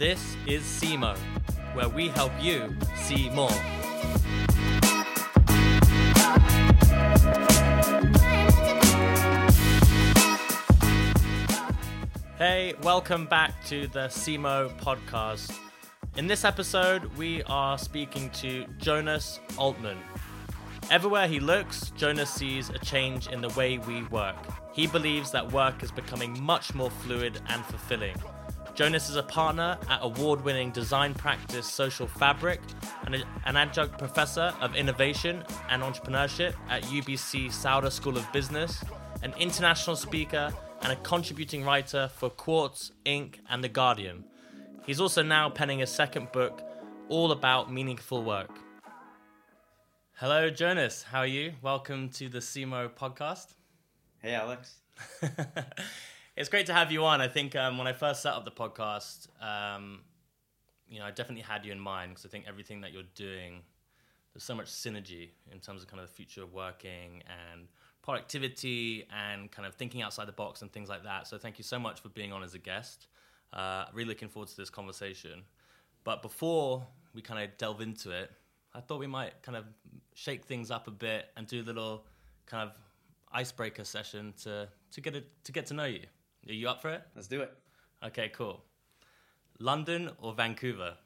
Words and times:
This 0.00 0.34
is 0.46 0.62
SEMO, 0.62 1.14
where 1.74 1.90
we 1.90 2.08
help 2.08 2.32
you 2.40 2.74
see 2.96 3.28
more. 3.28 3.50
Hey, 12.38 12.72
welcome 12.82 13.26
back 13.26 13.62
to 13.66 13.88
the 13.88 14.08
SEMO 14.08 14.74
podcast. 14.78 15.54
In 16.16 16.26
this 16.26 16.46
episode, 16.46 17.04
we 17.18 17.42
are 17.42 17.76
speaking 17.76 18.30
to 18.30 18.64
Jonas 18.78 19.38
Altman. 19.58 19.98
Everywhere 20.90 21.28
he 21.28 21.40
looks, 21.40 21.90
Jonas 21.94 22.30
sees 22.30 22.70
a 22.70 22.78
change 22.78 23.26
in 23.26 23.42
the 23.42 23.50
way 23.50 23.76
we 23.76 24.04
work. 24.04 24.36
He 24.72 24.86
believes 24.86 25.30
that 25.32 25.52
work 25.52 25.82
is 25.82 25.92
becoming 25.92 26.42
much 26.42 26.74
more 26.74 26.90
fluid 26.90 27.38
and 27.50 27.62
fulfilling. 27.66 28.16
Jonas 28.80 29.10
is 29.10 29.16
a 29.16 29.22
partner 29.22 29.76
at 29.90 29.98
award 30.00 30.42
winning 30.42 30.70
design 30.70 31.12
practice 31.12 31.70
Social 31.70 32.06
Fabric 32.06 32.62
and 33.04 33.14
an 33.14 33.54
adjunct 33.54 33.98
professor 33.98 34.54
of 34.58 34.74
innovation 34.74 35.44
and 35.68 35.82
entrepreneurship 35.82 36.54
at 36.70 36.84
UBC 36.84 37.52
Sauder 37.52 37.90
School 37.90 38.16
of 38.16 38.32
Business, 38.32 38.82
an 39.22 39.34
international 39.38 39.96
speaker, 39.96 40.50
and 40.80 40.92
a 40.94 40.96
contributing 40.96 41.62
writer 41.62 42.08
for 42.16 42.30
Quartz, 42.30 42.92
Inc., 43.04 43.34
and 43.50 43.62
The 43.62 43.68
Guardian. 43.68 44.24
He's 44.86 44.98
also 44.98 45.22
now 45.22 45.50
penning 45.50 45.82
a 45.82 45.86
second 45.86 46.32
book 46.32 46.62
all 47.10 47.32
about 47.32 47.70
meaningful 47.70 48.24
work. 48.24 48.56
Hello, 50.14 50.48
Jonas. 50.48 51.02
How 51.02 51.18
are 51.18 51.26
you? 51.26 51.52
Welcome 51.60 52.08
to 52.12 52.30
the 52.30 52.38
SEMO 52.38 52.88
podcast. 52.88 53.48
Hey, 54.22 54.32
Alex. 54.32 54.76
it's 56.40 56.48
great 56.48 56.64
to 56.66 56.72
have 56.72 56.90
you 56.90 57.04
on. 57.04 57.20
I 57.20 57.28
think 57.28 57.54
um, 57.54 57.76
when 57.76 57.86
I 57.86 57.92
first 57.92 58.22
set 58.22 58.32
up 58.32 58.46
the 58.46 58.50
podcast, 58.50 59.28
um, 59.42 60.00
you 60.88 60.98
know, 60.98 61.04
I 61.04 61.10
definitely 61.10 61.42
had 61.42 61.66
you 61.66 61.70
in 61.70 61.78
mind 61.78 62.12
because 62.12 62.24
I 62.24 62.30
think 62.30 62.46
everything 62.48 62.80
that 62.80 62.94
you're 62.94 63.02
doing, 63.14 63.60
there's 64.32 64.42
so 64.42 64.54
much 64.54 64.68
synergy 64.68 65.32
in 65.52 65.58
terms 65.58 65.82
of 65.82 65.88
kind 65.88 66.00
of 66.00 66.08
the 66.08 66.14
future 66.14 66.42
of 66.42 66.54
working 66.54 67.22
and 67.28 67.68
productivity 68.00 69.06
and 69.14 69.50
kind 69.52 69.68
of 69.68 69.74
thinking 69.74 70.00
outside 70.00 70.28
the 70.28 70.32
box 70.32 70.62
and 70.62 70.72
things 70.72 70.88
like 70.88 71.04
that. 71.04 71.26
So 71.26 71.36
thank 71.36 71.58
you 71.58 71.64
so 71.64 71.78
much 71.78 72.00
for 72.00 72.08
being 72.08 72.32
on 72.32 72.42
as 72.42 72.54
a 72.54 72.58
guest. 72.58 73.08
Uh, 73.52 73.84
really 73.92 74.08
looking 74.08 74.30
forward 74.30 74.48
to 74.48 74.56
this 74.56 74.70
conversation. 74.70 75.42
But 76.04 76.22
before 76.22 76.86
we 77.12 77.20
kind 77.20 77.44
of 77.44 77.58
delve 77.58 77.82
into 77.82 78.12
it, 78.12 78.32
I 78.72 78.80
thought 78.80 78.98
we 78.98 79.06
might 79.06 79.42
kind 79.42 79.58
of 79.58 79.66
shake 80.14 80.46
things 80.46 80.70
up 80.70 80.88
a 80.88 80.90
bit 80.90 81.26
and 81.36 81.46
do 81.46 81.60
a 81.60 81.64
little 81.64 82.06
kind 82.46 82.66
of 82.66 82.74
icebreaker 83.30 83.84
session 83.84 84.32
to 84.44 84.68
to 84.92 85.00
get 85.02 85.14
a, 85.14 85.22
to 85.44 85.52
get 85.52 85.66
to 85.66 85.74
know 85.74 85.84
you. 85.84 86.06
Are 86.48 86.52
you 86.52 86.68
up 86.68 86.82
for 86.82 86.90
it? 86.90 87.02
Let's 87.14 87.28
do 87.28 87.42
it. 87.42 87.52
Okay, 88.04 88.28
cool. 88.30 88.64
London 89.58 90.10
or 90.18 90.32
Vancouver? 90.34 90.96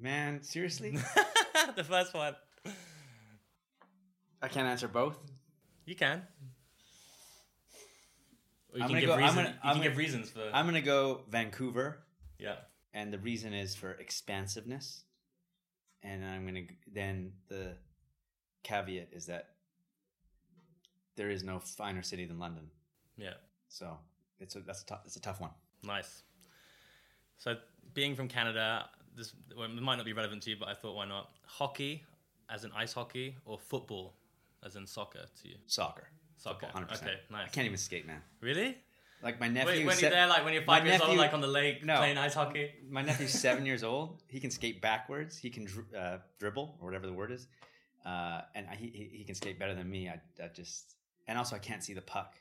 Man, 0.00 0.42
seriously? 0.42 0.96
the 1.76 1.82
first 1.84 2.14
one. 2.14 2.36
I 4.40 4.46
can't 4.48 4.68
answer 4.68 4.86
both. 4.86 5.18
You 5.84 5.96
can. 5.96 6.22
Or 8.72 8.78
you 8.78 8.84
I'm 8.84 8.88
can 8.88 8.88
gonna 8.90 9.00
give 9.00 9.08
go- 9.08 9.14
I'm 9.14 9.34
gonna- 9.34 9.48
you 9.48 9.54
I'm 9.64 9.72
can 9.74 9.82
give 9.82 9.92
gonna- 9.92 9.98
reasons 10.04 10.30
for 10.30 10.50
I'm 10.52 10.66
gonna 10.66 10.80
go 10.82 11.22
Vancouver, 11.28 12.04
yeah. 12.38 12.56
and 12.92 13.12
the 13.12 13.18
reason 13.18 13.52
is 13.54 13.74
for 13.74 13.92
expansiveness. 13.92 15.02
And 16.02 16.24
I'm 16.24 16.46
gonna 16.46 16.64
then 16.86 17.32
the 17.48 17.76
caveat 18.62 19.08
is 19.12 19.26
that 19.26 19.48
there 21.16 21.30
is 21.30 21.42
no 21.42 21.58
finer 21.58 22.02
city 22.02 22.26
than 22.26 22.38
London. 22.38 22.70
Yeah. 23.18 23.34
So 23.68 23.98
it's 24.40 24.56
a 24.56 24.60
that's 24.60 24.82
a 24.82 24.86
tough 24.86 25.00
it's 25.04 25.16
a 25.16 25.20
tough 25.20 25.40
one. 25.40 25.50
Nice. 25.84 26.22
So, 27.38 27.56
being 27.94 28.16
from 28.16 28.26
Canada, 28.28 28.88
this 29.16 29.32
well, 29.56 29.66
it 29.66 29.82
might 29.82 29.96
not 29.96 30.04
be 30.04 30.12
relevant 30.12 30.42
to 30.42 30.50
you, 30.50 30.56
but 30.58 30.68
I 30.68 30.74
thought 30.74 30.96
why 30.96 31.06
not? 31.06 31.30
Hockey, 31.46 32.04
as 32.50 32.64
in 32.64 32.72
ice 32.74 32.92
hockey, 32.92 33.36
or 33.44 33.58
football, 33.58 34.14
as 34.64 34.74
in 34.76 34.86
soccer 34.86 35.20
to 35.42 35.48
you? 35.48 35.54
Soccer. 35.66 36.08
Soccer. 36.36 36.66
Football, 36.66 36.82
100%. 36.96 37.02
Okay, 37.02 37.14
nice. 37.30 37.46
I 37.46 37.48
can't 37.48 37.66
even 37.66 37.78
skate, 37.78 38.06
man. 38.06 38.20
Really? 38.40 38.76
Like 39.22 39.40
my 39.40 39.48
nephew. 39.48 39.66
Wait, 39.72 39.86
when 39.86 39.98
you're 39.98 40.10
there, 40.10 40.26
like 40.28 40.44
when 40.44 40.52
you're 40.54 40.62
five 40.62 40.86
years 40.86 41.00
old, 41.00 41.16
like 41.16 41.32
on 41.34 41.40
the 41.40 41.48
lake 41.48 41.84
No. 41.84 41.96
playing 41.96 42.18
ice 42.18 42.34
hockey? 42.34 42.70
My 42.88 43.02
nephew's 43.02 43.32
seven 43.32 43.66
years 43.70 43.82
old. 43.82 44.22
He 44.28 44.38
can 44.40 44.50
skate 44.50 44.80
backwards. 44.80 45.36
He 45.36 45.50
can 45.50 45.64
dri- 45.64 45.84
uh, 45.96 46.18
dribble 46.38 46.76
or 46.80 46.86
whatever 46.86 47.06
the 47.06 47.12
word 47.12 47.32
is, 47.32 47.48
uh, 48.06 48.42
and 48.54 48.66
I, 48.70 48.76
he 48.76 48.86
he 48.88 49.18
he 49.18 49.24
can 49.24 49.34
skate 49.34 49.58
better 49.58 49.74
than 49.74 49.90
me. 49.90 50.08
I, 50.08 50.20
I 50.42 50.48
just 50.48 50.94
and 51.26 51.36
also 51.36 51.56
I 51.56 51.58
can't 51.58 51.82
see 51.82 51.94
the 51.94 52.00
puck 52.00 52.34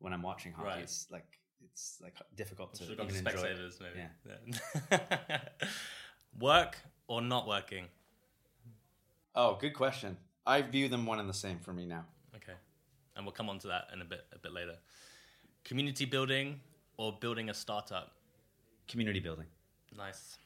when 0.00 0.12
I'm 0.12 0.22
watching 0.22 0.52
hockey. 0.52 0.68
Right. 0.68 0.82
It's 0.82 1.06
like 1.10 1.38
it's 1.64 2.00
like 2.02 2.14
difficult 2.36 2.74
to 2.74 2.84
Should 2.84 2.92
even 2.92 3.06
gone 3.06 3.08
to 3.24 3.30
enjoy. 3.30 3.42
it. 3.48 3.58
Specsavers, 3.58 3.80
maybe. 3.80 4.98
Yeah. 5.30 5.38
Work 6.40 6.76
or 7.06 7.20
not 7.22 7.46
working? 7.46 7.86
Oh, 9.34 9.56
good 9.60 9.74
question. 9.74 10.16
I 10.46 10.62
view 10.62 10.88
them 10.88 11.06
one 11.06 11.20
and 11.20 11.28
the 11.28 11.34
same 11.34 11.58
for 11.58 11.72
me 11.72 11.84
now. 11.86 12.04
Okay, 12.34 12.54
and 13.14 13.24
we'll 13.24 13.32
come 13.32 13.48
on 13.48 13.58
to 13.60 13.68
that 13.68 13.88
in 13.92 14.00
a 14.00 14.04
bit 14.04 14.24
a 14.34 14.38
bit 14.38 14.52
later. 14.52 14.76
Community 15.64 16.04
building 16.06 16.60
or 16.96 17.12
building 17.20 17.50
a 17.50 17.54
startup? 17.54 18.12
Community 18.88 19.20
building. 19.20 19.46
Nice. 19.96 20.38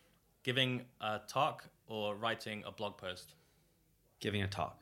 Giving 0.43 0.82
a 1.00 1.20
talk 1.26 1.64
or 1.87 2.14
writing 2.16 2.64
a 2.66 2.72
blog 2.72 2.97
post? 2.98 3.34
Giving 4.20 4.43
a 4.43 4.48
talk. 4.48 4.78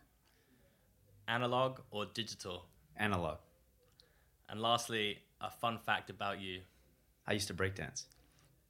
Analog 1.28 1.80
or 1.90 2.06
digital? 2.06 2.64
Analog. 2.96 3.38
And 4.52 4.60
lastly, 4.60 5.16
a 5.40 5.48
fun 5.48 5.78
fact 5.78 6.10
about 6.10 6.38
you. 6.38 6.60
I 7.26 7.32
used 7.32 7.48
to 7.48 7.54
breakdance. 7.54 8.04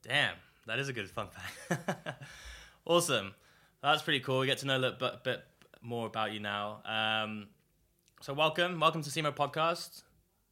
Damn, 0.04 0.36
that 0.68 0.78
is 0.78 0.88
a 0.88 0.92
good 0.92 1.10
fun 1.10 1.26
fact. 1.26 2.22
awesome. 2.86 3.34
That's 3.82 4.00
pretty 4.00 4.20
cool. 4.20 4.38
We 4.38 4.46
get 4.46 4.58
to 4.58 4.66
know 4.66 4.76
a 4.76 4.78
little 4.78 4.96
bit, 4.96 5.24
bit 5.24 5.42
more 5.82 6.06
about 6.06 6.32
you 6.32 6.38
now. 6.38 6.82
Um, 6.84 7.48
so 8.20 8.32
welcome, 8.32 8.78
welcome 8.78 9.02
to 9.02 9.10
SEMO 9.10 9.34
Podcast. 9.34 10.02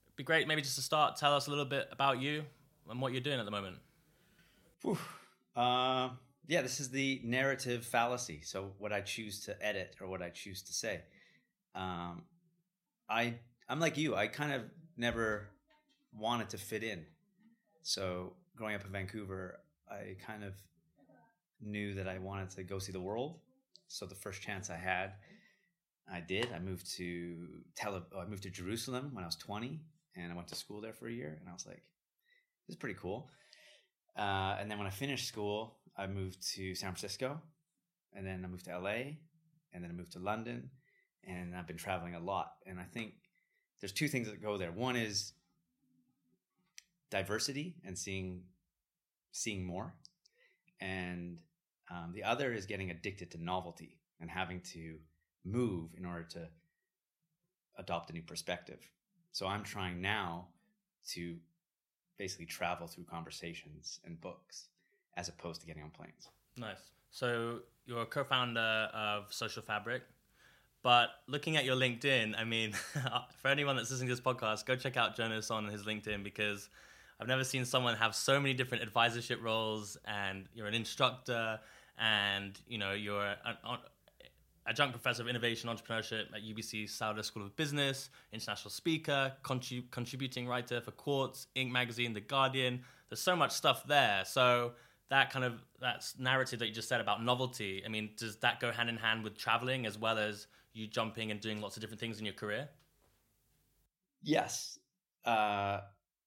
It'd 0.06 0.16
be 0.16 0.24
great 0.24 0.48
maybe 0.48 0.62
just 0.62 0.74
to 0.74 0.82
start, 0.82 1.16
tell 1.16 1.32
us 1.32 1.46
a 1.46 1.50
little 1.50 1.64
bit 1.64 1.86
about 1.92 2.20
you 2.20 2.42
and 2.88 3.00
what 3.00 3.12
you're 3.12 3.20
doing 3.20 3.38
at 3.38 3.44
the 3.44 3.52
moment. 3.52 3.76
Uh, 5.54 6.08
yeah, 6.48 6.60
this 6.62 6.80
is 6.80 6.90
the 6.90 7.20
narrative 7.22 7.84
fallacy. 7.84 8.40
So 8.42 8.72
what 8.78 8.92
I 8.92 9.00
choose 9.00 9.38
to 9.44 9.64
edit 9.64 9.94
or 10.00 10.08
what 10.08 10.22
I 10.22 10.30
choose 10.30 10.62
to 10.62 10.72
say. 10.72 11.02
Um, 11.76 12.22
I 13.08 13.34
I'm 13.68 13.78
like 13.78 13.96
you. 13.96 14.16
I 14.16 14.26
kind 14.26 14.52
of 14.52 14.62
never 15.00 15.48
wanted 16.12 16.50
to 16.50 16.58
fit 16.58 16.84
in. 16.84 17.04
So 17.82 18.34
growing 18.54 18.74
up 18.74 18.84
in 18.84 18.92
Vancouver, 18.92 19.60
I 19.90 20.16
kind 20.24 20.44
of 20.44 20.52
knew 21.60 21.94
that 21.94 22.06
I 22.06 22.18
wanted 22.18 22.50
to 22.50 22.62
go 22.62 22.78
see 22.78 22.92
the 22.92 23.00
world. 23.00 23.38
So 23.88 24.06
the 24.06 24.14
first 24.14 24.42
chance 24.42 24.70
I 24.70 24.76
had, 24.76 25.14
I 26.12 26.20
did. 26.20 26.48
I 26.54 26.58
moved 26.58 26.94
to 26.96 27.48
Tel 27.74 27.94
Aviv, 27.94 28.20
I 28.20 28.26
moved 28.26 28.42
to 28.44 28.50
Jerusalem 28.50 29.10
when 29.12 29.24
I 29.24 29.26
was 29.26 29.36
20, 29.36 29.80
and 30.16 30.30
I 30.30 30.36
went 30.36 30.48
to 30.48 30.54
school 30.54 30.80
there 30.80 30.92
for 30.92 31.08
a 31.08 31.12
year. 31.12 31.38
And 31.40 31.48
I 31.48 31.52
was 31.52 31.66
like, 31.66 31.82
this 32.66 32.74
is 32.74 32.76
pretty 32.76 32.98
cool. 33.00 33.30
Uh, 34.16 34.56
and 34.60 34.70
then 34.70 34.78
when 34.78 34.86
I 34.86 34.90
finished 34.90 35.26
school, 35.26 35.78
I 35.96 36.06
moved 36.06 36.46
to 36.54 36.74
San 36.74 36.90
Francisco, 36.90 37.40
and 38.12 38.26
then 38.26 38.44
I 38.44 38.48
moved 38.48 38.66
to 38.66 38.78
LA, 38.78 39.16
and 39.72 39.82
then 39.82 39.90
I 39.90 39.92
moved 39.92 40.12
to 40.12 40.18
London, 40.18 40.70
and 41.24 41.56
I've 41.56 41.66
been 41.66 41.76
traveling 41.76 42.14
a 42.14 42.20
lot. 42.20 42.52
And 42.66 42.78
I 42.78 42.84
think 42.84 43.14
there's 43.80 43.92
two 43.92 44.08
things 44.08 44.28
that 44.28 44.42
go 44.42 44.56
there. 44.56 44.72
One 44.72 44.96
is 44.96 45.32
diversity 47.10 47.76
and 47.84 47.98
seeing 47.98 48.42
seeing 49.32 49.64
more, 49.64 49.94
and 50.80 51.38
um, 51.90 52.12
the 52.14 52.24
other 52.24 52.52
is 52.52 52.66
getting 52.66 52.90
addicted 52.90 53.30
to 53.32 53.42
novelty 53.42 53.96
and 54.20 54.30
having 54.30 54.60
to 54.60 54.96
move 55.44 55.90
in 55.96 56.04
order 56.04 56.24
to 56.24 56.48
adopt 57.78 58.10
a 58.10 58.12
new 58.12 58.22
perspective. 58.22 58.78
So 59.32 59.46
I'm 59.46 59.62
trying 59.62 60.00
now 60.00 60.48
to 61.10 61.36
basically 62.18 62.46
travel 62.46 62.86
through 62.86 63.04
conversations 63.04 64.00
and 64.04 64.20
books 64.20 64.66
as 65.16 65.28
opposed 65.28 65.60
to 65.62 65.66
getting 65.66 65.82
on 65.82 65.90
planes. 65.90 66.28
Nice. 66.56 66.90
So 67.10 67.60
you're 67.86 68.02
a 68.02 68.06
co-founder 68.06 68.88
of 68.92 69.32
Social 69.32 69.62
Fabric, 69.62 70.02
but 70.82 71.10
looking 71.26 71.56
at 71.56 71.64
your 71.64 71.76
LinkedIn, 71.76 72.38
I 72.38 72.44
mean, 72.44 72.72
for 73.42 73.48
anyone 73.48 73.76
that's 73.76 73.90
listening 73.90 74.08
to 74.08 74.14
this 74.14 74.24
podcast, 74.24 74.64
go 74.66 74.76
check 74.76 74.96
out 74.96 75.16
Jonas 75.16 75.50
on 75.50 75.66
his 75.66 75.82
LinkedIn 75.82 76.24
because 76.24 76.68
I've 77.20 77.28
never 77.28 77.44
seen 77.44 77.64
someone 77.64 77.96
have 77.96 78.14
so 78.14 78.40
many 78.40 78.54
different 78.54 78.82
advisorship 78.90 79.42
roles, 79.42 79.98
and 80.06 80.46
you're 80.54 80.66
an 80.66 80.74
instructor, 80.74 81.60
and 81.98 82.58
you 82.66 82.78
know 82.78 82.92
you're 82.92 83.26
an, 83.26 83.56
adjunct 84.66 84.92
professor 84.92 85.22
of 85.22 85.28
innovation 85.28 85.68
entrepreneurship 85.68 86.26
at 86.34 86.42
UBC 86.42 86.88
Sauder 86.88 87.22
School 87.22 87.42
of 87.44 87.54
Business, 87.56 88.08
international 88.32 88.70
speaker, 88.70 89.32
contrib- 89.42 89.90
contributing 89.90 90.46
writer 90.46 90.80
for 90.80 90.92
Quartz, 90.92 91.48
Inc. 91.56 91.70
magazine, 91.70 92.12
The 92.12 92.20
Guardian. 92.20 92.80
There's 93.08 93.20
so 93.20 93.34
much 93.34 93.50
stuff 93.50 93.84
there. 93.86 94.22
So 94.24 94.72
that 95.10 95.30
kind 95.30 95.44
of 95.44 95.60
that 95.80 96.06
narrative 96.18 96.60
that 96.60 96.68
you 96.68 96.72
just 96.72 96.88
said 96.88 97.00
about 97.00 97.22
novelty. 97.22 97.82
I 97.84 97.88
mean, 97.88 98.10
does 98.16 98.36
that 98.36 98.60
go 98.60 98.70
hand 98.70 98.88
in 98.88 98.96
hand 98.96 99.24
with 99.24 99.36
traveling 99.36 99.86
as 99.86 99.98
well 99.98 100.18
as 100.18 100.46
you 100.72 100.86
jumping 100.86 101.30
and 101.30 101.40
doing 101.40 101.60
lots 101.60 101.76
of 101.76 101.80
different 101.80 102.00
things 102.00 102.18
in 102.18 102.24
your 102.24 102.34
career? 102.34 102.68
Yes. 104.22 104.78
Uh, 105.24 105.80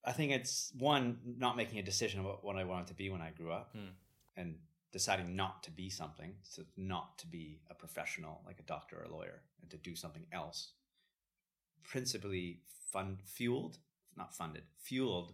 I 0.06 0.12
think 0.12 0.32
it's 0.32 0.72
one 0.78 1.18
not 1.38 1.56
making 1.56 1.80
a 1.80 1.84
decision 1.84 2.20
about 2.20 2.44
what 2.44 2.58
I 2.58 2.64
wanted 2.64 2.88
to 2.88 2.94
be 2.94 3.10
when 3.10 3.22
I 3.22 3.32
grew 3.32 3.52
up, 3.52 3.72
Hmm. 3.74 3.90
and 4.36 4.60
deciding 4.92 5.36
not 5.36 5.64
to 5.64 5.72
be 5.72 5.90
something, 5.90 6.36
so 6.44 6.64
not 6.78 7.18
to 7.20 7.28
be 7.28 7.62
a 7.70 7.74
professional 7.74 8.42
like 8.46 8.60
a 8.60 8.64
doctor 8.64 9.00
or 9.00 9.04
a 9.06 9.12
lawyer, 9.12 9.42
and 9.62 9.70
to 9.72 9.78
do 9.78 9.96
something 9.96 10.28
else. 10.32 10.74
Principally 11.84 12.62
fund 12.92 13.22
fueled, 13.26 13.80
not 14.16 14.36
funded, 14.36 14.64
fueled 14.78 15.34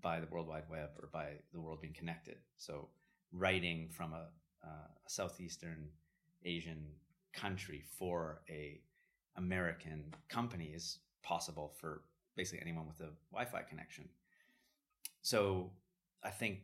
by 0.00 0.20
the 0.20 0.26
World 0.26 0.46
Wide 0.46 0.68
Web 0.70 0.90
or 0.98 1.08
by 1.08 1.40
the 1.52 1.60
world 1.60 1.80
being 1.80 1.92
connected. 1.92 2.38
So 2.56 2.88
writing 3.32 3.90
from 3.90 4.12
a, 4.12 4.30
uh, 4.64 4.88
a 5.06 5.10
southeastern 5.10 5.90
Asian 6.44 6.94
country 7.40 7.82
for 7.98 8.40
a 8.48 8.80
American 9.36 10.04
company 10.28 10.72
is 10.74 10.98
possible 11.22 11.72
for 11.80 12.02
basically 12.36 12.60
anyone 12.60 12.86
with 12.86 13.00
a 13.00 13.12
Wi-Fi 13.32 13.62
connection. 13.62 14.08
So 15.22 15.70
I 16.24 16.30
think 16.30 16.58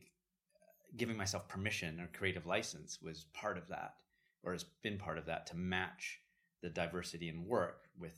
giving 0.97 1.17
myself 1.17 1.49
permission 1.49 2.01
or 2.01 2.09
creative 2.17 2.47
license 2.47 2.99
was 3.03 3.27
part 3.33 3.59
of 3.59 3.69
that, 3.69 3.95
or 4.43 4.53
has 4.53 4.65
been 4.83 4.99
part 4.99 5.19
of 5.19 5.27
that 5.27 5.47
to 5.49 5.57
match 5.57 6.21
the 6.63 6.71
diversity 6.71 7.29
in 7.29 7.47
work 7.47 7.89
with 7.99 8.15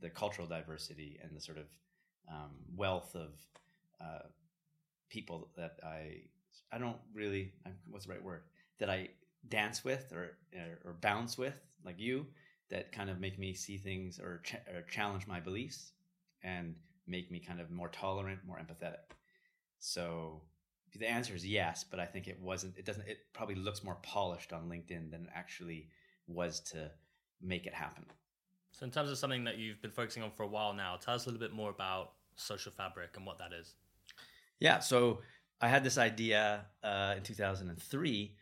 the 0.00 0.10
cultural 0.10 0.46
diversity 0.48 1.18
and 1.22 1.36
the 1.36 1.40
sort 1.40 1.58
of 1.58 1.66
um, 2.30 2.50
wealth 2.74 3.14
of 3.14 3.30
uh, 4.00 4.26
people 5.08 5.48
that 5.56 5.76
I 5.84 6.22
I 6.72 6.78
don't 6.78 6.96
really 7.12 7.52
what's 7.90 8.06
the 8.06 8.12
right 8.12 8.22
word 8.22 8.42
that 8.78 8.88
I 8.88 9.08
dance 9.48 9.84
with 9.84 10.12
or 10.12 10.36
or 10.84 10.96
bounce 11.00 11.38
with 11.38 11.58
like 11.84 11.98
you 11.98 12.26
that 12.70 12.92
kind 12.92 13.10
of 13.10 13.20
make 13.20 13.38
me 13.38 13.52
see 13.52 13.76
things 13.76 14.20
or, 14.20 14.40
ch- 14.44 14.54
or 14.72 14.82
challenge 14.82 15.26
my 15.26 15.40
beliefs 15.40 15.92
and 16.44 16.74
make 17.06 17.30
me 17.30 17.40
kind 17.40 17.60
of 17.60 17.70
more 17.70 17.88
tolerant, 17.88 18.38
more 18.46 18.58
empathetic. 18.58 19.14
So 19.80 20.42
the 20.96 21.10
answer 21.10 21.34
is 21.34 21.44
yes, 21.44 21.84
but 21.84 21.98
I 21.98 22.06
think 22.06 22.28
it 22.28 22.38
wasn't. 22.40 22.76
It 22.76 22.84
doesn't. 22.84 23.06
It 23.08 23.18
probably 23.32 23.56
looks 23.56 23.82
more 23.82 23.96
polished 24.02 24.52
on 24.52 24.68
LinkedIn 24.68 25.10
than 25.10 25.22
it 25.24 25.30
actually 25.34 25.88
was 26.26 26.60
to 26.60 26.90
make 27.42 27.66
it 27.66 27.74
happen. 27.74 28.04
So, 28.72 28.84
in 28.84 28.90
terms 28.90 29.10
of 29.10 29.18
something 29.18 29.44
that 29.44 29.58
you've 29.58 29.82
been 29.82 29.90
focusing 29.90 30.22
on 30.22 30.30
for 30.30 30.42
a 30.42 30.48
while 30.48 30.72
now, 30.72 30.96
tell 30.96 31.14
us 31.14 31.26
a 31.26 31.28
little 31.28 31.40
bit 31.40 31.52
more 31.52 31.70
about 31.70 32.12
social 32.36 32.72
fabric 32.72 33.10
and 33.16 33.26
what 33.26 33.38
that 33.38 33.52
is. 33.52 33.74
Yeah. 34.58 34.80
So 34.80 35.20
I 35.60 35.68
had 35.68 35.84
this 35.84 35.98
idea 35.98 36.66
uh, 36.82 37.14
in 37.16 37.22
2003 37.22 38.36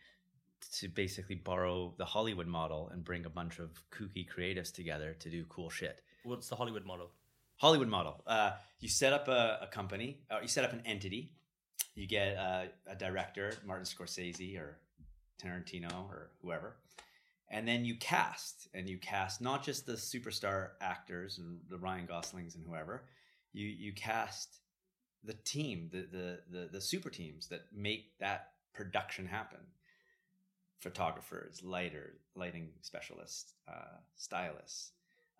to 0.77 0.87
basically 0.87 1.35
borrow 1.35 1.93
the 1.97 2.05
Hollywood 2.05 2.47
model 2.47 2.89
and 2.93 3.03
bring 3.03 3.25
a 3.25 3.29
bunch 3.29 3.59
of 3.59 3.69
kooky 3.91 4.27
creatives 4.27 4.71
together 4.71 5.15
to 5.19 5.29
do 5.29 5.45
cool 5.49 5.69
shit. 5.69 6.01
What's 6.23 6.47
the 6.49 6.55
Hollywood 6.55 6.85
model? 6.85 7.11
Hollywood 7.57 7.87
model. 7.87 8.23
Uh, 8.25 8.51
you 8.79 8.87
set 8.87 9.11
up 9.13 9.27
a, 9.27 9.59
a 9.61 9.67
company, 9.67 10.19
or 10.31 10.41
you 10.41 10.47
set 10.47 10.63
up 10.63 10.73
an 10.73 10.81
entity. 10.85 11.31
You 11.95 12.07
get 12.07 12.35
a, 12.35 12.69
a 12.87 12.95
director, 12.95 13.53
Martin 13.65 13.85
Scorsese 13.85 14.57
or 14.59 14.79
Tarantino 15.43 16.07
or 16.09 16.31
whoever, 16.41 16.77
and 17.49 17.67
then 17.67 17.83
you 17.83 17.95
cast, 17.95 18.67
and 18.73 18.87
you 18.87 18.97
cast 18.97 19.41
not 19.41 19.63
just 19.63 19.85
the 19.85 19.93
superstar 19.93 20.69
actors 20.81 21.39
and 21.39 21.59
the 21.69 21.77
Ryan 21.77 22.05
Goslings 22.05 22.55
and 22.55 22.63
whoever. 22.65 23.05
You 23.51 23.67
you 23.67 23.93
cast 23.93 24.59
the 25.23 25.33
team, 25.33 25.89
the 25.91 26.07
the 26.11 26.39
the, 26.49 26.69
the 26.71 26.81
super 26.81 27.09
teams 27.09 27.47
that 27.47 27.61
make 27.73 28.17
that 28.19 28.51
production 28.73 29.25
happen. 29.25 29.59
Photographers, 30.79 31.61
lighter, 31.63 32.13
lighting 32.35 32.69
specialists, 32.81 33.53
uh, 33.67 33.97
stylists, 34.15 34.91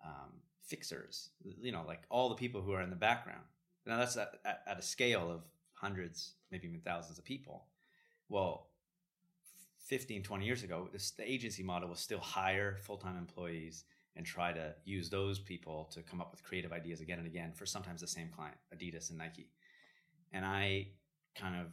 um, 0.04 0.32
fixers, 0.62 1.30
you 1.60 1.72
know, 1.72 1.84
like 1.86 2.02
all 2.10 2.28
the 2.28 2.34
people 2.34 2.60
who 2.60 2.72
are 2.72 2.82
in 2.82 2.90
the 2.90 2.96
background. 2.96 3.44
Now 3.86 3.98
that's 3.98 4.16
at, 4.16 4.34
at, 4.44 4.62
at, 4.66 4.78
a 4.78 4.82
scale 4.82 5.30
of 5.30 5.40
hundreds, 5.72 6.34
maybe 6.50 6.68
even 6.68 6.80
thousands 6.80 7.18
of 7.18 7.24
people. 7.24 7.64
Well, 8.28 8.68
15, 9.86 10.22
20 10.22 10.44
years 10.44 10.62
ago, 10.62 10.88
this, 10.92 11.10
the 11.10 11.28
agency 11.28 11.62
model 11.62 11.88
was 11.88 11.98
still 11.98 12.20
hire 12.20 12.76
full-time 12.76 13.16
employees 13.16 13.84
and 14.16 14.26
try 14.26 14.52
to 14.52 14.74
use 14.84 15.08
those 15.08 15.38
people 15.38 15.90
to 15.92 16.02
come 16.02 16.20
up 16.20 16.30
with 16.30 16.42
creative 16.42 16.72
ideas 16.72 17.00
again 17.00 17.18
and 17.18 17.26
again 17.26 17.52
for 17.52 17.66
sometimes 17.66 18.00
the 18.00 18.06
same 18.06 18.28
client, 18.28 18.56
Adidas 18.74 19.10
and 19.10 19.18
Nike. 19.18 19.50
And 20.32 20.44
I 20.44 20.88
kind 21.34 21.60
of, 21.60 21.66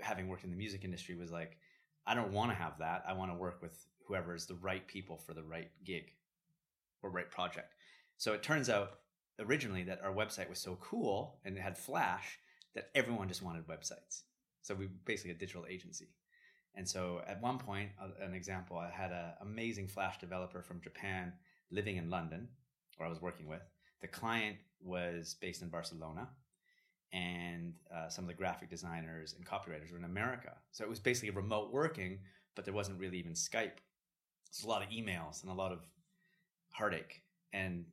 having 0.00 0.28
worked 0.28 0.44
in 0.44 0.50
the 0.50 0.56
music 0.56 0.84
industry, 0.84 1.14
was 1.14 1.30
like, 1.30 1.58
I 2.06 2.14
don't 2.14 2.32
want 2.32 2.50
to 2.50 2.56
have 2.56 2.78
that. 2.78 3.04
I 3.06 3.12
want 3.12 3.30
to 3.30 3.36
work 3.36 3.62
with 3.62 3.86
whoever 4.06 4.34
is 4.34 4.46
the 4.46 4.54
right 4.56 4.86
people 4.86 5.16
for 5.16 5.34
the 5.34 5.42
right 5.42 5.70
gig 5.84 6.12
or 7.02 7.10
right 7.10 7.30
project. 7.30 7.74
So 8.16 8.32
it 8.32 8.42
turns 8.42 8.68
out 8.68 8.98
originally 9.38 9.82
that 9.84 10.02
our 10.02 10.12
website 10.12 10.48
was 10.48 10.58
so 10.58 10.76
cool 10.80 11.40
and 11.44 11.56
it 11.56 11.60
had 11.60 11.78
Flash 11.78 12.38
that 12.74 12.90
everyone 12.94 13.28
just 13.28 13.42
wanted 13.42 13.66
websites. 13.66 14.22
So 14.62 14.74
we 14.74 14.88
basically 15.04 15.32
a 15.32 15.34
digital 15.34 15.66
agency. 15.68 16.08
And 16.74 16.88
so 16.88 17.22
at 17.26 17.40
one 17.40 17.58
point, 17.58 17.90
uh, 18.00 18.08
an 18.24 18.34
example, 18.34 18.76
I 18.76 18.90
had 18.90 19.12
an 19.12 19.32
amazing 19.42 19.88
Flash 19.88 20.18
developer 20.18 20.62
from 20.62 20.80
Japan 20.80 21.32
living 21.70 21.96
in 21.96 22.10
London, 22.10 22.48
where 22.96 23.06
I 23.06 23.10
was 23.10 23.22
working 23.22 23.46
with. 23.46 23.62
The 24.02 24.08
client 24.08 24.56
was 24.82 25.36
based 25.40 25.62
in 25.62 25.68
Barcelona, 25.68 26.28
and 27.14 27.72
uh, 27.94 28.08
some 28.08 28.24
of 28.24 28.28
the 28.28 28.34
graphic 28.34 28.68
designers 28.68 29.34
and 29.38 29.46
copywriters 29.46 29.92
were 29.92 29.98
in 29.98 30.04
America. 30.04 30.52
So 30.72 30.82
it 30.82 30.90
was 30.90 30.98
basically 30.98 31.30
remote 31.30 31.72
working, 31.72 32.18
but 32.56 32.64
there 32.64 32.74
wasn't 32.74 32.98
really 32.98 33.18
even 33.18 33.32
Skype. 33.32 33.78
It's 34.48 34.64
a 34.64 34.68
lot 34.68 34.82
of 34.82 34.88
emails 34.88 35.42
and 35.42 35.50
a 35.50 35.54
lot 35.54 35.70
of 35.70 35.78
heartache, 36.70 37.22
and 37.52 37.84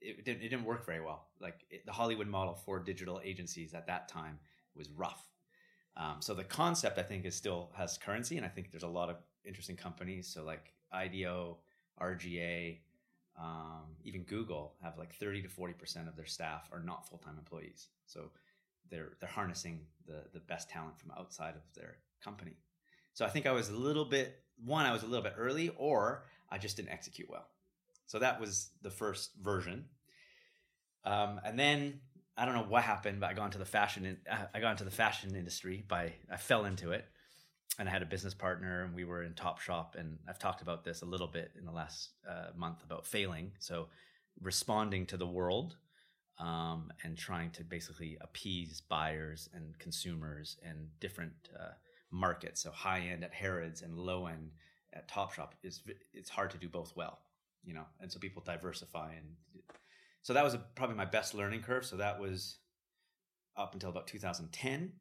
it 0.00 0.24
didn't, 0.24 0.42
it 0.42 0.48
didn't 0.48 0.64
work 0.64 0.86
very 0.86 1.00
well. 1.00 1.26
Like 1.40 1.66
it, 1.70 1.84
the 1.84 1.92
Hollywood 1.92 2.28
model 2.28 2.54
for 2.54 2.78
digital 2.78 3.20
agencies 3.24 3.74
at 3.74 3.86
that 3.88 4.08
time 4.08 4.38
was 4.76 4.88
rough. 4.90 5.26
Um, 5.96 6.16
so 6.20 6.32
the 6.32 6.44
concept, 6.44 6.98
I 6.98 7.02
think, 7.02 7.24
is 7.24 7.34
still 7.34 7.70
has 7.76 7.98
currency, 7.98 8.36
and 8.36 8.46
I 8.46 8.48
think 8.48 8.70
there's 8.70 8.84
a 8.84 8.88
lot 8.88 9.10
of 9.10 9.16
interesting 9.44 9.76
companies. 9.76 10.28
So 10.28 10.44
like 10.44 10.72
IDEO, 10.92 11.58
RGA, 12.00 12.78
um, 13.36 13.96
even 14.04 14.22
Google 14.22 14.74
have 14.82 14.98
like 14.98 15.14
30 15.14 15.42
to 15.42 15.48
40 15.48 15.74
percent 15.74 16.08
of 16.08 16.16
their 16.16 16.26
staff 16.26 16.68
are 16.72 16.80
not 16.80 17.08
full 17.08 17.18
time 17.18 17.36
employees. 17.38 17.88
So 18.06 18.30
they're 18.90 19.12
they're 19.20 19.28
harnessing 19.28 19.80
the 20.06 20.24
the 20.32 20.40
best 20.40 20.70
talent 20.70 20.98
from 20.98 21.12
outside 21.12 21.54
of 21.54 21.62
their 21.74 21.96
company. 22.22 22.56
So 23.14 23.24
I 23.24 23.28
think 23.28 23.46
I 23.46 23.52
was 23.52 23.68
a 23.68 23.76
little 23.76 24.04
bit 24.04 24.38
one, 24.64 24.86
I 24.86 24.92
was 24.92 25.02
a 25.02 25.06
little 25.06 25.22
bit 25.22 25.34
early, 25.36 25.70
or 25.76 26.24
I 26.50 26.58
just 26.58 26.76
didn't 26.76 26.90
execute 26.90 27.28
well. 27.30 27.46
So 28.06 28.18
that 28.18 28.40
was 28.40 28.70
the 28.82 28.90
first 28.90 29.32
version. 29.40 29.86
Um, 31.04 31.40
and 31.44 31.58
then 31.58 32.00
I 32.36 32.44
don't 32.44 32.54
know 32.54 32.64
what 32.64 32.82
happened, 32.82 33.20
but 33.20 33.30
I 33.30 33.34
got 33.34 33.46
into 33.46 33.58
the 33.58 33.64
fashion. 33.64 34.04
In, 34.04 34.16
I 34.54 34.60
got 34.60 34.72
into 34.72 34.84
the 34.84 34.90
fashion 34.90 35.34
industry 35.34 35.84
by 35.86 36.14
I 36.30 36.36
fell 36.36 36.64
into 36.64 36.92
it, 36.92 37.04
and 37.78 37.88
I 37.88 37.92
had 37.92 38.02
a 38.02 38.06
business 38.06 38.34
partner, 38.34 38.84
and 38.84 38.94
we 38.94 39.04
were 39.04 39.22
in 39.22 39.32
Topshop. 39.32 39.96
And 39.96 40.18
I've 40.28 40.38
talked 40.38 40.62
about 40.62 40.84
this 40.84 41.02
a 41.02 41.06
little 41.06 41.26
bit 41.26 41.52
in 41.58 41.64
the 41.64 41.72
last 41.72 42.10
uh, 42.28 42.56
month 42.56 42.82
about 42.84 43.06
failing. 43.06 43.52
So 43.58 43.88
responding 44.40 45.06
to 45.06 45.16
the 45.16 45.26
world 45.26 45.76
um, 46.42 46.90
and 47.04 47.16
trying 47.16 47.50
to 47.52 47.62
basically 47.62 48.18
appease 48.20 48.82
buyers 48.88 49.48
and 49.54 49.78
consumers 49.78 50.56
and 50.66 50.88
different 51.00 51.32
uh, 51.58 51.72
markets. 52.10 52.62
So 52.62 52.72
high 52.72 53.00
end 53.00 53.22
at 53.22 53.32
Harrods 53.32 53.82
and 53.82 53.96
low 53.96 54.26
end 54.26 54.50
at 54.92 55.08
Topshop 55.08 55.50
is 55.62 55.82
it's 56.12 56.28
hard 56.28 56.50
to 56.50 56.58
do 56.58 56.68
both 56.68 56.92
well, 56.96 57.20
you 57.64 57.74
know. 57.74 57.86
And 58.00 58.10
so 58.10 58.18
people 58.18 58.42
diversify 58.44 59.12
and 59.12 59.36
so 60.22 60.32
that 60.34 60.44
was 60.44 60.54
a, 60.54 60.58
probably 60.58 60.96
my 60.96 61.04
best 61.04 61.34
learning 61.34 61.62
curve. 61.62 61.84
So 61.84 61.96
that 61.96 62.20
was 62.20 62.58
up 63.56 63.74
until 63.74 63.90
about 63.90 64.06
2010. 64.06 64.92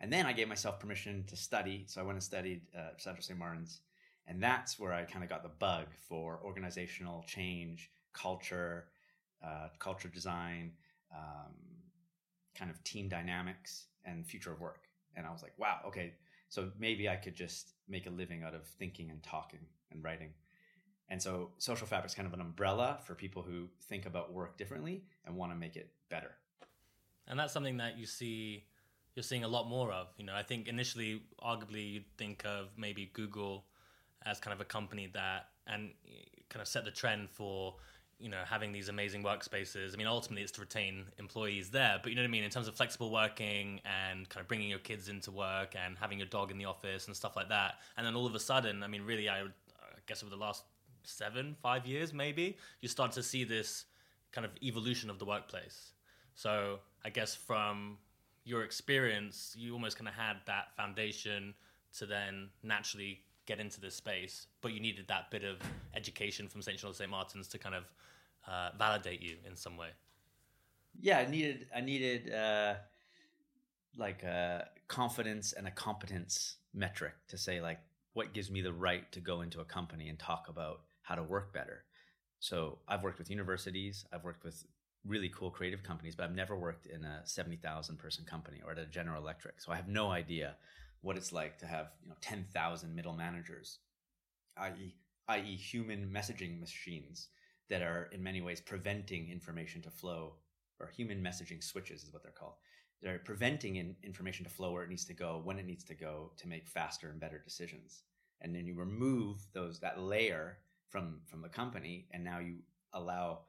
And 0.00 0.12
then 0.12 0.26
I 0.26 0.32
gave 0.32 0.48
myself 0.48 0.78
permission 0.80 1.24
to 1.28 1.36
study. 1.36 1.84
So 1.86 2.00
I 2.00 2.04
went 2.04 2.16
and 2.16 2.22
studied 2.22 2.62
uh, 2.76 2.90
Central 2.98 3.22
St. 3.22 3.38
Martin's. 3.38 3.80
And 4.26 4.42
that's 4.42 4.78
where 4.78 4.92
I 4.92 5.04
kind 5.04 5.22
of 5.22 5.30
got 5.30 5.42
the 5.42 5.50
bug 5.50 5.86
for 6.08 6.40
organizational 6.44 7.24
change, 7.26 7.90
culture, 8.12 8.86
uh, 9.44 9.68
culture 9.78 10.08
design, 10.08 10.72
um, 11.12 11.52
kind 12.56 12.70
of 12.70 12.82
team 12.84 13.08
dynamics, 13.08 13.86
and 14.04 14.26
future 14.26 14.52
of 14.52 14.60
work. 14.60 14.84
And 15.16 15.26
I 15.26 15.30
was 15.30 15.42
like, 15.42 15.52
wow, 15.58 15.78
okay, 15.86 16.14
so 16.48 16.70
maybe 16.78 17.08
I 17.08 17.16
could 17.16 17.34
just 17.34 17.72
make 17.88 18.06
a 18.06 18.10
living 18.10 18.42
out 18.42 18.54
of 18.54 18.66
thinking 18.66 19.10
and 19.10 19.22
talking 19.22 19.60
and 19.92 20.02
writing. 20.02 20.30
And 21.08 21.20
so 21.20 21.50
social 21.58 21.86
fabric 21.86 22.10
is 22.10 22.14
kind 22.14 22.26
of 22.26 22.32
an 22.32 22.40
umbrella 22.40 22.98
for 23.04 23.14
people 23.14 23.42
who 23.42 23.68
think 23.88 24.06
about 24.06 24.32
work 24.32 24.56
differently 24.56 25.02
and 25.26 25.36
want 25.36 25.52
to 25.52 25.56
make 25.56 25.76
it 25.76 25.90
better. 26.08 26.32
And 27.26 27.38
that's 27.38 27.52
something 27.52 27.76
that 27.78 27.98
you 27.98 28.06
see 28.06 28.64
you're 29.14 29.22
seeing 29.22 29.44
a 29.44 29.48
lot 29.48 29.68
more 29.68 29.92
of. 29.92 30.08
You 30.16 30.24
know, 30.24 30.34
I 30.34 30.42
think 30.42 30.66
initially 30.66 31.22
arguably 31.42 31.92
you'd 31.92 32.16
think 32.18 32.44
of 32.44 32.70
maybe 32.76 33.10
Google 33.12 33.64
as 34.26 34.40
kind 34.40 34.52
of 34.52 34.60
a 34.60 34.64
company 34.64 35.08
that 35.14 35.48
and 35.66 35.90
kind 36.48 36.60
of 36.60 36.68
set 36.68 36.84
the 36.84 36.90
trend 36.90 37.30
for 37.30 37.76
you 38.18 38.28
know 38.28 38.42
having 38.48 38.72
these 38.72 38.88
amazing 38.88 39.22
workspaces. 39.22 39.94
I 39.94 39.96
mean 39.96 40.06
ultimately 40.06 40.42
it's 40.42 40.52
to 40.52 40.60
retain 40.60 41.04
employees 41.18 41.70
there 41.70 41.98
but 42.02 42.10
you 42.10 42.16
know 42.16 42.22
what 42.22 42.28
i 42.28 42.30
mean? 42.30 42.44
In 42.44 42.50
terms 42.50 42.68
of 42.68 42.74
flexible 42.74 43.10
working 43.10 43.80
and 43.84 44.28
kind 44.28 44.40
of 44.42 44.48
bringing 44.48 44.68
your 44.68 44.78
kids 44.78 45.08
into 45.08 45.30
work 45.30 45.74
and 45.82 45.96
having 45.98 46.18
your 46.18 46.28
dog 46.28 46.50
in 46.50 46.58
the 46.58 46.64
office 46.64 47.06
and 47.06 47.16
stuff 47.16 47.36
like 47.36 47.48
that. 47.48 47.74
And 47.96 48.06
then 48.06 48.14
all 48.14 48.26
of 48.26 48.34
a 48.34 48.40
sudden 48.40 48.82
i 48.82 48.86
mean 48.86 49.02
really 49.02 49.28
i, 49.28 49.40
I 49.40 50.00
guess 50.06 50.22
over 50.22 50.30
the 50.30 50.40
last 50.40 50.64
seven, 51.04 51.56
five 51.62 51.86
years 51.86 52.12
maybe, 52.12 52.56
you 52.80 52.88
start 52.88 53.12
to 53.12 53.22
see 53.22 53.44
this 53.44 53.84
kind 54.32 54.44
of 54.44 54.50
evolution 54.62 55.10
of 55.10 55.18
the 55.18 55.24
workplace. 55.24 55.92
So 56.34 56.80
I 57.04 57.10
guess 57.10 57.34
from 57.34 57.98
your 58.44 58.64
experience, 58.64 59.54
you 59.56 59.72
almost 59.72 59.96
kind 59.96 60.08
of 60.08 60.14
had 60.14 60.38
that 60.46 60.74
foundation 60.76 61.54
to 61.98 62.06
then 62.06 62.48
naturally 62.62 63.20
get 63.46 63.60
into 63.60 63.80
this 63.80 63.94
space, 63.94 64.46
but 64.60 64.72
you 64.72 64.80
needed 64.80 65.06
that 65.08 65.30
bit 65.30 65.44
of 65.44 65.58
education 65.94 66.48
from 66.48 66.62
St. 66.62 66.78
Charles 66.78 66.96
St. 66.96 67.10
Martin's 67.10 67.48
to 67.48 67.58
kind 67.58 67.74
of 67.74 67.84
uh, 68.46 68.70
validate 68.78 69.20
you 69.22 69.36
in 69.46 69.56
some 69.56 69.76
way. 69.76 69.88
Yeah, 71.00 71.18
I 71.18 71.26
needed 71.26 71.66
I 71.74 71.80
needed 71.80 72.32
uh, 72.32 72.74
like 73.96 74.22
a 74.22 74.68
confidence 74.88 75.52
and 75.52 75.66
a 75.66 75.70
competence 75.70 76.56
metric 76.72 77.14
to 77.28 77.38
say 77.38 77.60
like 77.60 77.80
what 78.12 78.32
gives 78.32 78.50
me 78.50 78.60
the 78.60 78.72
right 78.72 79.10
to 79.12 79.20
go 79.20 79.40
into 79.40 79.60
a 79.60 79.64
company 79.64 80.08
and 80.08 80.18
talk 80.18 80.46
about 80.48 80.82
how 81.02 81.14
to 81.14 81.22
work 81.22 81.52
better. 81.52 81.84
So 82.38 82.78
I've 82.86 83.02
worked 83.02 83.18
with 83.18 83.30
universities, 83.30 84.04
I've 84.12 84.24
worked 84.24 84.44
with 84.44 84.64
really 85.04 85.28
cool 85.28 85.50
creative 85.50 85.82
companies, 85.82 86.14
but 86.14 86.24
I've 86.24 86.34
never 86.34 86.56
worked 86.56 86.86
in 86.86 87.04
a 87.04 87.22
70,000 87.24 87.98
person 87.98 88.24
company 88.24 88.60
or 88.64 88.72
at 88.72 88.78
a 88.78 88.86
General 88.86 89.20
Electric. 89.20 89.60
So 89.60 89.72
I 89.72 89.76
have 89.76 89.88
no 89.88 90.10
idea 90.10 90.56
what 91.04 91.16
it's 91.18 91.32
like 91.32 91.58
to 91.58 91.66
have, 91.66 91.92
you 92.02 92.08
know, 92.08 92.16
10,000 92.22 92.94
middle 92.94 93.12
managers, 93.12 93.78
i.e. 94.56 94.96
i.e. 95.28 95.56
human 95.56 96.10
messaging 96.10 96.58
machines 96.58 97.28
that 97.68 97.82
are 97.82 98.08
in 98.12 98.22
many 98.22 98.40
ways 98.40 98.60
preventing 98.60 99.30
information 99.30 99.82
to 99.82 99.90
flow 99.90 100.34
or 100.80 100.88
human 100.88 101.22
messaging 101.22 101.62
switches 101.62 102.02
is 102.02 102.12
what 102.12 102.22
they're 102.22 102.32
called. 102.32 102.54
They're 103.02 103.18
preventing 103.18 103.76
in, 103.76 103.94
information 104.02 104.44
to 104.44 104.50
flow 104.50 104.72
where 104.72 104.82
it 104.82 104.88
needs 104.88 105.04
to 105.04 105.14
go, 105.14 105.42
when 105.44 105.58
it 105.58 105.66
needs 105.66 105.84
to 105.84 105.94
go 105.94 106.32
to 106.38 106.48
make 106.48 106.66
faster 106.66 107.10
and 107.10 107.20
better 107.20 107.38
decisions. 107.38 108.04
And 108.40 108.54
then 108.54 108.66
you 108.66 108.74
remove 108.74 109.46
those 109.52 109.78
that 109.80 110.00
layer 110.00 110.58
from 110.88 111.20
from 111.26 111.42
the 111.42 111.48
company, 111.48 112.06
and 112.12 112.24
now 112.24 112.38
you 112.38 112.56
allow 112.92 113.40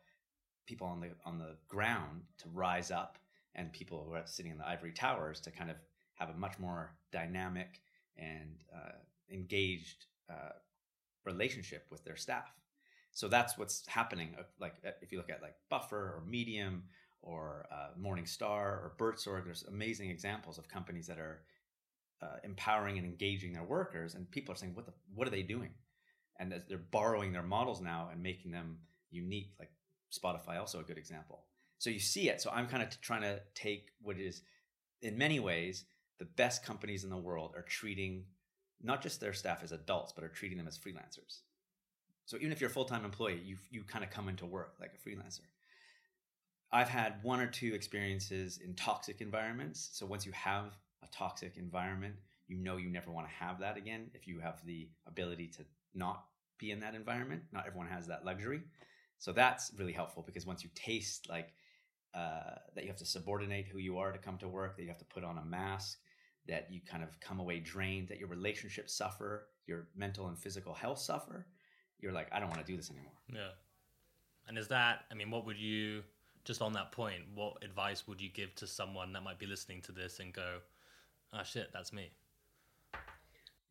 people 0.65 0.87
on 0.87 0.99
the 0.99 1.11
on 1.25 1.37
the 1.37 1.55
ground 1.67 2.21
to 2.39 2.49
rise 2.49 2.91
up, 2.91 3.17
and 3.55 3.71
people 3.71 4.05
who 4.05 4.13
are 4.13 4.23
sitting 4.25 4.51
in 4.51 4.57
the 4.57 4.67
ivory 4.67 4.91
towers 4.91 5.39
to 5.41 5.51
kind 5.51 5.69
of 5.69 5.77
have 6.15 6.29
a 6.29 6.33
much 6.33 6.59
more 6.59 6.95
dynamic 7.11 7.81
and 8.17 8.57
uh, 8.73 8.97
engaged 9.31 10.05
uh, 10.29 10.53
relationship 11.25 11.85
with 11.91 12.03
their 12.03 12.15
staff. 12.15 12.51
So 13.11 13.27
that's 13.27 13.57
what's 13.57 13.85
happening. 13.87 14.35
Uh, 14.37 14.43
like 14.59 14.75
uh, 14.85 14.91
if 15.01 15.11
you 15.11 15.17
look 15.17 15.29
at 15.29 15.41
like 15.41 15.55
Buffer 15.69 15.97
or 15.97 16.23
Medium 16.27 16.83
or 17.21 17.65
uh, 17.71 17.89
Morningstar 17.99 18.65
or 18.65 18.93
Buurtzorg, 18.97 19.45
there's 19.45 19.63
amazing 19.63 20.09
examples 20.09 20.57
of 20.57 20.67
companies 20.67 21.07
that 21.07 21.17
are 21.17 21.41
uh, 22.21 22.37
empowering 22.43 22.97
and 22.97 23.05
engaging 23.05 23.53
their 23.53 23.63
workers, 23.63 24.15
and 24.15 24.29
people 24.31 24.53
are 24.53 24.57
saying, 24.57 24.73
"What 24.73 24.85
the? 24.85 24.93
What 25.13 25.27
are 25.27 25.31
they 25.31 25.43
doing?" 25.43 25.71
And 26.39 26.61
they're 26.67 26.77
borrowing 26.77 27.31
their 27.31 27.43
models 27.43 27.81
now 27.81 28.09
and 28.11 28.21
making 28.21 28.51
them 28.51 28.79
unique. 29.11 29.53
Like 29.59 29.71
Spotify, 30.11 30.59
also 30.59 30.79
a 30.79 30.83
good 30.83 30.97
example. 30.97 31.45
So 31.77 31.89
you 31.89 31.99
see 31.99 32.29
it. 32.29 32.41
So 32.41 32.49
I'm 32.51 32.67
kind 32.67 32.83
of 32.83 32.89
trying 33.01 33.21
to 33.21 33.41
take 33.53 33.89
what 34.01 34.17
is, 34.17 34.41
in 35.01 35.17
many 35.17 35.39
ways, 35.39 35.85
the 36.17 36.25
best 36.25 36.65
companies 36.65 37.03
in 37.03 37.09
the 37.09 37.17
world 37.17 37.53
are 37.55 37.61
treating 37.63 38.25
not 38.81 39.01
just 39.01 39.19
their 39.19 39.33
staff 39.33 39.63
as 39.63 39.71
adults, 39.71 40.11
but 40.13 40.23
are 40.23 40.29
treating 40.29 40.57
them 40.57 40.67
as 40.67 40.77
freelancers. 40.77 41.39
So 42.25 42.37
even 42.37 42.51
if 42.51 42.59
you're 42.59 42.69
a 42.69 42.73
full 42.73 42.85
time 42.85 43.05
employee, 43.05 43.41
you 43.43 43.57
you 43.69 43.83
kind 43.83 44.03
of 44.03 44.09
come 44.09 44.29
into 44.29 44.45
work 44.45 44.75
like 44.79 44.93
a 44.93 45.09
freelancer. 45.09 45.41
I've 46.71 46.89
had 46.89 47.23
one 47.23 47.39
or 47.39 47.47
two 47.47 47.73
experiences 47.73 48.59
in 48.63 48.73
toxic 48.73 49.21
environments. 49.21 49.89
So 49.93 50.05
once 50.05 50.25
you 50.25 50.31
have 50.33 50.77
a 51.03 51.07
toxic 51.07 51.57
environment, 51.57 52.15
you 52.47 52.57
know 52.57 52.77
you 52.77 52.89
never 52.89 53.11
want 53.11 53.27
to 53.27 53.33
have 53.33 53.59
that 53.59 53.77
again 53.77 54.09
if 54.13 54.27
you 54.27 54.39
have 54.39 54.65
the 54.65 54.89
ability 55.07 55.47
to 55.47 55.65
not 55.93 56.25
be 56.57 56.71
in 56.71 56.79
that 56.79 56.95
environment. 56.95 57.43
Not 57.51 57.65
everyone 57.67 57.87
has 57.87 58.07
that 58.07 58.25
luxury. 58.25 58.61
So 59.19 59.31
that's 59.31 59.71
really 59.77 59.93
helpful 59.93 60.23
because 60.25 60.45
once 60.45 60.63
you 60.63 60.69
taste 60.75 61.29
like 61.29 61.53
uh, 62.13 62.55
that 62.73 62.83
you 62.83 62.89
have 62.89 62.97
to 62.97 63.05
subordinate 63.05 63.67
who 63.67 63.77
you 63.77 63.97
are 63.97 64.11
to 64.11 64.17
come 64.17 64.37
to 64.39 64.47
work, 64.47 64.75
that 64.75 64.83
you 64.83 64.89
have 64.89 64.97
to 64.97 65.05
put 65.05 65.23
on 65.23 65.37
a 65.37 65.45
mask, 65.45 65.99
that 66.47 66.67
you 66.71 66.79
kind 66.85 67.03
of 67.03 67.19
come 67.19 67.39
away 67.39 67.59
drained, 67.59 68.07
that 68.09 68.19
your 68.19 68.27
relationships 68.27 68.93
suffer, 68.93 69.47
your 69.67 69.87
mental 69.95 70.27
and 70.27 70.37
physical 70.37 70.73
health 70.73 70.99
suffer, 70.99 71.47
you're 71.99 72.11
like, 72.11 72.27
I 72.31 72.39
don't 72.39 72.49
want 72.49 72.65
to 72.65 72.71
do 72.71 72.77
this 72.77 72.91
anymore. 72.91 73.13
Yeah. 73.33 73.49
And 74.47 74.57
is 74.57 74.67
that, 74.67 75.05
I 75.11 75.15
mean, 75.15 75.31
what 75.31 75.45
would 75.45 75.57
you, 75.57 76.03
just 76.43 76.61
on 76.61 76.73
that 76.73 76.91
point, 76.91 77.23
what 77.33 77.63
advice 77.63 78.07
would 78.07 78.21
you 78.21 78.29
give 78.29 78.53
to 78.55 78.67
someone 78.67 79.13
that 79.13 79.23
might 79.23 79.39
be 79.39 79.47
listening 79.47 79.81
to 79.83 79.91
this 79.91 80.19
and 80.19 80.31
go, 80.33 80.59
ah, 81.33 81.39
oh, 81.41 81.43
shit, 81.43 81.69
that's 81.73 81.91
me? 81.91 82.11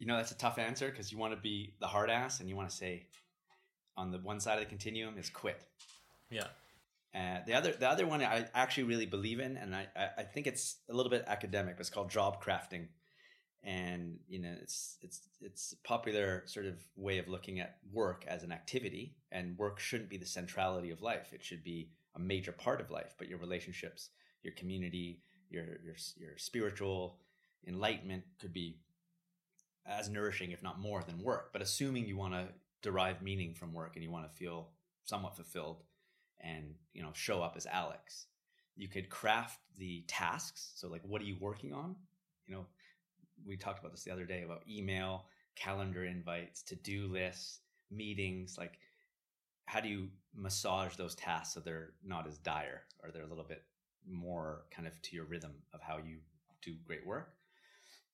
You 0.00 0.06
know, 0.06 0.16
that's 0.16 0.32
a 0.32 0.36
tough 0.36 0.58
answer 0.58 0.90
because 0.90 1.12
you 1.12 1.18
want 1.18 1.32
to 1.32 1.40
be 1.40 1.74
the 1.78 1.86
hard 1.86 2.10
ass 2.10 2.40
and 2.40 2.48
you 2.48 2.56
want 2.56 2.68
to 2.68 2.74
say, 2.74 3.06
on 3.96 4.10
the 4.10 4.18
one 4.18 4.40
side 4.40 4.54
of 4.54 4.64
the 4.64 4.66
continuum 4.66 5.16
is 5.16 5.30
quit. 5.30 5.62
Yeah. 6.30 6.48
Uh, 7.14 7.38
the 7.46 7.54
other 7.54 7.72
the 7.72 7.88
other 7.88 8.06
one 8.06 8.20
I 8.22 8.46
actually 8.54 8.84
really 8.84 9.06
believe 9.06 9.38
in, 9.38 9.56
and 9.56 9.74
I, 9.74 9.86
I 10.18 10.22
think 10.24 10.48
it's 10.48 10.78
a 10.90 10.92
little 10.92 11.10
bit 11.10 11.24
academic, 11.28 11.76
but 11.76 11.82
it's 11.82 11.90
called 11.90 12.10
job 12.10 12.42
crafting, 12.42 12.88
and 13.62 14.18
you 14.26 14.40
know 14.40 14.52
it's 14.60 14.98
it's 15.00 15.20
it's 15.40 15.74
a 15.74 15.88
popular 15.88 16.42
sort 16.46 16.66
of 16.66 16.74
way 16.96 17.18
of 17.18 17.28
looking 17.28 17.60
at 17.60 17.76
work 17.92 18.24
as 18.26 18.42
an 18.42 18.50
activity, 18.50 19.14
and 19.30 19.56
work 19.56 19.78
shouldn't 19.78 20.10
be 20.10 20.16
the 20.16 20.26
centrality 20.26 20.90
of 20.90 21.02
life. 21.02 21.32
It 21.32 21.44
should 21.44 21.62
be 21.62 21.90
a 22.16 22.18
major 22.18 22.50
part 22.50 22.80
of 22.80 22.90
life, 22.90 23.14
but 23.16 23.28
your 23.28 23.38
relationships, 23.38 24.10
your 24.42 24.54
community, 24.54 25.20
your 25.50 25.66
your 25.84 25.94
your 26.16 26.36
spiritual 26.36 27.20
enlightenment 27.64 28.24
could 28.40 28.52
be 28.52 28.80
as 29.86 30.08
nourishing, 30.08 30.50
if 30.50 30.64
not 30.64 30.80
more, 30.80 31.04
than 31.06 31.22
work. 31.22 31.52
But 31.52 31.62
assuming 31.62 32.06
you 32.06 32.16
want 32.16 32.34
to 32.34 32.48
derive 32.82 33.22
meaning 33.22 33.54
from 33.54 33.72
work 33.72 33.92
and 33.94 34.02
you 34.02 34.10
want 34.10 34.28
to 34.28 34.36
feel 34.36 34.70
somewhat 35.04 35.36
fulfilled 35.36 35.84
and 36.40 36.74
you 36.92 37.02
know 37.02 37.10
show 37.12 37.42
up 37.42 37.54
as 37.56 37.66
alex. 37.66 38.26
You 38.76 38.88
could 38.88 39.08
craft 39.08 39.60
the 39.78 40.04
tasks. 40.08 40.72
So 40.74 40.88
like 40.88 41.02
what 41.04 41.20
are 41.20 41.26
you 41.26 41.36
working 41.40 41.72
on? 41.72 41.96
You 42.46 42.54
know 42.54 42.66
we 43.46 43.56
talked 43.56 43.80
about 43.80 43.92
this 43.92 44.04
the 44.04 44.10
other 44.10 44.24
day 44.24 44.42
about 44.42 44.62
email 44.68 45.26
calendar 45.56 46.04
invites 46.04 46.62
to-do 46.62 47.06
lists 47.06 47.60
meetings. 47.90 48.56
Like 48.58 48.78
how 49.66 49.80
do 49.80 49.88
you 49.88 50.08
massage 50.34 50.96
those 50.96 51.14
tasks 51.14 51.54
so 51.54 51.60
they're 51.60 51.90
not 52.04 52.26
as 52.26 52.38
dire 52.38 52.82
or 53.02 53.10
they're 53.10 53.24
a 53.24 53.28
little 53.28 53.44
bit 53.44 53.62
more 54.06 54.64
kind 54.70 54.86
of 54.86 55.00
to 55.02 55.16
your 55.16 55.24
rhythm 55.24 55.52
of 55.72 55.80
how 55.80 55.96
you 55.96 56.18
do 56.62 56.74
great 56.84 57.06
work? 57.06 57.34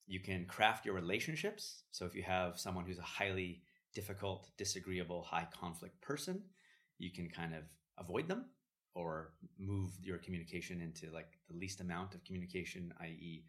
You 0.06 0.20
can 0.20 0.44
craft 0.44 0.84
your 0.84 0.94
relationships. 0.94 1.84
So 1.92 2.04
if 2.04 2.14
you 2.14 2.22
have 2.22 2.58
someone 2.58 2.84
who's 2.84 2.98
a 2.98 3.02
highly 3.02 3.62
difficult, 3.94 4.50
disagreeable, 4.56 5.22
high 5.22 5.46
conflict 5.52 6.00
person, 6.00 6.42
you 6.98 7.10
can 7.10 7.28
kind 7.28 7.54
of 7.54 7.62
avoid 8.00 8.28
them 8.28 8.46
or 8.94 9.32
move 9.58 9.90
your 10.02 10.18
communication 10.18 10.80
into 10.80 11.12
like 11.14 11.38
the 11.48 11.56
least 11.56 11.80
amount 11.80 12.14
of 12.14 12.24
communication, 12.24 12.92
i.e., 13.00 13.44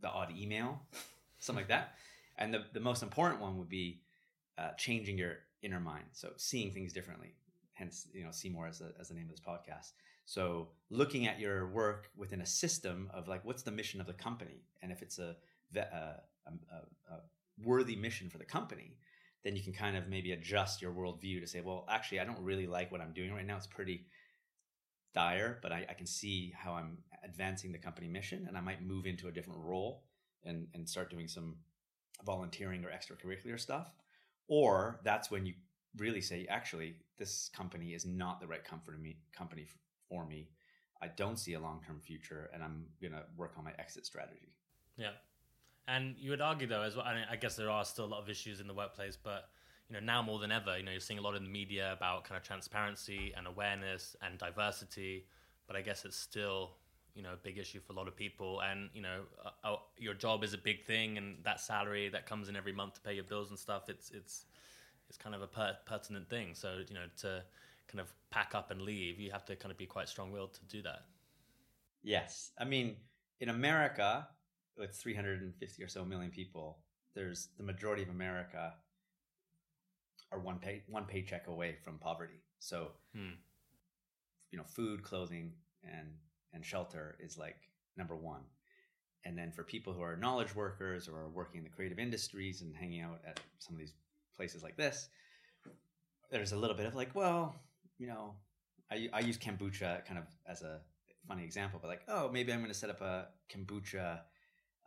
the 0.00 0.08
odd 0.08 0.32
email, 0.36 0.80
something 1.38 1.62
like 1.62 1.68
that. 1.68 1.94
And 2.38 2.54
the, 2.54 2.64
the 2.72 2.80
most 2.80 3.02
important 3.02 3.40
one 3.40 3.58
would 3.58 3.68
be 3.68 4.00
uh, 4.56 4.70
changing 4.78 5.18
your 5.18 5.38
inner 5.62 5.80
mind. 5.80 6.04
So 6.12 6.30
seeing 6.36 6.72
things 6.72 6.92
differently. 6.92 7.34
Hence, 7.74 8.06
you 8.12 8.24
know, 8.24 8.30
see 8.30 8.48
more 8.48 8.66
as, 8.66 8.80
a, 8.80 8.92
as 9.00 9.08
the 9.08 9.14
name 9.14 9.24
of 9.24 9.30
this 9.30 9.40
podcast. 9.40 9.92
So 10.26 10.68
looking 10.90 11.26
at 11.26 11.40
your 11.40 11.68
work 11.68 12.10
within 12.16 12.40
a 12.40 12.46
system 12.46 13.10
of 13.12 13.26
like, 13.26 13.44
what's 13.44 13.62
the 13.62 13.70
mission 13.70 14.00
of 14.00 14.06
the 14.06 14.12
company? 14.12 14.64
And 14.82 14.92
if 14.92 15.02
it's 15.02 15.18
a, 15.18 15.36
a, 15.74 15.80
a, 15.80 17.10
a 17.10 17.20
worthy 17.62 17.96
mission 17.96 18.28
for 18.28 18.38
the 18.38 18.44
company, 18.44 18.96
then 19.44 19.56
you 19.56 19.62
can 19.62 19.72
kind 19.72 19.96
of 19.96 20.08
maybe 20.08 20.32
adjust 20.32 20.82
your 20.82 20.92
worldview 20.92 21.40
to 21.40 21.46
say, 21.46 21.60
well, 21.60 21.86
actually, 21.88 22.20
I 22.20 22.24
don't 22.24 22.42
really 22.42 22.66
like 22.66 22.92
what 22.92 23.00
I'm 23.00 23.12
doing 23.12 23.32
right 23.32 23.46
now. 23.46 23.56
It's 23.56 23.66
pretty 23.66 24.06
dire, 25.14 25.58
but 25.62 25.72
I, 25.72 25.86
I, 25.88 25.94
can 25.94 26.06
see 26.06 26.52
how 26.56 26.74
I'm 26.74 26.98
advancing 27.24 27.72
the 27.72 27.78
company 27.78 28.06
mission, 28.06 28.44
and 28.46 28.56
I 28.56 28.60
might 28.60 28.82
move 28.82 29.06
into 29.06 29.28
a 29.28 29.32
different 29.32 29.60
role 29.60 30.04
and 30.44 30.68
and 30.74 30.88
start 30.88 31.10
doing 31.10 31.28
some 31.28 31.56
volunteering 32.24 32.84
or 32.84 32.90
extracurricular 32.90 33.58
stuff. 33.58 33.92
Or 34.46 35.00
that's 35.04 35.30
when 35.30 35.46
you 35.46 35.54
really 35.96 36.20
say, 36.20 36.46
actually, 36.48 36.96
this 37.18 37.50
company 37.54 37.94
is 37.94 38.04
not 38.04 38.40
the 38.40 38.46
right 38.46 38.64
comfort 38.64 39.00
me, 39.00 39.18
company 39.32 39.66
for 40.08 40.26
me. 40.26 40.48
I 41.02 41.08
don't 41.08 41.38
see 41.38 41.54
a 41.54 41.60
long 41.60 41.80
term 41.86 42.00
future, 42.00 42.50
and 42.52 42.62
I'm 42.62 42.86
gonna 43.02 43.24
work 43.36 43.54
on 43.56 43.64
my 43.64 43.72
exit 43.78 44.06
strategy. 44.06 44.54
Yeah. 44.96 45.12
And 45.88 46.14
you 46.18 46.30
would 46.30 46.40
argue, 46.40 46.66
though, 46.66 46.82
as 46.82 46.96
well. 46.96 47.04
I, 47.04 47.14
mean, 47.14 47.24
I 47.30 47.36
guess 47.36 47.56
there 47.56 47.70
are 47.70 47.84
still 47.84 48.04
a 48.04 48.06
lot 48.06 48.22
of 48.22 48.28
issues 48.28 48.60
in 48.60 48.66
the 48.66 48.74
workplace, 48.74 49.16
but 49.22 49.48
you 49.88 49.94
know 49.94 50.00
now 50.00 50.22
more 50.22 50.38
than 50.38 50.52
ever, 50.52 50.78
you 50.78 50.84
know, 50.84 50.92
you're 50.92 51.00
seeing 51.00 51.18
a 51.18 51.22
lot 51.22 51.34
in 51.34 51.42
the 51.42 51.50
media 51.50 51.92
about 51.92 52.24
kind 52.24 52.36
of 52.36 52.44
transparency 52.46 53.32
and 53.36 53.46
awareness 53.46 54.14
and 54.22 54.38
diversity. 54.38 55.26
But 55.66 55.76
I 55.76 55.82
guess 55.82 56.04
it's 56.04 56.16
still 56.16 56.72
you 57.14 57.22
know 57.22 57.32
a 57.32 57.36
big 57.36 57.58
issue 57.58 57.80
for 57.80 57.92
a 57.92 57.96
lot 57.96 58.08
of 58.08 58.16
people. 58.16 58.60
And 58.60 58.88
you 58.94 59.02
know, 59.02 59.22
uh, 59.44 59.68
uh, 59.68 59.76
your 59.98 60.14
job 60.14 60.44
is 60.44 60.54
a 60.54 60.58
big 60.58 60.84
thing, 60.84 61.18
and 61.18 61.36
that 61.44 61.60
salary 61.60 62.08
that 62.10 62.26
comes 62.26 62.48
in 62.48 62.56
every 62.56 62.72
month 62.72 62.94
to 62.94 63.00
pay 63.00 63.14
your 63.14 63.24
bills 63.24 63.50
and 63.50 63.58
stuff. 63.58 63.88
It's 63.88 64.10
it's 64.10 64.44
it's 65.08 65.18
kind 65.18 65.34
of 65.34 65.42
a 65.42 65.46
per- 65.48 65.76
pertinent 65.86 66.28
thing. 66.28 66.54
So 66.54 66.78
you 66.86 66.94
know 66.94 67.06
to 67.18 67.42
kind 67.88 68.00
of 68.00 68.12
pack 68.30 68.54
up 68.54 68.70
and 68.70 68.82
leave, 68.82 69.18
you 69.18 69.32
have 69.32 69.44
to 69.46 69.56
kind 69.56 69.72
of 69.72 69.78
be 69.78 69.86
quite 69.86 70.08
strong 70.08 70.30
willed 70.30 70.54
to 70.54 70.64
do 70.66 70.82
that. 70.82 71.02
Yes, 72.02 72.52
I 72.58 72.64
mean 72.64 72.96
in 73.40 73.48
America, 73.48 74.28
with 74.76 74.94
350 74.94 75.82
or 75.82 75.88
so 75.88 76.04
million 76.04 76.30
people, 76.30 76.78
there's 77.14 77.48
the 77.56 77.64
majority 77.64 78.02
of 78.02 78.08
America 78.08 78.72
are 80.32 80.38
one 80.38 80.58
pay 80.58 80.82
one 80.86 81.04
paycheck 81.04 81.48
away 81.48 81.76
from 81.84 81.98
poverty. 81.98 82.42
So, 82.58 82.92
hmm. 83.14 83.34
you 84.50 84.58
know, 84.58 84.64
food, 84.64 85.02
clothing, 85.02 85.52
and 85.84 86.08
and 86.52 86.64
shelter 86.64 87.16
is 87.20 87.36
like 87.36 87.56
number 87.96 88.16
one. 88.16 88.42
And 89.24 89.36
then 89.36 89.52
for 89.52 89.62
people 89.64 89.92
who 89.92 90.02
are 90.02 90.16
knowledge 90.16 90.54
workers 90.54 91.08
or 91.08 91.18
are 91.20 91.28
working 91.28 91.58
in 91.58 91.64
the 91.64 91.70
creative 91.70 91.98
industries 91.98 92.62
and 92.62 92.74
hanging 92.74 93.02
out 93.02 93.20
at 93.26 93.38
some 93.58 93.74
of 93.74 93.78
these 93.78 93.92
places 94.34 94.62
like 94.62 94.76
this, 94.76 95.08
there's 96.30 96.52
a 96.52 96.56
little 96.56 96.76
bit 96.76 96.86
of 96.86 96.94
like, 96.94 97.14
well, 97.14 97.54
you 97.98 98.06
know, 98.06 98.34
I, 98.90 99.08
I 99.12 99.20
use 99.20 99.36
kombucha 99.36 100.04
kind 100.06 100.18
of 100.18 100.24
as 100.48 100.62
a 100.62 100.80
funny 101.28 101.44
example, 101.44 101.78
but 101.82 101.88
like, 101.88 102.02
oh, 102.08 102.30
maybe 102.32 102.52
I'm 102.52 102.60
going 102.60 102.72
to 102.72 102.78
set 102.78 102.88
up 102.88 103.02
a 103.02 103.28
kombucha 103.54 104.20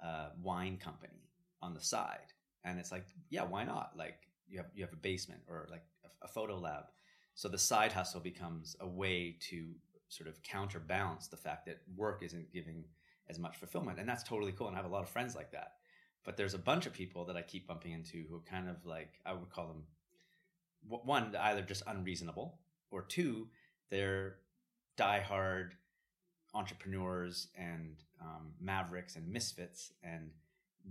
uh, 0.03 0.29
wine 0.41 0.77
company 0.77 1.29
on 1.61 1.73
the 1.73 1.81
side, 1.81 2.33
and 2.63 2.79
it's 2.79 2.91
like, 2.91 3.05
yeah, 3.29 3.43
why 3.43 3.63
not? 3.63 3.91
Like, 3.95 4.15
you 4.47 4.57
have 4.57 4.67
you 4.73 4.83
have 4.83 4.93
a 4.93 4.97
basement 4.97 5.41
or 5.47 5.67
like 5.71 5.83
a, 6.05 6.25
a 6.25 6.27
photo 6.27 6.57
lab, 6.57 6.85
so 7.35 7.47
the 7.47 7.57
side 7.57 7.91
hustle 7.91 8.21
becomes 8.21 8.75
a 8.79 8.87
way 8.87 9.37
to 9.49 9.73
sort 10.09 10.29
of 10.29 10.41
counterbalance 10.43 11.27
the 11.27 11.37
fact 11.37 11.65
that 11.65 11.81
work 11.95 12.21
isn't 12.21 12.51
giving 12.51 12.83
as 13.29 13.39
much 13.39 13.57
fulfillment, 13.57 13.99
and 13.99 14.07
that's 14.07 14.23
totally 14.23 14.51
cool. 14.51 14.67
And 14.67 14.75
I 14.75 14.79
have 14.79 14.89
a 14.89 14.93
lot 14.93 15.03
of 15.03 15.09
friends 15.09 15.35
like 15.35 15.51
that. 15.51 15.73
But 16.25 16.37
there's 16.37 16.53
a 16.53 16.59
bunch 16.59 16.85
of 16.85 16.93
people 16.93 17.25
that 17.25 17.35
I 17.35 17.41
keep 17.41 17.67
bumping 17.67 17.91
into 17.91 18.23
who 18.29 18.37
are 18.37 18.49
kind 18.49 18.69
of 18.69 18.85
like 18.85 19.19
I 19.25 19.33
would 19.33 19.49
call 19.49 19.67
them 19.67 19.83
one 20.87 21.35
either 21.35 21.61
just 21.61 21.83
unreasonable 21.87 22.59
or 22.91 23.03
two 23.03 23.47
they're 23.89 24.37
diehard 24.97 25.71
entrepreneurs 26.53 27.47
and 27.57 27.95
um, 28.21 28.53
mavericks 28.61 29.15
and 29.15 29.27
misfits 29.27 29.91
and 30.03 30.31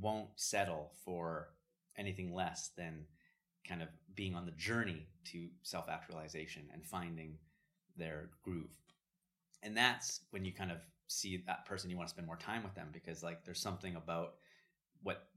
won't 0.01 0.29
settle 0.37 0.93
for 1.05 1.51
anything 1.97 2.35
less 2.35 2.71
than 2.77 3.05
kind 3.69 3.83
of 3.83 3.89
being 4.15 4.35
on 4.35 4.45
the 4.45 4.53
journey 4.53 5.07
to 5.25 5.49
self 5.63 5.89
actualization 5.89 6.63
and 6.73 6.85
finding 6.85 7.37
their 7.97 8.31
groove. 8.43 8.71
And 9.63 9.77
that's 9.77 10.21
when 10.31 10.45
you 10.45 10.53
kind 10.53 10.73
of 10.73 10.79
see 11.07 11.43
that 11.47 11.67
person 11.67 11.91
you 11.91 11.97
want 11.97 12.09
to 12.09 12.15
spend 12.15 12.27
more 12.27 12.37
time 12.37 12.63
with 12.63 12.75
them 12.75 12.89
because 12.93 13.23
like 13.23 13.45
there's 13.45 13.61
something 13.61 13.97
about 13.97 14.35
what 15.03 15.29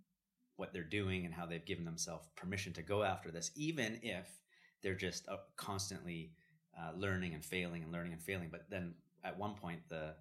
what 0.55 0.72
they're 0.72 0.84
doing 0.84 1.25
and 1.25 1.34
how 1.34 1.46
they've 1.46 1.65
given 1.65 1.84
themselves 1.84 2.27
permission 2.36 2.72
to 2.72 2.82
go 2.82 3.03
after 3.03 3.29
this 3.29 3.51
even 3.55 4.00
if 4.01 4.39
they're 4.82 4.96
just 4.96 5.27
uh, 5.27 5.36
constantly 5.58 6.32
uh, 6.79 6.91
learning 6.98 7.34
and 7.34 7.44
failing 7.44 7.84
and 7.84 7.91
learning 7.91 8.13
and 8.13 8.22
failing 8.22 8.48
but 8.50 8.70
then 8.70 8.94
at 9.25 9.38
one 9.38 9.53
point 9.55 9.79
the 9.89 10.13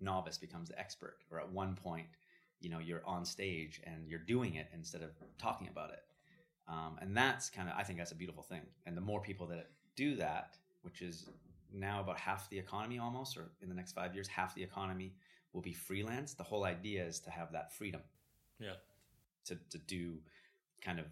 novice 0.00 0.38
becomes 0.38 0.68
the 0.68 0.78
expert 0.78 1.18
or 1.30 1.40
at 1.40 1.50
one 1.50 1.74
point 1.74 2.06
you 2.60 2.70
know 2.70 2.78
you're 2.78 3.02
on 3.06 3.24
stage 3.24 3.80
and 3.84 4.08
you're 4.08 4.20
doing 4.20 4.54
it 4.54 4.68
instead 4.72 5.02
of 5.02 5.10
talking 5.38 5.68
about 5.68 5.90
it. 5.90 6.04
Um, 6.68 6.96
and 7.00 7.16
that's 7.16 7.50
kind 7.50 7.68
of 7.68 7.74
i 7.76 7.82
think 7.82 7.98
that's 7.98 8.12
a 8.12 8.16
beautiful 8.16 8.42
thing. 8.42 8.62
And 8.86 8.96
the 8.96 9.00
more 9.00 9.20
people 9.20 9.46
that 9.48 9.70
do 9.96 10.16
that 10.16 10.56
which 10.82 11.02
is 11.02 11.28
now 11.72 12.00
about 12.00 12.18
half 12.18 12.50
the 12.50 12.58
economy 12.58 12.98
almost 12.98 13.36
or 13.36 13.50
in 13.62 13.68
the 13.68 13.74
next 13.74 13.92
five 13.92 14.14
years 14.14 14.28
half 14.28 14.54
the 14.54 14.62
economy 14.62 15.14
will 15.52 15.62
be 15.62 15.72
freelance 15.72 16.34
the 16.34 16.42
whole 16.42 16.64
idea 16.64 17.04
is 17.04 17.20
to 17.20 17.30
have 17.30 17.52
that 17.52 17.72
freedom. 17.72 18.00
Yeah. 18.58 18.74
To, 19.46 19.58
to 19.70 19.78
do 19.78 20.18
kind 20.80 21.00
of 21.00 21.06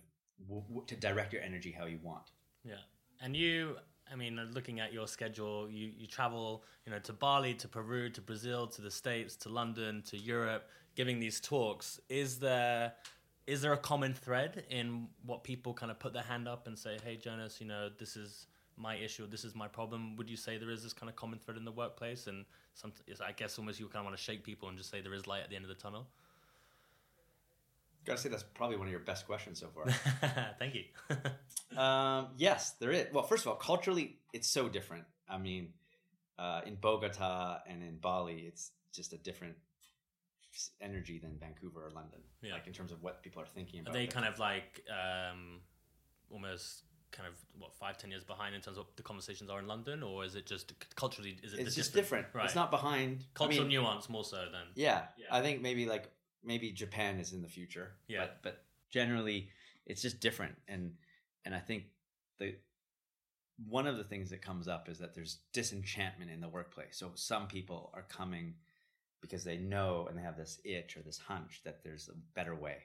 to 0.86 0.96
direct 0.96 1.32
your 1.32 1.42
energy 1.42 1.74
how 1.76 1.86
you 1.86 1.98
want. 2.02 2.30
Yeah. 2.64 2.74
And 3.20 3.36
you 3.36 3.76
I 4.12 4.16
mean, 4.16 4.38
uh, 4.38 4.46
looking 4.52 4.80
at 4.80 4.92
your 4.92 5.06
schedule, 5.06 5.68
you, 5.70 5.92
you 5.96 6.06
travel, 6.06 6.64
you 6.84 6.92
know, 6.92 6.98
to 7.00 7.12
Bali, 7.12 7.54
to 7.54 7.68
Peru, 7.68 8.10
to 8.10 8.20
Brazil, 8.20 8.66
to 8.68 8.82
the 8.82 8.90
States, 8.90 9.36
to 9.36 9.48
London, 9.48 10.02
to 10.08 10.16
Europe, 10.16 10.68
giving 10.96 11.20
these 11.20 11.40
talks. 11.40 12.00
Is 12.08 12.38
there 12.38 12.92
is 13.46 13.62
there 13.62 13.72
a 13.72 13.78
common 13.78 14.14
thread 14.14 14.64
in 14.70 15.08
what 15.26 15.42
people 15.42 15.74
kind 15.74 15.90
of 15.90 15.98
put 15.98 16.12
their 16.12 16.22
hand 16.22 16.46
up 16.46 16.66
and 16.66 16.78
say, 16.78 16.98
"Hey, 17.04 17.16
Jonas, 17.16 17.60
you 17.60 17.66
know, 17.66 17.88
this 17.88 18.16
is 18.16 18.46
my 18.76 18.94
issue, 18.96 19.26
this 19.26 19.44
is 19.44 19.54
my 19.54 19.68
problem"? 19.68 20.16
Would 20.16 20.28
you 20.28 20.36
say 20.36 20.58
there 20.58 20.70
is 20.70 20.82
this 20.82 20.92
kind 20.92 21.08
of 21.08 21.16
common 21.16 21.38
thread 21.38 21.56
in 21.56 21.64
the 21.64 21.72
workplace? 21.72 22.26
And 22.26 22.44
some, 22.74 22.92
I 23.24 23.32
guess 23.32 23.58
almost 23.58 23.80
you 23.80 23.86
kind 23.86 24.00
of 24.00 24.04
want 24.04 24.16
to 24.16 24.22
shake 24.22 24.44
people 24.44 24.68
and 24.68 24.78
just 24.78 24.90
say 24.90 25.00
there 25.00 25.14
is 25.14 25.26
light 25.26 25.42
at 25.42 25.50
the 25.50 25.56
end 25.56 25.64
of 25.64 25.68
the 25.68 25.74
tunnel. 25.74 26.06
Gotta 28.04 28.18
say 28.18 28.28
that's 28.28 28.44
probably 28.54 28.76
one 28.76 28.86
of 28.86 28.90
your 28.90 29.00
best 29.00 29.26
questions 29.26 29.60
so 29.60 29.68
far. 29.68 29.84
Thank 30.58 30.74
you. 30.74 31.78
um, 31.78 32.28
yes, 32.36 32.72
there 32.80 32.90
is. 32.90 33.06
Well, 33.12 33.24
first 33.24 33.44
of 33.44 33.48
all, 33.48 33.56
culturally, 33.56 34.18
it's 34.32 34.48
so 34.48 34.68
different. 34.68 35.04
I 35.28 35.38
mean, 35.38 35.74
uh, 36.38 36.62
in 36.66 36.76
Bogota 36.76 37.58
and 37.68 37.82
in 37.82 37.98
Bali, 37.98 38.44
it's 38.46 38.72
just 38.92 39.12
a 39.12 39.18
different 39.18 39.56
energy 40.80 41.18
than 41.18 41.36
Vancouver 41.38 41.86
or 41.86 41.90
London. 41.90 42.20
Yeah. 42.42 42.54
Like 42.54 42.66
in 42.66 42.72
terms 42.72 42.92
of 42.92 43.02
what 43.02 43.22
people 43.22 43.42
are 43.42 43.46
thinking 43.46 43.80
about. 43.80 43.94
Are 43.94 43.98
they 43.98 44.06
kind 44.06 44.26
of 44.26 44.38
like 44.38 44.82
um, 44.90 45.60
almost 46.30 46.84
kind 47.12 47.28
of 47.28 47.34
what 47.58 47.74
five 47.74 47.98
ten 47.98 48.10
years 48.10 48.24
behind 48.24 48.54
in 48.54 48.60
terms 48.60 48.78
of 48.78 48.84
what 48.86 48.96
the 48.96 49.02
conversations 49.02 49.50
are 49.50 49.58
in 49.58 49.66
London, 49.66 50.02
or 50.02 50.24
is 50.24 50.34
it 50.34 50.46
just 50.46 50.72
culturally? 50.94 51.38
Is 51.42 51.54
it 51.54 51.60
it's 51.60 51.74
just 51.74 51.94
different? 51.94 52.26
Right. 52.32 52.44
It's 52.44 52.54
not 52.54 52.70
behind 52.70 53.24
cultural 53.34 53.60
I 53.60 53.68
mean, 53.68 53.80
nuance 53.80 54.08
more 54.08 54.24
so 54.24 54.36
than. 54.36 54.68
Yeah, 54.74 55.02
yeah, 55.18 55.26
I 55.30 55.40
think 55.40 55.62
maybe 55.62 55.86
like 55.86 56.10
maybe 56.44 56.72
Japan 56.72 57.18
is 57.18 57.32
in 57.32 57.42
the 57.42 57.48
future. 57.48 57.92
Yeah. 58.08 58.20
But, 58.20 58.42
but 58.42 58.64
generally, 58.90 59.50
it's 59.86 60.02
just 60.02 60.20
different, 60.20 60.56
and 60.68 60.92
and 61.44 61.54
I 61.54 61.58
think 61.58 61.84
the 62.38 62.54
one 63.68 63.86
of 63.86 63.98
the 63.98 64.04
things 64.04 64.30
that 64.30 64.40
comes 64.40 64.68
up 64.68 64.88
is 64.88 64.98
that 64.98 65.14
there's 65.14 65.38
disenchantment 65.52 66.30
in 66.30 66.40
the 66.40 66.48
workplace. 66.48 66.96
So 66.96 67.10
some 67.14 67.46
people 67.46 67.90
are 67.94 68.06
coming 68.08 68.54
because 69.20 69.44
they 69.44 69.58
know 69.58 70.06
and 70.08 70.16
they 70.16 70.22
have 70.22 70.36
this 70.36 70.60
itch 70.64 70.96
or 70.96 71.02
this 71.02 71.18
hunch 71.18 71.60
that 71.64 71.82
there's 71.84 72.08
a 72.08 72.16
better 72.34 72.54
way, 72.54 72.78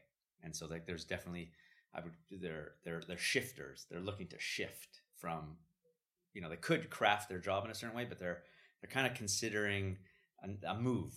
and 0.43 0.55
so 0.55 0.67
like 0.67 0.85
there's 0.85 1.05
definitely 1.05 1.51
I 1.93 2.01
would 2.01 2.13
they're 2.41 2.73
they're 2.83 3.01
they're 3.07 3.17
shifters. 3.17 3.85
They're 3.89 4.01
looking 4.01 4.27
to 4.27 4.39
shift 4.39 5.01
from, 5.17 5.57
you 6.33 6.41
know, 6.41 6.49
they 6.49 6.57
could 6.57 6.89
craft 6.89 7.29
their 7.29 7.39
job 7.39 7.65
in 7.65 7.71
a 7.71 7.75
certain 7.75 7.95
way, 7.95 8.05
but 8.05 8.19
they're 8.19 8.43
they're 8.81 8.91
kind 8.91 9.07
of 9.07 9.13
considering 9.13 9.97
a, 10.43 10.71
a 10.71 10.79
move 10.79 11.13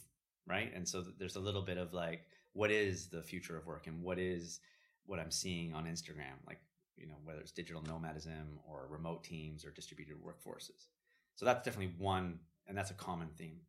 right? 0.48 0.72
And 0.74 0.88
so 0.88 1.04
there's 1.18 1.36
a 1.36 1.40
little 1.40 1.62
bit 1.62 1.78
of 1.78 1.92
like, 1.92 2.22
what 2.52 2.70
is 2.70 3.08
the 3.08 3.22
future 3.22 3.56
of 3.56 3.66
work 3.66 3.86
and 3.86 4.02
what 4.02 4.18
is 4.18 4.60
what 5.06 5.18
I'm 5.18 5.30
seeing 5.30 5.74
on 5.74 5.84
Instagram, 5.84 6.36
like, 6.46 6.60
you 6.96 7.06
know, 7.06 7.14
whether 7.24 7.40
it's 7.40 7.52
digital 7.52 7.82
nomadism 7.82 8.58
or 8.68 8.88
remote 8.90 9.22
teams 9.22 9.64
or 9.64 9.70
distributed 9.70 10.16
workforces. 10.16 10.88
So 11.36 11.44
that's 11.44 11.64
definitely 11.64 11.94
one, 11.98 12.40
and 12.66 12.76
that's 12.76 12.90
a 12.90 12.94
common 12.94 13.28
theme. 13.36 13.60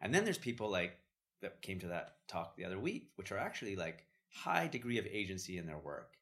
And 0.00 0.14
then 0.14 0.24
there's 0.24 0.38
people 0.38 0.70
like 0.70 0.96
that 1.42 1.60
came 1.60 1.78
to 1.80 1.88
that 1.88 2.16
talk 2.28 2.56
the 2.56 2.64
other 2.64 2.78
week, 2.78 3.10
which 3.16 3.32
are 3.32 3.38
actually 3.38 3.76
like 3.76 4.06
high 4.30 4.66
degree 4.66 4.98
of 4.98 5.06
agency 5.06 5.58
in 5.58 5.66
their 5.66 5.78
work, 5.78 6.14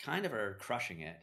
kind 0.00 0.24
of 0.24 0.32
are 0.32 0.56
crushing 0.60 1.00
it, 1.00 1.16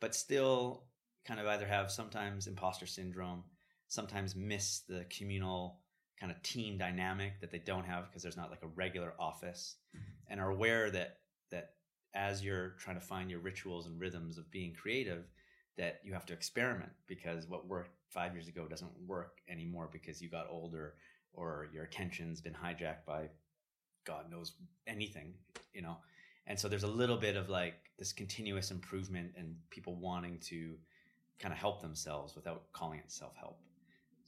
but 0.00 0.14
still 0.14 0.84
kind 1.24 1.40
of 1.40 1.46
either 1.46 1.66
have 1.66 1.90
sometimes 1.90 2.46
imposter 2.46 2.86
syndrome, 2.86 3.44
sometimes 3.88 4.36
miss 4.36 4.80
the 4.80 5.04
communal 5.10 5.79
kind 6.20 6.30
of 6.30 6.42
team 6.42 6.76
dynamic 6.76 7.40
that 7.40 7.50
they 7.50 7.58
don't 7.58 7.86
have 7.86 8.06
because 8.08 8.22
there's 8.22 8.36
not 8.36 8.50
like 8.50 8.62
a 8.62 8.68
regular 8.68 9.14
office 9.18 9.76
and 10.28 10.40
are 10.40 10.50
aware 10.50 10.90
that 10.90 11.18
that 11.50 11.70
as 12.14 12.44
you're 12.44 12.70
trying 12.78 12.98
to 12.98 13.04
find 13.04 13.30
your 13.30 13.40
rituals 13.40 13.86
and 13.86 13.98
rhythms 13.98 14.36
of 14.36 14.50
being 14.50 14.74
creative 14.74 15.24
that 15.78 16.00
you 16.04 16.12
have 16.12 16.26
to 16.26 16.32
experiment 16.32 16.90
because 17.06 17.46
what 17.48 17.66
worked 17.66 17.96
five 18.08 18.34
years 18.34 18.48
ago 18.48 18.66
doesn't 18.68 18.90
work 19.06 19.38
anymore 19.48 19.88
because 19.90 20.20
you 20.20 20.28
got 20.28 20.46
older 20.50 20.94
or 21.32 21.68
your 21.72 21.84
attention's 21.84 22.40
been 22.40 22.52
hijacked 22.52 23.06
by 23.06 23.28
god 24.04 24.30
knows 24.30 24.52
anything 24.86 25.32
you 25.72 25.82
know? 25.82 25.96
And 26.46 26.58
so 26.58 26.68
there's 26.68 26.82
a 26.82 26.88
little 26.88 27.16
bit 27.16 27.36
of 27.36 27.48
like 27.48 27.74
this 27.98 28.12
continuous 28.12 28.70
improvement 28.70 29.32
and 29.36 29.56
people 29.70 29.96
wanting 29.96 30.38
to 30.46 30.74
kind 31.38 31.52
of 31.52 31.58
help 31.58 31.80
themselves 31.80 32.34
without 32.34 32.64
calling 32.72 32.98
it 32.98 33.10
self-help 33.10 33.58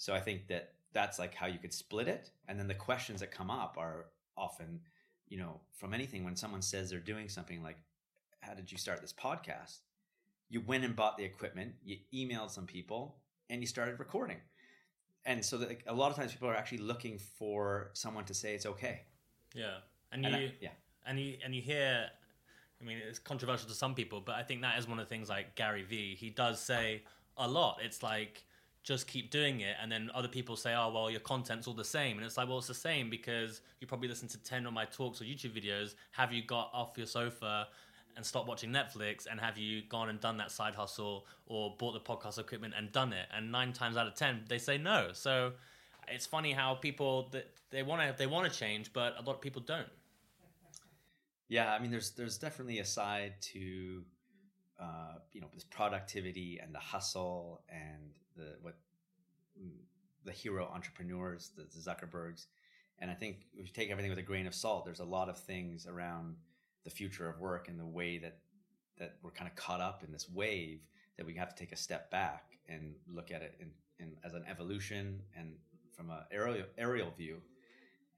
so 0.02 0.12
i 0.12 0.20
think 0.20 0.40
that 0.48 0.64
that's 0.92 1.18
like 1.18 1.34
how 1.34 1.46
you 1.46 1.58
could 1.58 1.72
split 1.72 2.08
it. 2.08 2.30
And 2.48 2.58
then 2.58 2.68
the 2.68 2.74
questions 2.74 3.20
that 3.20 3.30
come 3.30 3.50
up 3.50 3.76
are 3.78 4.06
often, 4.36 4.80
you 5.28 5.38
know, 5.38 5.60
from 5.74 5.94
anything 5.94 6.24
when 6.24 6.36
someone 6.36 6.62
says 6.62 6.90
they're 6.90 6.98
doing 6.98 7.28
something 7.28 7.62
like, 7.62 7.78
how 8.40 8.54
did 8.54 8.70
you 8.70 8.78
start 8.78 9.00
this 9.00 9.12
podcast? 9.12 9.78
You 10.48 10.60
went 10.60 10.84
and 10.84 10.94
bought 10.94 11.16
the 11.16 11.24
equipment, 11.24 11.72
you 11.82 11.96
emailed 12.14 12.50
some 12.50 12.66
people, 12.66 13.16
and 13.48 13.60
you 13.60 13.66
started 13.66 13.98
recording. 13.98 14.36
And 15.24 15.44
so 15.44 15.56
that, 15.58 15.68
like, 15.68 15.84
a 15.86 15.94
lot 15.94 16.10
of 16.10 16.16
times 16.16 16.32
people 16.32 16.48
are 16.48 16.56
actually 16.56 16.78
looking 16.78 17.18
for 17.38 17.90
someone 17.94 18.24
to 18.24 18.34
say 18.34 18.54
it's 18.54 18.66
okay. 18.66 19.02
Yeah. 19.54 19.76
And, 20.10 20.26
and 20.26 20.34
you, 20.34 20.48
I, 20.48 20.52
yeah. 20.60 20.68
And 21.06 21.18
you, 21.18 21.36
and 21.44 21.54
you 21.54 21.62
hear, 21.62 22.06
I 22.80 22.84
mean, 22.84 22.98
it's 23.08 23.20
controversial 23.20 23.68
to 23.68 23.74
some 23.74 23.94
people, 23.94 24.20
but 24.20 24.34
I 24.34 24.42
think 24.42 24.62
that 24.62 24.78
is 24.78 24.88
one 24.88 24.98
of 24.98 25.08
the 25.08 25.08
things 25.08 25.28
like 25.28 25.54
Gary 25.54 25.84
Vee, 25.84 26.16
he 26.16 26.28
does 26.28 26.60
say 26.60 27.04
a 27.36 27.48
lot. 27.48 27.78
It's 27.82 28.02
like, 28.02 28.44
just 28.82 29.06
keep 29.06 29.30
doing 29.30 29.60
it 29.60 29.76
and 29.80 29.90
then 29.92 30.10
other 30.12 30.28
people 30.28 30.56
say 30.56 30.74
oh 30.74 30.90
well 30.92 31.08
your 31.10 31.20
content's 31.20 31.68
all 31.68 31.74
the 31.74 31.84
same. 31.84 32.16
And 32.16 32.26
it's 32.26 32.36
like 32.36 32.48
well 32.48 32.58
it's 32.58 32.66
the 32.66 32.74
same 32.74 33.10
because 33.10 33.60
you 33.80 33.86
probably 33.86 34.08
listen 34.08 34.28
to 34.28 34.42
10 34.42 34.66
of 34.66 34.72
my 34.72 34.84
talks 34.84 35.20
or 35.20 35.24
youtube 35.24 35.52
videos. 35.56 35.94
Have 36.12 36.32
you 36.32 36.42
got 36.42 36.70
off 36.72 36.92
your 36.96 37.06
sofa 37.06 37.68
and 38.16 38.26
stopped 38.26 38.48
watching 38.48 38.70
netflix? 38.70 39.26
And 39.30 39.40
have 39.40 39.56
you 39.56 39.82
gone 39.88 40.08
and 40.08 40.20
done 40.20 40.36
that 40.38 40.50
side 40.50 40.74
hustle 40.74 41.26
or 41.46 41.74
bought 41.78 41.92
the 41.92 42.00
podcast 42.00 42.38
equipment 42.38 42.74
and 42.76 42.90
done 42.90 43.12
it? 43.12 43.26
And 43.34 43.52
nine 43.52 43.72
times 43.72 43.96
out 43.96 44.06
of 44.06 44.14
ten 44.14 44.44
they 44.48 44.58
say 44.58 44.78
no. 44.78 45.10
So 45.12 45.52
it's 46.08 46.26
funny 46.26 46.52
how 46.52 46.74
people 46.74 47.28
that 47.30 47.50
they 47.70 47.84
want 47.84 48.02
to 48.02 48.14
they 48.18 48.26
want 48.26 48.52
to 48.52 48.58
change 48.58 48.92
but 48.92 49.14
a 49.18 49.22
lot 49.22 49.34
of 49.34 49.40
people 49.40 49.62
don't. 49.62 49.88
Yeah 51.48 51.72
i 51.72 51.78
mean 51.78 51.90
there's 51.90 52.10
there's 52.12 52.38
definitely 52.38 52.80
a 52.80 52.84
side 52.84 53.34
to 53.52 54.02
uh, 54.80 55.14
you 55.32 55.40
know 55.40 55.46
this 55.54 55.64
productivity 55.64 56.58
and 56.60 56.74
the 56.74 56.78
hustle 56.78 57.62
and 57.68 58.10
the 58.36 58.56
what 58.60 58.76
mm, 59.60 59.70
the 60.24 60.32
hero 60.32 60.70
entrepreneurs, 60.72 61.50
the, 61.56 61.62
the 61.62 61.90
Zuckerbergs. 61.90 62.46
And 62.98 63.10
I 63.10 63.14
think 63.14 63.46
if 63.54 63.66
you 63.66 63.72
take 63.72 63.90
everything 63.90 64.10
with 64.10 64.18
a 64.18 64.22
grain 64.22 64.46
of 64.46 64.54
salt, 64.54 64.84
there's 64.84 65.00
a 65.00 65.04
lot 65.04 65.28
of 65.28 65.38
things 65.38 65.86
around 65.86 66.36
the 66.84 66.90
future 66.90 67.28
of 67.28 67.40
work 67.40 67.68
and 67.68 67.78
the 67.78 67.86
way 67.86 68.18
that 68.18 68.38
that 68.98 69.16
we're 69.22 69.30
kind 69.30 69.50
of 69.50 69.56
caught 69.56 69.80
up 69.80 70.04
in 70.04 70.12
this 70.12 70.28
wave 70.28 70.80
that 71.16 71.26
we 71.26 71.34
have 71.34 71.48
to 71.48 71.56
take 71.56 71.72
a 71.72 71.76
step 71.76 72.10
back 72.10 72.44
and 72.68 72.94
look 73.08 73.30
at 73.30 73.42
it 73.42 73.54
in, 73.60 73.70
in 73.98 74.16
as 74.24 74.34
an 74.34 74.44
evolution 74.48 75.20
and 75.36 75.54
from 75.96 76.10
a 76.10 76.26
aerial 76.30 76.66
aerial 76.78 77.10
view. 77.16 77.38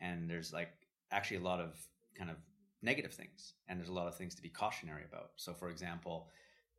And 0.01 0.29
there's 0.29 0.53
like 0.53 0.71
actually 1.11 1.39
a 1.39 1.43
lot 1.43 1.61
of 1.61 1.77
kind 2.17 2.31
of 2.31 2.37
negative 2.83 3.13
things, 3.13 3.55
and 3.69 3.79
there's 3.79 3.89
a 3.89 3.93
lot 3.93 4.07
of 4.07 4.17
things 4.17 4.35
to 4.35 4.43
be 4.43 4.49
cautionary 4.49 5.05
about. 5.11 5.31
So, 5.37 5.55
for 5.55 5.71
example, 5.71 6.29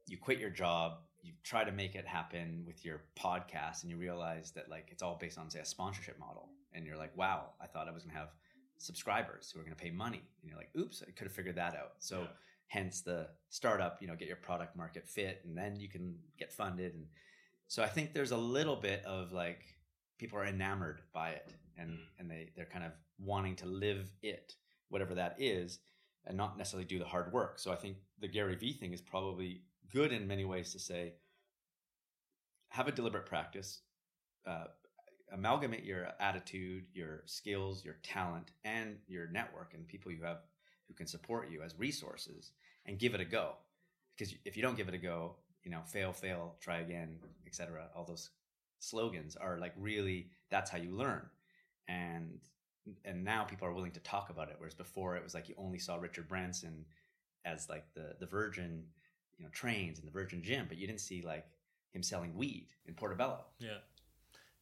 you 0.08 0.18
quit 0.18 0.40
your 0.40 0.52
job, 0.52 1.00
you 1.26 1.34
try 1.44 1.64
to 1.64 1.72
make 1.72 1.96
it 1.96 2.06
happen 2.06 2.64
with 2.66 2.86
your 2.86 3.02
podcast, 3.20 3.82
and 3.82 3.92
you 3.92 3.98
realize 3.98 4.52
that 4.52 4.70
like 4.70 4.90
it's 4.92 5.02
all 5.02 5.18
based 5.20 5.38
on 5.38 5.50
say 5.50 5.60
a 5.60 5.66
sponsorship 5.66 6.20
model, 6.20 6.50
and 6.74 6.86
you're 6.86 6.98
like, 6.98 7.16
wow, 7.18 7.50
I 7.62 7.68
thought 7.68 7.88
I 7.88 7.92
was 7.92 8.04
gonna 8.04 8.18
have 8.18 8.30
subscribers 8.78 9.52
who 9.52 9.60
are 9.60 9.64
going 9.64 9.76
to 9.76 9.82
pay 9.82 9.92
money 9.92 10.22
and 10.42 10.50
you're 10.50 10.58
like 10.58 10.70
oops 10.78 11.02
i 11.08 11.12
could 11.12 11.26
have 11.26 11.32
figured 11.32 11.56
that 11.56 11.76
out 11.76 11.94
so 12.00 12.22
yeah. 12.22 12.28
hence 12.68 13.02
the 13.02 13.28
startup 13.50 13.98
you 14.02 14.08
know 14.08 14.16
get 14.16 14.28
your 14.28 14.38
product 14.38 14.76
market 14.76 15.08
fit 15.08 15.42
and 15.46 15.58
then 15.58 15.80
you 15.80 15.88
can 15.88 16.16
get 16.38 16.52
funded 16.52 16.94
and 16.94 17.06
so 17.68 17.82
i 17.84 17.88
think 17.88 18.14
there's 18.14 18.32
a 18.32 18.38
little 18.38 18.76
bit 18.76 19.04
of 19.06 19.32
like 19.32 19.64
people 20.18 20.38
are 20.38 20.46
enamored 20.46 21.02
by 21.14 21.30
it 21.30 21.54
and 21.78 21.92
mm. 21.92 21.98
and 22.20 22.30
they 22.30 22.50
they're 22.56 22.66
kind 22.66 22.84
of 22.84 22.92
wanting 23.18 23.56
to 23.56 23.66
live 23.66 24.12
it 24.22 24.56
whatever 24.90 25.16
that 25.16 25.36
is 25.40 25.80
and 26.26 26.36
not 26.36 26.58
necessarily 26.58 26.86
do 26.86 27.00
the 27.00 27.06
hard 27.06 27.32
work 27.32 27.58
so 27.60 27.72
i 27.72 27.76
think 27.76 27.96
the 28.20 28.28
gary 28.28 28.56
vee 28.56 28.74
thing 28.74 28.94
is 28.94 29.02
probably 29.02 29.62
good 29.92 30.12
in 30.12 30.28
many 30.28 30.46
ways 30.46 30.72
to 30.74 30.80
say 30.80 31.14
have 32.70 32.88
a 32.88 32.92
deliberate 32.92 33.26
practice 33.26 33.82
uh, 34.48 34.66
amalgamate 35.34 35.84
your 35.84 36.08
attitude, 36.20 36.86
your 36.94 37.24
skills, 37.26 37.84
your 37.84 37.96
talent, 38.04 38.52
and 38.64 38.98
your 39.08 39.28
network 39.28 39.74
and 39.74 39.88
people 39.88 40.12
you 40.12 40.24
have 40.24 40.40
who 40.88 40.94
can 40.94 41.08
support 41.08 41.50
you 41.50 41.62
as 41.64 41.78
resources 41.78 42.52
and 42.86 43.00
give 43.00 43.16
it 43.16 43.22
a 43.22 43.26
go. 43.26 43.54
Because 44.18 44.34
if 44.46 44.56
you 44.56 44.64
don't 44.64 44.78
give 44.78 44.88
it 44.88 44.94
a 44.94 45.00
go, 45.00 45.36
you 45.64 45.72
know, 45.72 45.82
fail, 45.86 46.14
fail, 46.14 46.56
try 46.62 46.80
again, 46.80 47.18
etc. 47.48 47.88
All 47.96 48.06
those 48.06 48.30
slogans 48.80 49.36
are 49.36 49.58
like 49.58 49.74
really 49.78 50.30
that's 50.52 50.70
how 50.70 50.78
you 50.78 50.92
learn. 50.96 51.22
And 51.88 52.40
and 53.04 53.24
now 53.24 53.44
people 53.44 53.68
are 53.68 53.74
willing 53.74 53.92
to 53.92 54.00
talk 54.02 54.30
about 54.30 54.50
it. 54.50 54.56
Whereas 54.60 54.76
before 54.76 55.16
it 55.16 55.24
was 55.24 55.34
like 55.34 55.50
you 55.50 55.56
only 55.58 55.80
saw 55.80 55.96
Richard 55.96 56.28
Branson 56.28 56.86
as 57.46 57.68
like 57.68 57.86
the 57.96 58.16
the 58.20 58.28
Virgin, 58.28 58.84
you 59.38 59.46
know, 59.46 59.52
trains 59.52 60.00
and 60.00 60.08
the 60.08 60.12
Virgin 60.12 60.42
gym, 60.44 60.66
but 60.68 60.78
you 60.78 60.88
didn't 60.88 61.02
see 61.02 61.22
like 61.22 61.46
him 61.92 62.04
selling 62.04 62.36
weed 62.36 62.68
in 62.86 62.94
Portobello. 62.94 63.46
Yeah. 63.60 63.78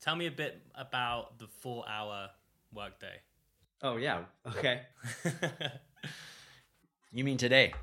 Tell 0.02 0.16
me 0.16 0.28
a 0.28 0.32
bit 0.32 0.62
about 0.76 1.40
the 1.40 1.48
four 1.48 1.88
hour 1.88 2.30
workday. 2.74 3.16
Oh, 3.82 3.98
yeah. 3.98 4.24
Okay. 4.48 4.82
you 7.12 7.24
mean 7.24 7.38
today? 7.38 7.74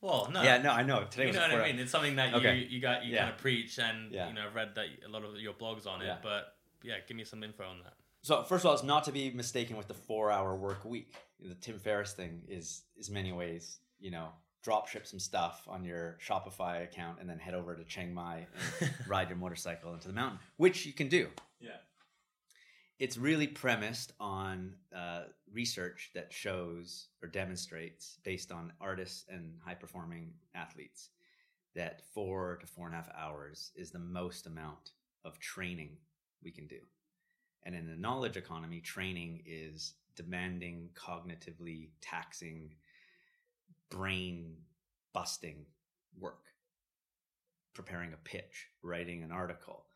Well, 0.00 0.28
no. 0.32 0.42
Yeah, 0.42 0.58
no, 0.58 0.70
I 0.70 0.82
know. 0.82 1.06
Today 1.10 1.28
you 1.28 1.32
know 1.32 1.40
what 1.40 1.52
I 1.52 1.72
mean. 1.72 1.78
It's 1.78 1.90
something 1.90 2.16
that 2.16 2.34
okay. 2.34 2.56
you 2.56 2.66
you 2.66 2.80
got 2.80 3.06
you 3.06 3.14
yeah. 3.14 3.20
kind 3.20 3.30
of 3.30 3.38
preach, 3.38 3.78
and 3.78 4.12
yeah. 4.12 4.28
you 4.28 4.34
know, 4.34 4.42
I've 4.46 4.54
read 4.54 4.74
that 4.74 4.84
a 5.06 5.08
lot 5.08 5.24
of 5.24 5.34
your 5.40 5.54
blogs 5.54 5.86
on 5.86 6.02
it. 6.02 6.06
Yeah. 6.06 6.16
But 6.22 6.54
yeah, 6.82 6.96
give 7.08 7.16
me 7.16 7.24
some 7.24 7.42
info 7.42 7.64
on 7.64 7.78
that. 7.84 7.94
So 8.20 8.42
first 8.42 8.64
of 8.64 8.68
all, 8.68 8.74
it's 8.74 8.82
not 8.82 9.04
to 9.04 9.12
be 9.12 9.30
mistaken 9.30 9.78
with 9.78 9.88
the 9.88 9.94
four-hour 9.94 10.56
work 10.56 10.84
week. 10.84 11.14
The 11.40 11.54
Tim 11.54 11.78
Ferriss 11.78 12.12
thing 12.12 12.42
is 12.48 12.82
is 12.98 13.10
many 13.10 13.32
ways, 13.32 13.78
you 13.98 14.10
know, 14.10 14.28
drop 14.64 14.88
ship 14.88 15.06
some 15.06 15.20
stuff 15.20 15.62
on 15.68 15.84
your 15.84 16.16
Shopify 16.26 16.82
account 16.82 17.18
and 17.20 17.28
then 17.28 17.38
head 17.38 17.54
over 17.54 17.76
to 17.76 17.84
Chiang 17.84 18.14
Mai 18.14 18.46
and 18.80 18.90
ride 19.06 19.28
your 19.28 19.36
motorcycle 19.36 19.92
into 19.92 20.08
the 20.08 20.14
mountain, 20.14 20.38
which 20.56 20.86
you 20.86 20.92
can 20.92 21.08
do. 21.08 21.28
Yeah. 21.60 21.76
It's 22.98 23.18
really 23.18 23.46
premised 23.46 24.12
on 24.18 24.74
uh, 24.96 25.24
research 25.52 26.10
that 26.14 26.32
shows 26.32 27.08
or 27.22 27.28
demonstrates, 27.28 28.18
based 28.24 28.50
on 28.50 28.72
artists 28.80 29.26
and 29.28 29.58
high 29.62 29.74
performing 29.74 30.32
athletes, 30.54 31.10
that 31.74 32.02
four 32.14 32.56
to 32.60 32.66
four 32.66 32.86
and 32.86 32.94
a 32.94 32.96
half 32.96 33.10
hours 33.14 33.70
is 33.76 33.90
the 33.90 33.98
most 33.98 34.46
amount 34.46 34.92
of 35.24 35.38
training 35.40 35.90
we 36.42 36.50
can 36.50 36.66
do. 36.66 36.78
And 37.64 37.74
in 37.74 37.86
the 37.86 37.96
knowledge 37.96 38.36
economy, 38.36 38.80
training 38.80 39.42
is 39.44 39.94
demanding, 40.16 40.90
cognitively 40.94 41.88
taxing, 42.00 42.70
brain 43.90 44.56
busting 45.12 45.66
work. 46.18 46.44
Preparing 47.74 48.12
a 48.12 48.16
pitch, 48.16 48.68
writing 48.82 49.22
an 49.22 49.32
article, 49.32 49.86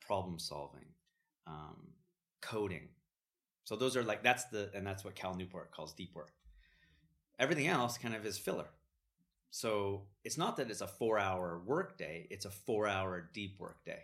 problem 0.00 0.38
solving, 0.38 0.86
um, 1.46 1.92
coding. 2.42 2.88
So 3.64 3.76
those 3.76 3.96
are 3.96 4.02
like 4.02 4.24
that's 4.24 4.46
the 4.46 4.70
and 4.74 4.84
that's 4.84 5.04
what 5.04 5.14
Cal 5.14 5.34
Newport 5.34 5.70
calls 5.70 5.92
deep 5.92 6.14
work. 6.14 6.32
Everything 7.38 7.68
else 7.68 7.96
kind 7.98 8.14
of 8.14 8.26
is 8.26 8.36
filler. 8.36 8.66
So 9.50 10.06
it's 10.24 10.38
not 10.38 10.56
that 10.56 10.70
it's 10.70 10.80
a 10.80 10.86
four 10.86 11.18
hour 11.18 11.62
work 11.64 11.98
day, 11.98 12.26
it's 12.30 12.44
a 12.44 12.50
four 12.50 12.86
hour 12.86 13.30
deep 13.32 13.58
work 13.58 13.84
day. 13.84 14.02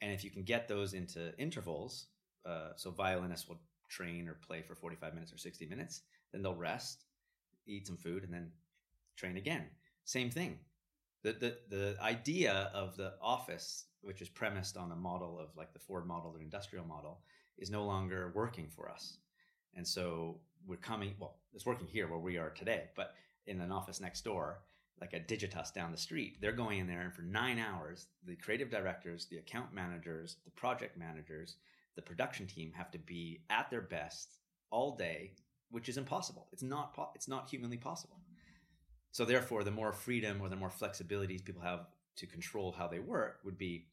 And 0.00 0.12
if 0.12 0.24
you 0.24 0.30
can 0.30 0.42
get 0.42 0.68
those 0.68 0.92
into 0.92 1.36
intervals, 1.38 2.06
uh, 2.44 2.70
so 2.76 2.90
violinists 2.90 3.48
will 3.48 3.60
train 3.88 4.28
or 4.28 4.34
play 4.34 4.62
for 4.62 4.74
45 4.74 5.14
minutes 5.14 5.32
or 5.32 5.38
60 5.38 5.66
minutes, 5.66 6.02
then 6.32 6.42
they'll 6.42 6.54
rest, 6.54 7.04
eat 7.66 7.86
some 7.86 7.96
food, 7.96 8.24
and 8.24 8.32
then 8.32 8.50
train 9.16 9.36
again. 9.36 9.64
Same 10.04 10.30
thing. 10.30 10.58
The, 11.22 11.32
the, 11.32 11.58
the 11.68 11.96
idea 12.00 12.70
of 12.72 12.96
the 12.96 13.14
office, 13.20 13.86
which 14.02 14.22
is 14.22 14.28
premised 14.28 14.76
on 14.76 14.88
the 14.88 14.96
model 14.96 15.38
of 15.40 15.48
like 15.56 15.72
the 15.72 15.78
Ford 15.78 16.06
model, 16.06 16.32
the 16.32 16.40
industrial 16.42 16.84
model, 16.84 17.20
is 17.58 17.70
no 17.70 17.84
longer 17.84 18.32
working 18.34 18.68
for 18.68 18.88
us. 18.88 19.18
And 19.74 19.86
so 19.86 20.38
we're 20.66 20.76
coming, 20.76 21.14
well, 21.18 21.38
it's 21.54 21.66
working 21.66 21.86
here 21.86 22.08
where 22.08 22.18
we 22.18 22.36
are 22.38 22.50
today, 22.50 22.84
but 22.94 23.14
in 23.46 23.60
an 23.60 23.72
office 23.72 24.00
next 24.00 24.24
door, 24.24 24.60
like 25.00 25.12
a 25.12 25.20
Digitas 25.20 25.72
down 25.74 25.92
the 25.92 25.98
street, 25.98 26.38
they're 26.40 26.52
going 26.52 26.78
in 26.78 26.86
there 26.86 27.02
and 27.02 27.14
for 27.14 27.22
nine 27.22 27.58
hours, 27.58 28.06
the 28.26 28.36
creative 28.36 28.70
directors, 28.70 29.26
the 29.26 29.38
account 29.38 29.74
managers, 29.74 30.36
the 30.44 30.50
project 30.52 30.96
managers, 30.96 31.56
the 31.96 32.02
production 32.02 32.46
team 32.46 32.72
have 32.74 32.90
to 32.90 32.98
be 32.98 33.40
at 33.50 33.70
their 33.70 33.82
best 33.82 34.38
all 34.70 34.96
day, 34.96 35.32
which 35.70 35.88
is 35.88 35.96
impossible. 35.96 36.46
It's 36.52 36.62
not, 36.62 36.94
po- 36.94 37.10
it's 37.14 37.28
not 37.28 37.48
humanly 37.48 37.76
possible. 37.76 38.18
So 39.10 39.24
therefore, 39.24 39.64
the 39.64 39.70
more 39.70 39.92
freedom 39.92 40.40
or 40.40 40.48
the 40.48 40.56
more 40.56 40.70
flexibilities 40.70 41.44
people 41.44 41.62
have 41.62 41.86
to 42.16 42.26
control 42.26 42.72
how 42.72 42.88
they 42.88 42.98
work 42.98 43.40
would 43.44 43.58
be 43.58 43.86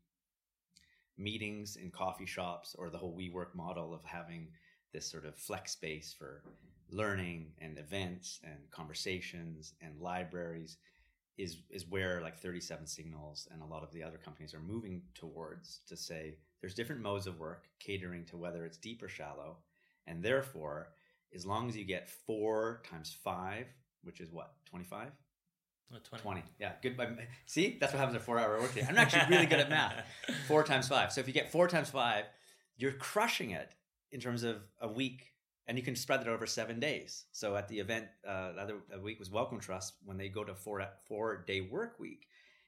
meetings 1.18 1.76
in 1.76 1.92
coffee 1.92 2.26
shops 2.26 2.76
or 2.78 2.90
the 2.90 2.98
whole 2.98 3.16
WeWork 3.16 3.54
model 3.56 3.94
of 3.94 4.04
having 4.04 4.48
this 4.94 5.10
sort 5.10 5.26
of 5.26 5.36
flex 5.36 5.72
space 5.72 6.16
for 6.18 6.44
learning 6.92 7.52
and 7.60 7.78
events 7.78 8.40
and 8.44 8.58
conversations 8.72 9.74
and 9.82 10.00
libraries 10.00 10.78
is 11.38 11.58
is 11.72 11.90
where 11.90 12.22
like 12.22 12.38
37 12.38 12.86
signals 12.86 13.48
and 13.52 13.62
a 13.62 13.66
lot 13.66 13.84
of 13.84 13.92
the 13.92 14.04
other 14.04 14.20
companies 14.24 14.54
are 14.54 14.60
moving 14.60 15.02
towards 15.16 15.80
to 15.88 15.98
say 15.98 16.38
there's 16.62 16.76
different 16.76 17.02
modes 17.02 17.26
of 17.26 17.40
work 17.40 17.66
catering 17.80 18.24
to 18.26 18.38
whether 18.38 18.66
it's 18.66 18.78
deep 18.78 19.02
or 19.02 19.10
shallow 19.10 19.58
and 20.06 20.22
therefore 20.22 20.90
as 21.36 21.46
long 21.46 21.70
as 21.70 21.76
you 21.76 21.86
get 21.86 22.10
4 22.10 22.82
times 22.90 23.16
5 23.24 23.66
which 24.04 24.20
is 24.20 24.32
what 24.32 24.54
25 24.70 25.12
20. 26.10 26.24
20. 26.24 26.44
Yeah, 26.60 26.72
good. 26.82 26.98
See, 27.46 27.78
that's 27.80 27.94
what 27.94 28.00
happens 28.00 28.16
at 28.16 28.24
four 28.24 28.40
hour 28.40 28.60
workday. 28.60 28.84
I'm 28.88 28.98
actually 28.98 29.26
really 29.30 29.46
good 29.46 29.60
at 29.60 29.70
math. 29.70 30.04
Four 30.48 30.64
times 30.64 30.88
five. 30.88 31.12
So 31.12 31.22
if 31.22 31.28
you 31.28 31.34
get 31.34 31.52
four 31.52 31.68
times 31.68 31.92
five, 31.92 32.26
you're 32.78 32.94
crushing 32.94 33.52
it 33.52 33.76
in 34.12 34.20
terms 34.20 34.42
of 34.42 34.64
a 34.82 34.88
week, 34.88 35.34
and 35.68 35.78
you 35.78 35.84
can 35.84 35.96
spread 35.96 36.22
it 36.22 36.28
over 36.28 36.48
seven 36.48 36.80
days. 36.80 37.26
So 37.32 37.56
at 37.56 37.68
the 37.68 37.80
event, 37.80 38.08
uh, 38.28 38.54
the 38.54 38.62
other 38.62 38.76
week 39.04 39.20
was 39.20 39.30
Wellcome 39.30 39.60
Trust 39.60 39.94
when 40.04 40.18
they 40.18 40.30
go 40.30 40.44
to 40.44 40.56
four 40.56 40.84
four 41.08 41.44
day 41.46 41.62
work 41.62 42.00
week, 42.00 42.26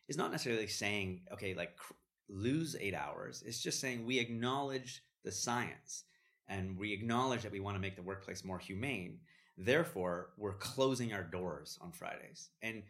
is 0.08 0.18
not 0.18 0.32
necessarily 0.32 0.68
saying 0.68 1.22
okay, 1.34 1.56
like 1.56 1.78
cr- 1.78 1.94
lose 2.30 2.76
eight 2.80 2.94
hours. 2.94 3.44
It's 3.44 3.60
just 3.60 3.80
saying 3.80 4.06
we 4.06 4.20
acknowledge 4.20 5.02
the 5.24 5.32
science 5.32 6.04
and 6.48 6.78
we 6.78 6.94
acknowledge 6.94 7.42
that 7.44 7.52
we 7.52 7.60
want 7.60 7.76
to 7.76 7.82
make 7.82 7.96
the 7.96 8.02
workplace 8.02 8.44
more 8.44 8.60
humane. 8.60 9.20
Therefore, 9.58 10.30
we're 10.38 10.54
closing 10.54 11.14
our 11.14 11.24
doors 11.24 11.78
on 11.82 11.92
Fridays 11.92 12.50
and 12.62 12.84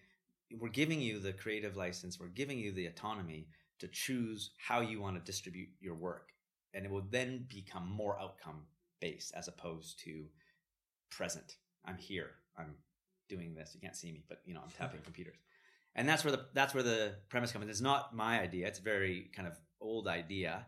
we're 0.60 0.70
giving 0.70 1.02
you 1.02 1.20
the 1.20 1.34
creative 1.34 1.76
license, 1.76 2.20
we're 2.20 2.28
giving 2.28 2.60
you 2.60 2.72
the 2.72 2.88
autonomy 2.88 3.48
to 3.80 3.88
choose 3.88 4.52
how 4.58 4.82
you 4.82 5.02
want 5.02 5.16
to 5.16 5.32
distribute 5.32 5.70
your 5.80 5.96
work. 5.96 6.30
And 6.74 6.86
it 6.86 6.92
will 6.92 7.06
then 7.10 7.46
become 7.50 7.90
more 7.90 8.20
outcome 8.20 8.64
based 9.00 9.34
as 9.36 9.48
opposed 9.48 10.00
to 10.06 10.26
present. 11.10 11.56
I'm 11.86 11.98
here. 11.98 12.32
I'm 12.58 12.76
doing 13.30 13.54
this. 13.56 13.72
You 13.74 13.82
can't 13.82 13.96
see 13.96 14.12
me, 14.12 14.24
but 14.28 14.42
you 14.46 14.54
know, 14.54 14.62
I'm 14.64 14.70
tapping 14.78 15.02
computers. 15.02 15.38
And 15.96 16.08
that's 16.08 16.26
where 16.26 16.32
the 16.32 16.46
that's 16.54 16.74
where 16.74 16.84
the 16.84 17.16
premise 17.30 17.52
comes 17.52 17.64
in. 17.64 17.70
It's 17.70 17.82
not 17.82 18.16
my 18.16 18.42
idea. 18.42 18.68
It's 18.68 18.80
a 18.80 18.84
very 18.84 19.30
kind 19.34 19.48
of 19.48 19.54
old 19.80 20.08
idea 20.08 20.66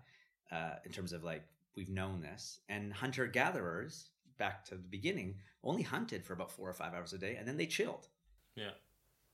uh, 0.52 0.76
in 0.86 0.92
terms 0.92 1.12
of 1.12 1.24
like 1.24 1.44
we've 1.78 1.90
known 1.90 2.20
this. 2.22 2.60
And 2.68 2.92
hunter 2.92 3.28
gatherers 3.28 4.10
back 4.38 4.66
to 4.66 4.76
the 4.76 4.82
beginning 4.82 5.36
only 5.64 5.84
hunted 5.84 6.26
for 6.26 6.34
about 6.34 6.52
four 6.52 6.70
or 6.70 6.74
five 6.74 6.94
hours 6.94 7.14
a 7.14 7.18
day, 7.18 7.36
and 7.38 7.48
then 7.48 7.58
they 7.58 7.66
chilled. 7.66 8.08
Yeah. 8.56 8.72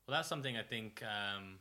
Well, 0.06 0.16
that's 0.16 0.28
something 0.28 0.56
I 0.56 0.62
think 0.62 1.02
um, 1.02 1.58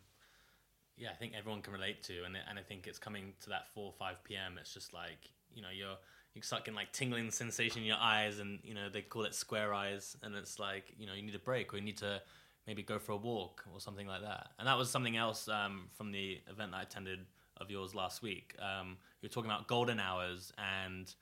yeah, 0.98 1.10
I 1.10 1.14
think 1.14 1.34
everyone 1.38 1.62
can 1.62 1.74
relate 1.74 2.04
to, 2.04 2.24
and 2.26 2.38
and 2.50 2.60
I 2.60 2.62
think 2.62 2.88
it's 2.88 3.00
coming 3.00 3.34
to 3.42 3.50
that 3.50 3.68
four 3.74 3.86
or 3.86 3.94
five 3.94 4.24
p.m. 4.24 4.58
It's 4.60 4.74
just 4.74 4.94
like 4.94 5.30
you 5.54 5.62
know 5.62 5.70
you're 5.74 5.98
you 6.34 6.42
start 6.42 6.66
getting 6.66 6.76
like 6.76 6.92
tingling 6.92 7.32
sensation 7.32 7.82
in 7.82 7.88
your 7.88 7.98
eyes, 8.00 8.40
and 8.40 8.60
you 8.64 8.74
know 8.74 8.90
they 8.90 9.02
call 9.02 9.24
it 9.24 9.34
square 9.34 9.74
eyes, 9.74 10.18
and 10.22 10.36
it's 10.36 10.60
like 10.60 10.94
you 10.98 11.08
know 11.08 11.14
you 11.14 11.24
need 11.24 11.36
a 11.36 11.40
break 11.40 11.74
or 11.74 11.78
you 11.78 11.84
need 11.84 11.98
to 11.98 12.22
maybe 12.68 12.84
go 12.84 13.00
for 13.00 13.14
a 13.14 13.18
walk 13.18 13.64
or 13.74 13.80
something 13.80 14.08
like 14.08 14.22
that. 14.22 14.50
And 14.58 14.68
that 14.68 14.78
was 14.78 14.90
something 14.90 15.18
else 15.18 15.48
um, 15.50 15.90
from 15.94 16.12
the 16.12 16.40
event 16.50 16.72
that 16.72 16.78
I 16.78 16.82
attended 16.84 17.20
of 17.58 17.70
yours 17.70 17.94
last 17.94 18.22
week. 18.22 18.56
Um, 18.60 18.98
you 19.24 19.30
were 19.30 19.34
talking 19.34 19.50
about 19.50 19.68
golden 19.68 20.00
hours 20.00 20.52
and 20.58 21.14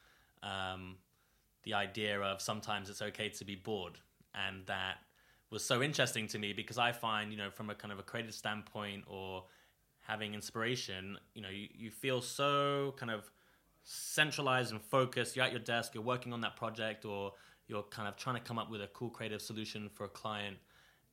um, 0.43 0.95
the 1.63 1.75
idea 1.75 2.19
of 2.19 2.41
sometimes 2.41 2.89
it's 2.89 3.01
okay 3.01 3.29
to 3.29 3.45
be 3.45 3.55
bored, 3.55 3.99
and 4.33 4.65
that 4.65 4.95
was 5.51 5.63
so 5.63 5.83
interesting 5.83 6.27
to 6.27 6.39
me 6.39 6.51
because 6.53 6.77
I 6.77 6.91
find 6.91 7.31
you 7.31 7.37
know 7.37 7.51
from 7.51 7.69
a 7.69 7.75
kind 7.75 7.91
of 7.91 7.99
a 7.99 8.03
creative 8.03 8.33
standpoint 8.33 9.03
or 9.07 9.43
having 10.01 10.33
inspiration, 10.33 11.17
you 11.35 11.41
know, 11.41 11.49
you, 11.49 11.67
you 11.73 11.91
feel 11.91 12.21
so 12.21 12.93
kind 12.97 13.11
of 13.11 13.29
centralized 13.83 14.71
and 14.71 14.81
focused. 14.81 15.35
You're 15.35 15.45
at 15.45 15.51
your 15.51 15.61
desk, 15.61 15.93
you're 15.93 16.03
working 16.03 16.33
on 16.33 16.41
that 16.41 16.55
project, 16.55 17.05
or 17.05 17.33
you're 17.67 17.83
kind 17.83 18.07
of 18.07 18.17
trying 18.17 18.35
to 18.35 18.41
come 18.41 18.57
up 18.57 18.69
with 18.69 18.81
a 18.81 18.87
cool 18.87 19.09
creative 19.09 19.41
solution 19.41 19.89
for 19.93 20.05
a 20.05 20.09
client. 20.09 20.57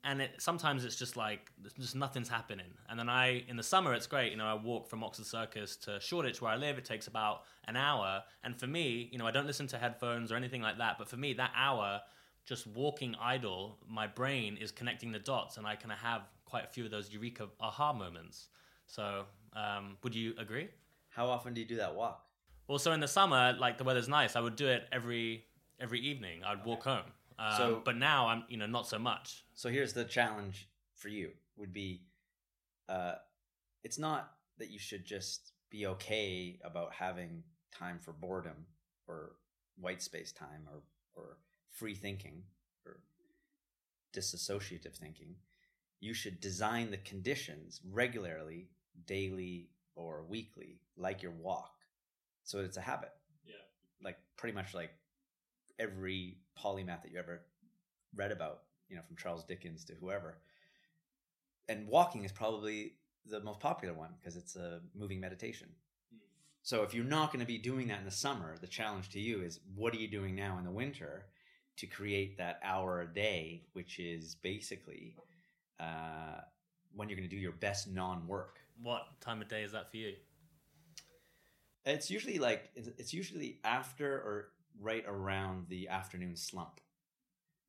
And 0.04 0.22
it 0.22 0.30
sometimes 0.38 0.84
it's 0.84 0.96
just 0.96 1.16
like 1.16 1.50
just 1.78 1.96
nothing's 1.96 2.28
happening. 2.28 2.66
And 2.88 2.98
then 2.98 3.08
I 3.08 3.44
in 3.48 3.56
the 3.56 3.62
summer 3.62 3.94
it's 3.94 4.06
great. 4.06 4.30
You 4.30 4.38
know, 4.38 4.46
I 4.46 4.54
walk 4.54 4.88
from 4.88 5.02
Oxford 5.02 5.26
Circus 5.26 5.76
to 5.78 5.98
Shoreditch 6.00 6.40
where 6.40 6.52
I 6.52 6.56
live. 6.56 6.78
It 6.78 6.84
takes 6.84 7.08
about 7.08 7.42
an 7.66 7.76
hour. 7.76 8.22
And 8.44 8.56
for 8.58 8.66
me, 8.68 9.08
you 9.12 9.18
know, 9.18 9.26
I 9.26 9.30
don't 9.32 9.46
listen 9.46 9.66
to 9.68 9.78
headphones 9.78 10.30
or 10.30 10.36
anything 10.36 10.62
like 10.62 10.78
that. 10.78 10.98
But 10.98 11.08
for 11.08 11.16
me, 11.16 11.32
that 11.34 11.50
hour, 11.56 12.00
just 12.46 12.66
walking 12.66 13.16
idle, 13.20 13.78
my 13.88 14.06
brain 14.06 14.56
is 14.56 14.70
connecting 14.70 15.10
the 15.12 15.18
dots, 15.18 15.56
and 15.58 15.66
I 15.66 15.74
kind 15.76 15.92
of 15.92 15.98
have 15.98 16.22
quite 16.44 16.64
a 16.64 16.68
few 16.68 16.84
of 16.84 16.90
those 16.90 17.10
eureka 17.10 17.48
aha 17.60 17.92
moments. 17.92 18.48
So, 18.86 19.24
um, 19.54 19.98
would 20.02 20.14
you 20.14 20.32
agree? 20.38 20.68
How 21.10 21.26
often 21.26 21.52
do 21.54 21.60
you 21.60 21.66
do 21.66 21.76
that 21.76 21.94
walk? 21.94 22.24
Well, 22.68 22.78
so 22.78 22.92
in 22.92 23.00
the 23.00 23.08
summer, 23.08 23.54
like 23.58 23.76
the 23.78 23.84
weather's 23.84 24.08
nice, 24.08 24.36
I 24.36 24.40
would 24.40 24.56
do 24.56 24.66
it 24.68 24.86
every 24.92 25.44
every 25.80 26.00
evening. 26.00 26.42
I'd 26.44 26.64
walk 26.64 26.84
home. 26.84 27.04
Um, 27.38 27.56
So- 27.56 27.82
but 27.84 27.96
now 27.96 28.28
I'm, 28.28 28.44
you 28.48 28.56
know, 28.56 28.66
not 28.66 28.86
so 28.86 28.98
much. 28.98 29.44
So 29.58 29.70
here's 29.70 29.92
the 29.92 30.04
challenge 30.04 30.68
for 30.94 31.08
you 31.08 31.32
would 31.56 31.72
be 31.72 32.04
uh 32.88 33.16
it's 33.82 33.98
not 33.98 34.34
that 34.58 34.70
you 34.70 34.78
should 34.78 35.04
just 35.04 35.50
be 35.68 35.84
okay 35.84 36.60
about 36.62 36.92
having 36.92 37.42
time 37.76 37.98
for 37.98 38.12
boredom 38.12 38.66
or 39.08 39.32
white 39.76 40.00
space 40.00 40.30
time 40.30 40.68
or 40.72 40.82
or 41.16 41.38
free 41.72 41.96
thinking 41.96 42.44
or 42.86 43.00
disassociative 44.14 44.96
thinking. 44.96 45.34
You 45.98 46.14
should 46.14 46.38
design 46.38 46.92
the 46.92 46.98
conditions 46.98 47.80
regularly, 47.84 48.68
daily 49.06 49.70
or 49.96 50.24
weekly, 50.28 50.82
like 50.96 51.20
your 51.20 51.32
walk. 51.32 51.74
So 52.44 52.60
it's 52.60 52.76
a 52.76 52.80
habit. 52.92 53.10
Yeah. 53.44 53.54
Like 54.00 54.18
pretty 54.36 54.54
much 54.54 54.72
like 54.72 54.92
every 55.80 56.38
polymath 56.56 57.02
that 57.02 57.10
you 57.10 57.18
ever 57.18 57.40
read 58.14 58.30
about, 58.30 58.60
you 58.88 58.96
know, 58.96 59.02
from 59.06 59.16
Charles 59.16 59.44
Dickens 59.44 59.84
to 59.86 59.94
whoever. 59.94 60.38
And 61.68 61.86
walking 61.88 62.24
is 62.24 62.32
probably 62.32 62.94
the 63.26 63.40
most 63.40 63.60
popular 63.60 63.94
one 63.94 64.10
because 64.20 64.36
it's 64.36 64.56
a 64.56 64.80
moving 64.94 65.20
meditation. 65.20 65.68
So 66.62 66.82
if 66.82 66.92
you're 66.92 67.04
not 67.04 67.32
going 67.32 67.40
to 67.40 67.46
be 67.46 67.58
doing 67.58 67.88
that 67.88 68.00
in 68.00 68.04
the 68.04 68.10
summer, 68.10 68.56
the 68.60 68.66
challenge 68.66 69.10
to 69.10 69.20
you 69.20 69.42
is 69.42 69.60
what 69.74 69.94
are 69.94 69.98
you 69.98 70.08
doing 70.08 70.34
now 70.34 70.58
in 70.58 70.64
the 70.64 70.70
winter 70.70 71.26
to 71.76 71.86
create 71.86 72.36
that 72.38 72.60
hour 72.62 73.00
a 73.02 73.06
day, 73.06 73.62
which 73.72 73.98
is 73.98 74.34
basically 74.34 75.14
uh, 75.80 76.40
when 76.94 77.08
you're 77.08 77.16
going 77.16 77.28
to 77.28 77.34
do 77.34 77.40
your 77.40 77.52
best 77.52 77.88
non-work. 77.88 78.58
What 78.82 79.20
time 79.20 79.40
of 79.40 79.48
day 79.48 79.62
is 79.62 79.72
that 79.72 79.90
for 79.90 79.96
you? 79.96 80.14
It's 81.84 82.10
usually 82.10 82.38
like 82.38 82.70
it's 82.74 82.88
it's 82.98 83.14
usually 83.14 83.60
after 83.64 84.12
or 84.12 84.50
right 84.78 85.04
around 85.08 85.66
the 85.68 85.88
afternoon 85.88 86.36
slump. 86.36 86.80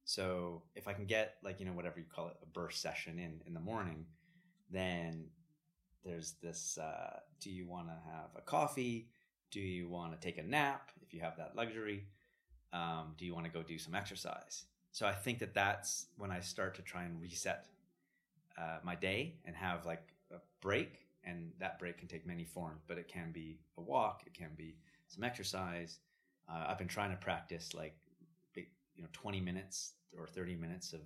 So 0.10 0.64
if 0.76 0.88
I 0.88 0.94
can 0.94 1.06
get 1.06 1.36
like 1.44 1.60
you 1.60 1.68
know 1.68 1.72
whatever 1.72 2.00
you 2.00 2.06
call 2.12 2.30
it 2.30 2.38
a 2.42 2.48
burst 2.48 2.82
session 2.82 3.20
in 3.20 3.42
in 3.46 3.54
the 3.54 3.60
morning, 3.60 4.08
then 4.72 5.26
there's 6.04 6.34
this. 6.42 6.80
Uh, 6.82 7.20
do 7.40 7.52
you 7.52 7.68
want 7.68 7.90
to 7.90 7.94
have 8.12 8.30
a 8.36 8.42
coffee? 8.42 9.08
Do 9.52 9.60
you 9.60 9.88
want 9.88 10.20
to 10.20 10.20
take 10.20 10.40
a 10.40 10.44
nap 10.44 10.90
if 11.04 11.14
you 11.14 11.20
have 11.20 11.38
that 11.38 11.56
luxury? 11.56 12.08
Um, 12.74 13.14
do 13.20 13.26
you 13.26 13.36
want 13.36 13.46
to 13.46 13.52
go 13.52 13.62
do 13.62 13.78
some 13.78 13.94
exercise? 13.94 14.66
So 14.94 15.06
I 15.06 15.14
think 15.14 15.38
that 15.40 15.54
that's 15.54 16.08
when 16.18 16.32
I 16.32 16.40
start 16.40 16.74
to 16.78 16.82
try 16.82 17.04
and 17.04 17.22
reset 17.22 17.68
uh, 18.58 18.80
my 18.84 18.96
day 18.96 19.36
and 19.46 19.56
have 19.56 19.86
like 19.86 20.02
a 20.32 20.38
break 20.60 21.06
and 21.24 21.52
that 21.60 21.78
break 21.78 22.00
can 22.00 22.08
take 22.08 22.26
many 22.26 22.46
forms 22.46 22.82
but 22.88 22.98
it 22.98 23.08
can 23.08 23.32
be 23.32 23.60
a 23.78 23.82
walk 23.82 24.24
it 24.26 24.34
can 24.34 24.50
be 24.56 24.76
some 25.08 25.24
exercise 25.24 26.00
uh, 26.50 26.66
i've 26.68 26.78
been 26.78 26.88
trying 26.88 27.12
to 27.12 27.18
practice 27.18 27.74
like 27.74 27.94
you 29.00 29.04
know 29.04 29.10
20 29.14 29.40
minutes 29.40 29.94
or 30.18 30.28
30 30.28 30.56
minutes 30.56 30.94
of 30.94 31.02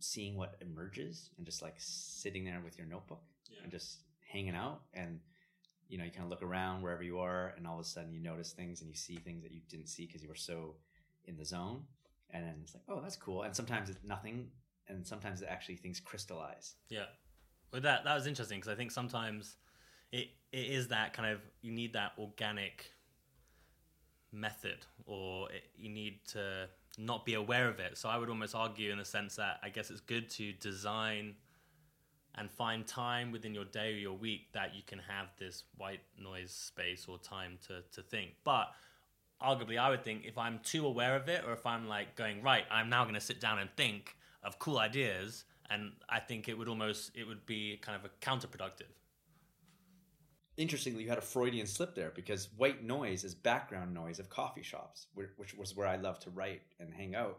seeing 0.00 0.36
what 0.36 0.56
emerges 0.60 1.30
and 1.36 1.46
just 1.46 1.62
like 1.62 1.74
sitting 1.78 2.44
there 2.44 2.60
with 2.64 2.78
your 2.78 2.86
notebook 2.86 3.22
Yeah. 3.50 3.62
and 3.62 3.72
just 3.72 4.02
hanging 4.32 4.54
out 4.54 4.82
and 4.94 5.20
you 5.88 5.98
know 5.98 6.04
you 6.04 6.10
kind 6.10 6.24
of 6.24 6.30
look 6.30 6.42
around 6.42 6.82
wherever 6.82 7.02
you 7.02 7.18
are 7.18 7.54
and 7.56 7.66
all 7.66 7.74
of 7.74 7.80
a 7.80 7.84
sudden 7.88 8.12
you 8.12 8.20
notice 8.20 8.52
things 8.52 8.80
and 8.80 8.88
you 8.90 8.94
see 8.96 9.16
things 9.16 9.42
that 9.42 9.52
you 9.52 9.60
didn't 9.68 9.88
see 9.88 10.06
because 10.06 10.22
you 10.22 10.28
were 10.28 10.34
so 10.36 10.76
in 11.24 11.36
the 11.36 11.44
zone 11.44 11.82
and 12.30 12.44
then 12.44 12.54
it's 12.62 12.74
like 12.74 12.84
oh 12.88 13.00
that's 13.00 13.16
cool 13.16 13.42
and 13.42 13.56
sometimes 13.56 13.88
it's 13.90 14.04
nothing 14.04 14.48
and 14.88 15.06
sometimes 15.06 15.42
it 15.42 15.48
actually 15.50 15.76
things 15.76 16.00
crystallize 16.00 16.74
Yeah. 16.88 17.06
Well, 17.72 17.82
that 17.82 18.04
that 18.04 18.14
was 18.14 18.26
interesting 18.26 18.58
because 18.58 18.72
I 18.72 18.76
think 18.76 18.90
sometimes 18.90 19.56
it 20.12 20.28
it 20.52 20.66
is 20.70 20.88
that 20.88 21.12
kind 21.12 21.32
of 21.32 21.40
you 21.60 21.72
need 21.72 21.92
that 21.94 22.12
organic 22.18 22.92
method, 24.32 24.78
or 25.06 25.50
it, 25.50 25.64
you 25.76 25.88
need 25.90 26.20
to 26.28 26.68
not 26.98 27.24
be 27.24 27.34
aware 27.34 27.68
of 27.68 27.78
it. 27.78 27.96
So 27.96 28.08
I 28.08 28.18
would 28.18 28.28
almost 28.28 28.54
argue 28.54 28.90
in 28.92 28.98
the 28.98 29.04
sense 29.04 29.36
that 29.36 29.60
I 29.62 29.68
guess 29.68 29.90
it's 29.90 30.00
good 30.00 30.28
to 30.30 30.52
design 30.52 31.36
and 32.36 32.50
find 32.50 32.86
time 32.86 33.32
within 33.32 33.54
your 33.54 33.64
day 33.64 33.94
or 33.94 33.96
your 33.96 34.16
week 34.16 34.52
that 34.52 34.74
you 34.74 34.82
can 34.86 34.98
have 34.98 35.26
this 35.38 35.64
white 35.76 36.00
noise 36.20 36.52
space 36.52 37.06
or 37.08 37.18
time 37.18 37.58
to 37.66 37.82
to 37.92 38.02
think. 38.02 38.30
But 38.44 38.68
arguably, 39.42 39.78
I 39.78 39.90
would 39.90 40.04
think 40.04 40.24
if 40.24 40.38
I'm 40.38 40.60
too 40.62 40.86
aware 40.86 41.16
of 41.16 41.28
it, 41.28 41.44
or 41.46 41.52
if 41.52 41.66
I'm 41.66 41.88
like 41.88 42.16
going 42.16 42.42
right, 42.42 42.64
I'm 42.70 42.88
now 42.88 43.04
going 43.04 43.14
to 43.14 43.20
sit 43.20 43.40
down 43.40 43.58
and 43.58 43.70
think 43.76 44.16
of 44.42 44.58
cool 44.58 44.78
ideas, 44.78 45.44
and 45.70 45.92
I 46.08 46.20
think 46.20 46.48
it 46.48 46.56
would 46.56 46.68
almost 46.68 47.12
it 47.14 47.24
would 47.24 47.46
be 47.46 47.78
kind 47.80 47.96
of 47.96 48.04
a 48.04 48.10
counterproductive. 48.24 48.92
Interestingly, 50.58 51.04
you 51.04 51.08
had 51.08 51.18
a 51.18 51.22
Freudian 51.22 51.66
slip 51.66 51.94
there 51.94 52.12
because 52.14 52.48
white 52.56 52.84
noise 52.84 53.24
is 53.24 53.34
background 53.34 53.94
noise 53.94 54.18
of 54.18 54.28
coffee 54.28 54.62
shops, 54.62 55.06
which 55.14 55.54
was 55.56 55.74
where 55.74 55.86
I 55.86 55.96
love 55.96 56.18
to 56.20 56.30
write 56.30 56.62
and 56.80 56.92
hang 56.92 57.14
out, 57.14 57.38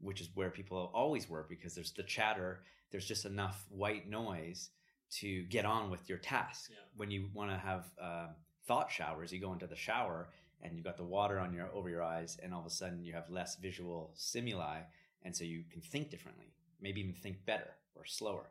which 0.00 0.20
is 0.20 0.28
where 0.34 0.50
people 0.50 0.90
always 0.94 1.28
were 1.28 1.46
because 1.48 1.74
there's 1.74 1.92
the 1.92 2.02
chatter, 2.02 2.60
there's 2.90 3.06
just 3.06 3.24
enough 3.24 3.66
white 3.70 4.08
noise 4.08 4.70
to 5.10 5.42
get 5.44 5.64
on 5.64 5.90
with 5.90 6.08
your 6.08 6.18
task. 6.18 6.70
Yeah. 6.70 6.76
When 6.96 7.10
you 7.10 7.30
want 7.32 7.50
to 7.50 7.56
have 7.56 7.86
um 8.00 8.28
thought 8.66 8.92
showers, 8.92 9.32
you 9.32 9.40
go 9.40 9.54
into 9.54 9.66
the 9.66 9.74
shower 9.74 10.28
and 10.62 10.74
you've 10.74 10.84
got 10.84 10.98
the 10.98 11.04
water 11.04 11.38
on 11.38 11.52
your 11.54 11.68
over 11.72 11.88
your 11.88 12.02
eyes, 12.02 12.38
and 12.42 12.52
all 12.52 12.60
of 12.60 12.66
a 12.66 12.70
sudden 12.70 13.02
you 13.02 13.14
have 13.14 13.30
less 13.30 13.56
visual 13.56 14.12
stimuli, 14.14 14.80
and 15.22 15.34
so 15.34 15.44
you 15.44 15.64
can 15.70 15.80
think 15.80 16.10
differently, 16.10 16.52
maybe 16.80 17.00
even 17.00 17.14
think 17.14 17.44
better 17.46 17.70
or 17.94 18.04
slower. 18.04 18.50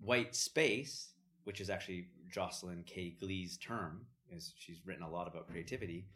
White 0.00 0.34
space 0.34 1.13
which 1.44 1.60
is 1.60 1.70
actually 1.70 2.08
Jocelyn 2.30 2.84
K. 2.86 3.16
Glei's 3.20 3.56
term, 3.58 4.06
as 4.34 4.52
she's 4.58 4.78
written 4.84 5.02
a 5.02 5.10
lot 5.10 5.28
about 5.28 5.48
creativity, 5.48 6.06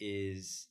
is 0.00 0.68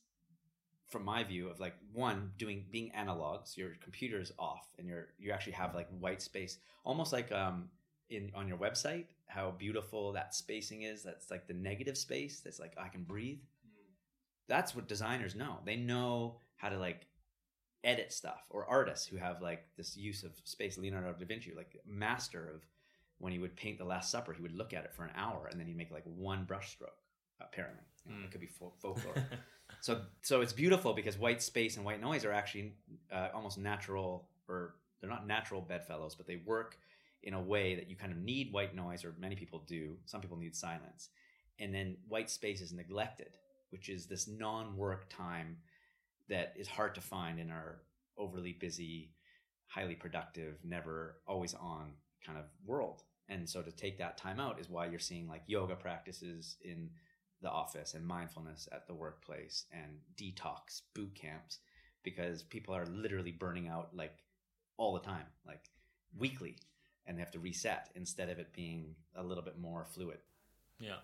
from 0.86 1.04
my 1.04 1.22
view 1.22 1.48
of 1.48 1.60
like 1.60 1.74
one 1.92 2.32
doing 2.38 2.64
being 2.70 2.90
analog, 2.92 3.46
so 3.46 3.60
your 3.60 3.72
computer 3.82 4.20
is 4.20 4.32
off 4.38 4.66
and 4.78 4.88
you're 4.88 5.08
you 5.18 5.32
actually 5.32 5.52
have 5.52 5.74
like 5.74 5.88
white 6.00 6.22
space, 6.22 6.58
almost 6.84 7.12
like 7.12 7.30
um 7.32 7.68
in 8.10 8.30
on 8.34 8.48
your 8.48 8.56
website 8.56 9.04
how 9.28 9.50
beautiful 9.58 10.12
that 10.12 10.34
spacing 10.34 10.82
is. 10.82 11.02
That's 11.02 11.30
like 11.30 11.46
the 11.46 11.54
negative 11.54 11.96
space. 11.96 12.40
That's 12.40 12.58
like 12.58 12.72
I 12.78 12.88
can 12.88 13.04
breathe. 13.04 13.40
That's 14.48 14.74
what 14.74 14.88
designers 14.88 15.34
know. 15.34 15.58
They 15.64 15.76
know 15.76 16.40
how 16.56 16.70
to 16.70 16.78
like 16.78 17.06
edit 17.84 18.12
stuff 18.12 18.42
or 18.50 18.66
artists 18.66 19.06
who 19.06 19.18
have 19.18 19.42
like 19.42 19.66
this 19.76 19.96
use 19.96 20.24
of 20.24 20.32
space. 20.44 20.78
Leonardo 20.78 21.12
da 21.12 21.26
Vinci, 21.26 21.52
like 21.54 21.78
master 21.86 22.50
of 22.54 22.62
when 23.18 23.32
he 23.32 23.38
would 23.38 23.56
paint 23.56 23.78
the 23.78 23.84
Last 23.84 24.10
Supper, 24.10 24.32
he 24.32 24.42
would 24.42 24.54
look 24.56 24.72
at 24.72 24.84
it 24.84 24.92
for 24.94 25.04
an 25.04 25.10
hour 25.16 25.48
and 25.50 25.58
then 25.58 25.66
he'd 25.66 25.76
make 25.76 25.90
like 25.90 26.04
one 26.04 26.44
brush 26.44 26.70
stroke. 26.70 27.02
Apparently, 27.40 27.82
Mm. 28.08 28.24
it 28.24 28.30
could 28.30 28.40
be 28.40 28.46
fol- 28.46 28.74
folklore. 28.80 29.14
so, 29.80 30.00
so 30.22 30.40
it's 30.40 30.52
beautiful 30.52 30.94
because 30.94 31.18
white 31.18 31.42
space 31.42 31.76
and 31.76 31.84
white 31.84 32.00
noise 32.00 32.24
are 32.24 32.32
actually 32.32 32.72
uh, 33.12 33.28
almost 33.34 33.58
natural, 33.58 34.28
or 34.48 34.76
they're 35.00 35.10
not 35.10 35.26
natural 35.26 35.60
bedfellows, 35.60 36.14
but 36.14 36.26
they 36.26 36.36
work 36.46 36.78
in 37.22 37.34
a 37.34 37.40
way 37.40 37.74
that 37.74 37.88
you 37.90 37.94
kind 37.96 38.10
of 38.12 38.18
need 38.18 38.52
white 38.52 38.74
noise, 38.74 39.04
or 39.04 39.14
many 39.18 39.36
people 39.36 39.62
do. 39.66 39.96
Some 40.06 40.20
people 40.20 40.36
need 40.38 40.56
silence, 40.56 41.10
and 41.58 41.74
then 41.74 41.96
white 42.08 42.30
space 42.30 42.60
is 42.60 42.72
neglected, 42.72 43.36
which 43.70 43.88
is 43.88 44.06
this 44.06 44.26
non-work 44.26 45.06
time 45.10 45.58
that 46.28 46.54
is 46.56 46.66
hard 46.68 46.94
to 46.94 47.00
find 47.00 47.38
in 47.38 47.50
our 47.50 47.82
overly 48.16 48.52
busy, 48.52 49.10
highly 49.66 49.94
productive, 49.94 50.56
never 50.64 51.18
always 51.26 51.54
on 51.54 51.92
kind 52.24 52.38
of 52.38 52.44
world. 52.64 53.02
And 53.28 53.48
so 53.48 53.62
to 53.62 53.70
take 53.70 53.98
that 53.98 54.16
time 54.16 54.40
out 54.40 54.60
is 54.60 54.70
why 54.70 54.86
you're 54.86 54.98
seeing 54.98 55.28
like 55.28 55.42
yoga 55.46 55.76
practices 55.76 56.56
in 56.62 56.90
the 57.42 57.50
office 57.50 57.94
and 57.94 58.06
mindfulness 58.06 58.68
at 58.72 58.86
the 58.86 58.94
workplace 58.94 59.64
and 59.72 59.98
detox 60.16 60.82
boot 60.94 61.14
camps 61.14 61.58
because 62.02 62.42
people 62.42 62.74
are 62.74 62.86
literally 62.86 63.32
burning 63.32 63.68
out 63.68 63.94
like 63.94 64.16
all 64.76 64.94
the 64.94 65.00
time, 65.00 65.26
like 65.46 65.70
weekly, 66.16 66.56
and 67.06 67.16
they 67.16 67.20
have 67.20 67.30
to 67.32 67.38
reset 67.38 67.90
instead 67.94 68.28
of 68.28 68.38
it 68.38 68.52
being 68.52 68.94
a 69.16 69.22
little 69.22 69.44
bit 69.44 69.58
more 69.58 69.84
fluid. 69.84 70.18
Yeah. 70.80 71.00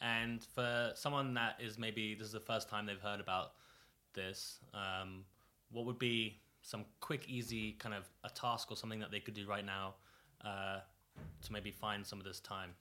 And 0.00 0.44
for 0.54 0.92
someone 0.94 1.34
that 1.34 1.56
is 1.60 1.78
maybe 1.78 2.14
this 2.14 2.26
is 2.26 2.32
the 2.32 2.40
first 2.40 2.68
time 2.68 2.86
they've 2.86 3.00
heard 3.00 3.20
about 3.20 3.52
this, 4.14 4.58
um, 4.74 5.24
what 5.70 5.84
would 5.86 5.98
be 5.98 6.40
some 6.62 6.84
quick, 7.00 7.28
easy 7.28 7.72
kind 7.72 7.94
of 7.94 8.04
a 8.24 8.30
task 8.30 8.70
or 8.70 8.76
something 8.76 9.00
that 9.00 9.10
they 9.10 9.20
could 9.20 9.34
do 9.34 9.46
right 9.46 9.64
now 9.64 9.94
uh, 10.44 10.80
to 11.42 11.52
maybe 11.52 11.70
find 11.70 12.06
some 12.06 12.18
of 12.18 12.24
this 12.24 12.40
time? 12.40 12.74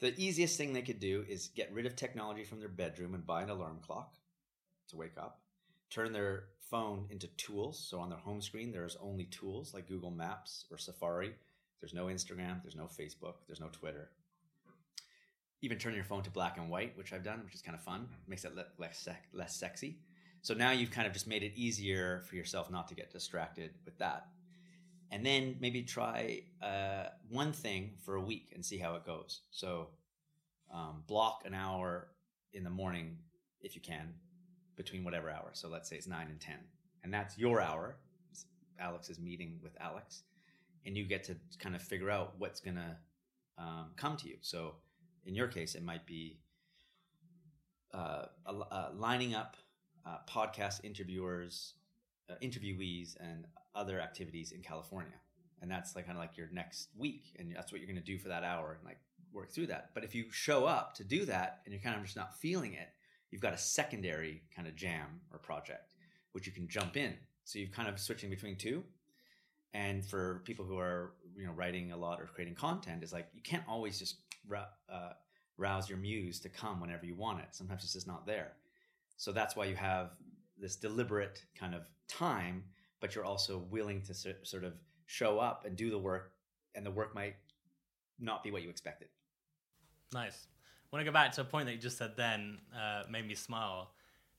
The 0.00 0.14
easiest 0.20 0.58
thing 0.58 0.72
they 0.72 0.82
could 0.82 1.00
do 1.00 1.24
is 1.28 1.48
get 1.48 1.72
rid 1.72 1.86
of 1.86 1.96
technology 1.96 2.44
from 2.44 2.60
their 2.60 2.68
bedroom 2.68 3.14
and 3.14 3.26
buy 3.26 3.42
an 3.42 3.50
alarm 3.50 3.78
clock 3.80 4.14
to 4.88 4.96
wake 4.96 5.16
up. 5.16 5.40
Turn 5.90 6.12
their 6.12 6.44
phone 6.70 7.06
into 7.10 7.28
tools. 7.28 7.78
So 7.78 8.00
on 8.00 8.10
their 8.10 8.18
home 8.18 8.42
screen, 8.42 8.72
there's 8.72 8.96
only 9.00 9.24
tools 9.24 9.72
like 9.72 9.88
Google 9.88 10.10
Maps 10.10 10.66
or 10.70 10.78
Safari. 10.78 11.32
There's 11.80 11.94
no 11.94 12.06
Instagram, 12.06 12.62
there's 12.62 12.76
no 12.76 12.84
Facebook, 12.84 13.34
there's 13.46 13.60
no 13.60 13.68
Twitter. 13.68 14.10
Even 15.62 15.78
turn 15.78 15.94
your 15.94 16.04
phone 16.04 16.22
to 16.22 16.30
black 16.30 16.58
and 16.58 16.68
white, 16.68 16.96
which 16.96 17.12
I've 17.12 17.24
done, 17.24 17.42
which 17.44 17.54
is 17.54 17.62
kind 17.62 17.76
of 17.76 17.82
fun. 17.82 18.08
Makes 18.26 18.44
it 18.44 18.52
less 18.78 18.98
sec- 18.98 19.28
less 19.32 19.56
sexy. 19.56 19.98
So 20.42 20.54
now 20.54 20.70
you've 20.70 20.90
kind 20.90 21.06
of 21.06 21.12
just 21.12 21.26
made 21.26 21.42
it 21.42 21.52
easier 21.56 22.22
for 22.28 22.36
yourself 22.36 22.70
not 22.70 22.88
to 22.88 22.94
get 22.94 23.10
distracted 23.10 23.70
with 23.84 23.98
that. 23.98 24.28
And 25.12 25.24
then 25.24 25.56
maybe 25.60 25.82
try 25.82 26.42
uh, 26.62 27.10
one 27.28 27.52
thing 27.52 27.92
for 28.04 28.16
a 28.16 28.20
week 28.20 28.52
and 28.54 28.64
see 28.64 28.78
how 28.78 28.96
it 28.96 29.06
goes. 29.06 29.42
So 29.50 29.88
um, 30.72 31.04
block 31.06 31.42
an 31.44 31.54
hour 31.54 32.08
in 32.52 32.64
the 32.64 32.70
morning 32.70 33.18
if 33.60 33.74
you 33.74 33.80
can 33.80 34.14
between 34.76 35.04
whatever 35.04 35.30
hour. 35.30 35.50
So 35.52 35.68
let's 35.68 35.88
say 35.88 35.96
it's 35.96 36.06
nine 36.06 36.26
and 36.28 36.40
10. 36.40 36.56
And 37.04 37.14
that's 37.14 37.38
your 37.38 37.60
hour. 37.60 37.96
Alex 38.78 39.08
is 39.08 39.18
meeting 39.18 39.58
with 39.62 39.72
Alex. 39.80 40.22
And 40.84 40.96
you 40.96 41.04
get 41.04 41.24
to 41.24 41.36
kind 41.58 41.74
of 41.74 41.82
figure 41.82 42.10
out 42.10 42.34
what's 42.38 42.60
going 42.60 42.76
to 42.76 42.96
um, 43.58 43.92
come 43.96 44.16
to 44.18 44.28
you. 44.28 44.36
So 44.40 44.74
in 45.24 45.34
your 45.34 45.48
case, 45.48 45.74
it 45.74 45.84
might 45.84 46.06
be 46.06 46.38
uh, 47.94 48.26
uh, 48.46 48.88
lining 48.94 49.34
up 49.34 49.56
uh, 50.06 50.18
podcast 50.28 50.84
interviewers, 50.84 51.74
uh, 52.30 52.34
interviewees, 52.42 53.16
and 53.18 53.46
other 53.76 54.00
activities 54.00 54.52
in 54.52 54.62
California. 54.62 55.18
And 55.62 55.70
that's 55.70 55.94
like 55.94 56.06
kind 56.06 56.18
of 56.18 56.22
like 56.22 56.36
your 56.36 56.48
next 56.52 56.88
week. 56.96 57.34
And 57.38 57.54
that's 57.54 57.72
what 57.72 57.80
you're 57.80 57.88
going 57.88 57.96
to 57.96 58.02
do 58.02 58.18
for 58.18 58.28
that 58.28 58.44
hour 58.44 58.76
and 58.78 58.84
like 58.84 58.98
work 59.32 59.52
through 59.52 59.68
that. 59.68 59.90
But 59.94 60.04
if 60.04 60.14
you 60.14 60.26
show 60.30 60.66
up 60.66 60.94
to 60.94 61.04
do 61.04 61.24
that 61.26 61.60
and 61.64 61.72
you're 61.72 61.82
kind 61.82 61.96
of 61.96 62.02
just 62.02 62.16
not 62.16 62.38
feeling 62.38 62.74
it, 62.74 62.88
you've 63.30 63.42
got 63.42 63.54
a 63.54 63.58
secondary 63.58 64.42
kind 64.54 64.66
of 64.66 64.76
jam 64.76 65.20
or 65.32 65.38
project 65.38 65.92
which 66.36 66.46
you 66.46 66.52
can 66.52 66.68
jump 66.68 66.98
in. 66.98 67.14
So 67.44 67.58
you've 67.58 67.72
kind 67.72 67.88
of 67.88 67.98
switching 67.98 68.28
between 68.28 68.56
two. 68.56 68.84
And 69.72 70.04
for 70.04 70.42
people 70.44 70.66
who 70.66 70.78
are 70.78 71.14
you 71.34 71.46
know 71.46 71.52
writing 71.52 71.92
a 71.92 71.96
lot 71.96 72.20
or 72.20 72.26
creating 72.26 72.56
content, 72.56 73.02
is 73.02 73.10
like 73.10 73.26
you 73.32 73.40
can't 73.40 73.62
always 73.66 73.98
just 73.98 74.16
uh, 74.54 75.12
rouse 75.56 75.88
your 75.88 75.96
muse 75.96 76.38
to 76.40 76.50
come 76.50 76.78
whenever 76.78 77.06
you 77.06 77.14
want 77.14 77.40
it. 77.40 77.46
Sometimes 77.52 77.84
it's 77.84 77.94
just 77.94 78.06
not 78.06 78.26
there. 78.26 78.52
So 79.16 79.32
that's 79.32 79.56
why 79.56 79.64
you 79.64 79.76
have 79.76 80.10
this 80.60 80.76
deliberate 80.76 81.42
kind 81.58 81.74
of 81.74 81.84
time, 82.06 82.64
but 83.00 83.14
you're 83.14 83.24
also 83.24 83.58
willing 83.70 84.02
to 84.02 84.14
sort 84.14 84.64
of 84.64 84.74
show 85.06 85.38
up 85.38 85.64
and 85.64 85.76
do 85.76 85.90
the 85.90 85.98
work, 85.98 86.32
and 86.74 86.84
the 86.84 86.90
work 86.90 87.14
might 87.14 87.36
not 88.18 88.42
be 88.42 88.50
what 88.50 88.62
you 88.62 88.70
expected. 88.70 89.08
Nice. 90.12 90.46
I 90.84 90.96
want 90.96 91.04
to 91.04 91.10
go 91.10 91.12
back 91.12 91.32
to 91.32 91.40
a 91.40 91.44
point 91.44 91.66
that 91.66 91.72
you 91.72 91.78
just 91.78 91.98
said 91.98 92.16
then, 92.16 92.58
uh, 92.74 93.02
made 93.10 93.26
me 93.26 93.34
smile, 93.34 93.90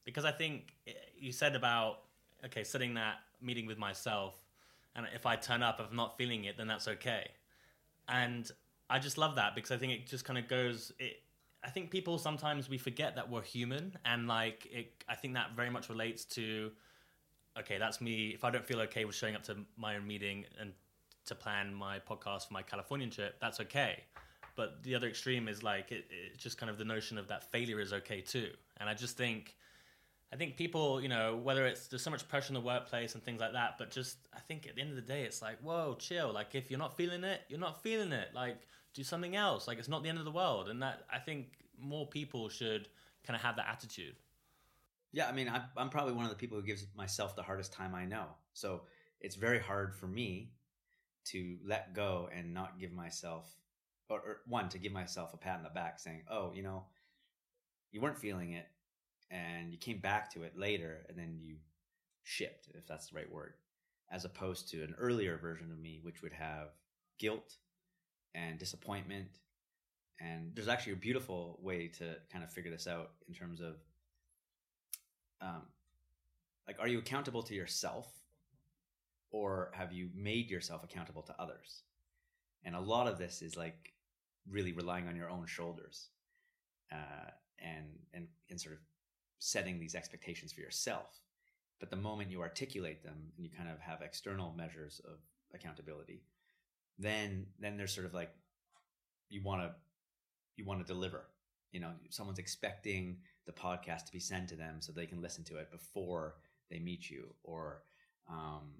because 0.05 0.25
I 0.25 0.31
think 0.31 0.73
eh, 0.87 0.91
you 1.19 1.31
said 1.31 1.55
about 1.55 1.99
okay, 2.45 2.63
sitting 2.63 2.93
that 2.95 3.15
meeting 3.41 3.65
with 3.65 3.77
myself, 3.77 4.35
and 4.95 5.05
if 5.13 5.25
I 5.25 5.35
turn 5.35 5.63
up, 5.63 5.79
if 5.79 5.87
I'm 5.89 5.95
not 5.95 6.17
feeling 6.17 6.45
it, 6.45 6.57
then 6.57 6.67
that's 6.67 6.87
okay. 6.87 7.29
And 8.07 8.49
I 8.89 8.99
just 8.99 9.17
love 9.17 9.35
that 9.35 9.53
because 9.55 9.71
I 9.71 9.77
think 9.77 9.93
it 9.93 10.07
just 10.07 10.25
kind 10.25 10.39
of 10.39 10.47
goes. 10.47 10.91
It, 10.99 11.21
I 11.63 11.69
think 11.69 11.91
people 11.91 12.17
sometimes 12.17 12.69
we 12.69 12.77
forget 12.77 13.15
that 13.15 13.29
we're 13.29 13.41
human, 13.41 13.97
and 14.05 14.27
like 14.27 14.67
it, 14.71 15.03
I 15.07 15.15
think 15.15 15.33
that 15.35 15.55
very 15.55 15.69
much 15.69 15.89
relates 15.89 16.25
to. 16.25 16.71
Okay, 17.59 17.77
that's 17.77 18.01
me. 18.01 18.29
If 18.29 18.43
I 18.43 18.51
don't 18.51 18.65
feel 18.65 18.79
okay 18.81 19.05
with 19.05 19.15
showing 19.15 19.35
up 19.35 19.43
to 19.43 19.57
my 19.77 19.95
own 19.95 20.05
meeting 20.05 20.45
and 20.59 20.73
to 21.25 21.35
plan 21.35 21.73
my 21.73 21.99
podcast 21.99 22.47
for 22.47 22.53
my 22.53 22.61
Californian 22.61 23.09
trip, 23.09 23.37
that's 23.41 23.59
okay. 23.61 24.03
But 24.55 24.83
the 24.83 24.95
other 24.95 25.07
extreme 25.07 25.47
is 25.47 25.63
like 25.63 25.91
it, 25.91 26.05
it's 26.09 26.41
just 26.41 26.57
kind 26.57 26.69
of 26.69 26.77
the 26.77 26.85
notion 26.85 27.17
of 27.17 27.27
that 27.27 27.51
failure 27.51 27.79
is 27.79 27.93
okay 27.93 28.21
too. 28.21 28.49
And 28.77 28.89
I 28.89 28.93
just 28.93 29.17
think 29.17 29.55
I 30.31 30.35
think 30.35 30.57
people, 30.57 31.01
you 31.01 31.07
know, 31.07 31.39
whether 31.41 31.65
it's 31.65 31.87
there's 31.87 32.01
so 32.01 32.11
much 32.11 32.27
pressure 32.27 32.49
in 32.49 32.55
the 32.55 32.61
workplace 32.61 33.13
and 33.13 33.23
things 33.23 33.39
like 33.39 33.53
that, 33.53 33.75
but 33.77 33.91
just 33.91 34.17
I 34.35 34.39
think 34.39 34.67
at 34.67 34.75
the 34.75 34.81
end 34.81 34.89
of 34.89 34.95
the 34.95 35.01
day, 35.01 35.23
it's 35.23 35.41
like, 35.41 35.59
whoa, 35.61 35.95
chill. 35.99 36.33
Like 36.33 36.53
if 36.53 36.69
you're 36.69 36.79
not 36.79 36.97
feeling 36.97 37.23
it, 37.23 37.41
you're 37.49 37.59
not 37.59 37.81
feeling 37.81 38.11
it. 38.11 38.29
Like 38.33 38.57
do 38.93 39.03
something 39.03 39.35
else. 39.35 39.67
Like 39.67 39.79
it's 39.79 39.87
not 39.87 40.03
the 40.03 40.09
end 40.09 40.17
of 40.17 40.25
the 40.25 40.31
world. 40.31 40.69
And 40.69 40.81
that 40.81 41.03
I 41.11 41.19
think 41.19 41.47
more 41.79 42.07
people 42.07 42.49
should 42.49 42.89
kind 43.25 43.35
of 43.35 43.41
have 43.41 43.55
that 43.57 43.67
attitude. 43.69 44.15
Yeah, 45.11 45.27
I 45.27 45.31
mean, 45.31 45.49
I'm, 45.49 45.63
I'm 45.75 45.89
probably 45.89 46.13
one 46.13 46.25
of 46.25 46.29
the 46.29 46.37
people 46.37 46.57
who 46.57 46.65
gives 46.65 46.85
myself 46.95 47.35
the 47.35 47.43
hardest 47.43 47.73
time 47.73 47.95
I 47.95 48.05
know. 48.05 48.25
So 48.53 48.81
it's 49.19 49.35
very 49.35 49.59
hard 49.59 49.95
for 49.95 50.07
me 50.07 50.51
to 51.31 51.57
let 51.65 51.93
go 51.93 52.29
and 52.33 52.53
not 52.53 52.79
give 52.79 52.91
myself, 52.91 53.45
or, 54.09 54.19
or 54.19 54.37
one, 54.47 54.69
to 54.69 54.77
give 54.77 54.91
myself 54.91 55.33
a 55.33 55.37
pat 55.37 55.57
on 55.57 55.63
the 55.63 55.69
back 55.69 55.99
saying, 55.99 56.23
oh, 56.29 56.51
you 56.53 56.63
know, 56.63 56.85
you 57.91 58.01
weren't 58.01 58.17
feeling 58.17 58.51
it 58.53 58.67
and 59.31 59.71
you 59.71 59.77
came 59.77 59.99
back 59.99 60.31
to 60.33 60.43
it 60.43 60.57
later 60.57 61.05
and 61.09 61.17
then 61.17 61.37
you 61.41 61.55
shipped, 62.23 62.69
if 62.73 62.87
that's 62.87 63.07
the 63.07 63.15
right 63.15 63.31
word, 63.31 63.53
as 64.11 64.25
opposed 64.25 64.69
to 64.69 64.83
an 64.83 64.95
earlier 64.97 65.37
version 65.37 65.71
of 65.71 65.79
me, 65.79 65.99
which 66.03 66.21
would 66.21 66.33
have 66.33 66.69
guilt 67.19 67.55
and 68.35 68.59
disappointment. 68.59 69.39
And 70.19 70.51
there's 70.55 70.67
actually 70.67 70.93
a 70.93 70.97
beautiful 70.97 71.59
way 71.61 71.89
to 71.99 72.15
kind 72.31 72.43
of 72.43 72.51
figure 72.51 72.71
this 72.71 72.87
out 72.87 73.11
in 73.27 73.33
terms 73.33 73.61
of 73.61 73.75
um, 75.41 75.63
like, 76.67 76.77
are 76.79 76.87
you 76.87 76.99
accountable 76.99 77.43
to 77.43 77.55
yourself 77.55 78.07
or 79.31 79.71
have 79.73 79.91
you 79.91 80.09
made 80.15 80.49
yourself 80.49 80.83
accountable 80.83 81.21
to 81.23 81.35
others? 81.39 81.83
And 82.63 82.75
a 82.75 82.79
lot 82.79 83.07
of 83.07 83.17
this 83.17 83.41
is 83.41 83.55
like 83.55 83.93
really 84.49 84.71
relying 84.71 85.07
on 85.07 85.15
your 85.15 85.29
own 85.29 85.45
shoulders 85.45 86.09
uh, 86.91 87.31
and, 87.59 87.85
and, 88.13 88.27
and 88.49 88.59
sort 88.59 88.75
of 88.75 88.81
setting 89.39 89.79
these 89.79 89.95
expectations 89.95 90.51
for 90.51 90.61
yourself. 90.61 91.21
But 91.79 91.89
the 91.89 91.95
moment 91.95 92.31
you 92.31 92.41
articulate 92.41 93.03
them 93.03 93.31
and 93.35 93.45
you 93.45 93.51
kind 93.55 93.69
of 93.69 93.79
have 93.79 94.01
external 94.01 94.53
measures 94.57 94.99
of 95.05 95.19
accountability, 95.53 96.23
then 96.97 97.45
then 97.59 97.77
there's 97.77 97.93
sort 97.93 98.07
of 98.07 98.13
like 98.13 98.31
you 99.29 99.43
want 99.43 99.61
to 99.61 99.71
you 100.55 100.65
want 100.65 100.79
to 100.79 100.91
deliver. 100.91 101.27
You 101.71 101.81
know, 101.81 101.91
someone's 102.09 102.39
expecting 102.39 103.17
the 103.47 103.53
podcast 103.53 104.05
to 104.05 104.11
be 104.11 104.19
sent 104.19 104.49
to 104.49 104.55
them 104.55 104.75
so 104.79 104.91
they 104.91 105.07
can 105.07 105.21
listen 105.21 105.43
to 105.45 105.57
it 105.57 105.71
before 105.71 106.35
they 106.69 106.77
meet 106.77 107.09
you, 107.09 107.33
or 107.43 107.81
um, 108.29 108.73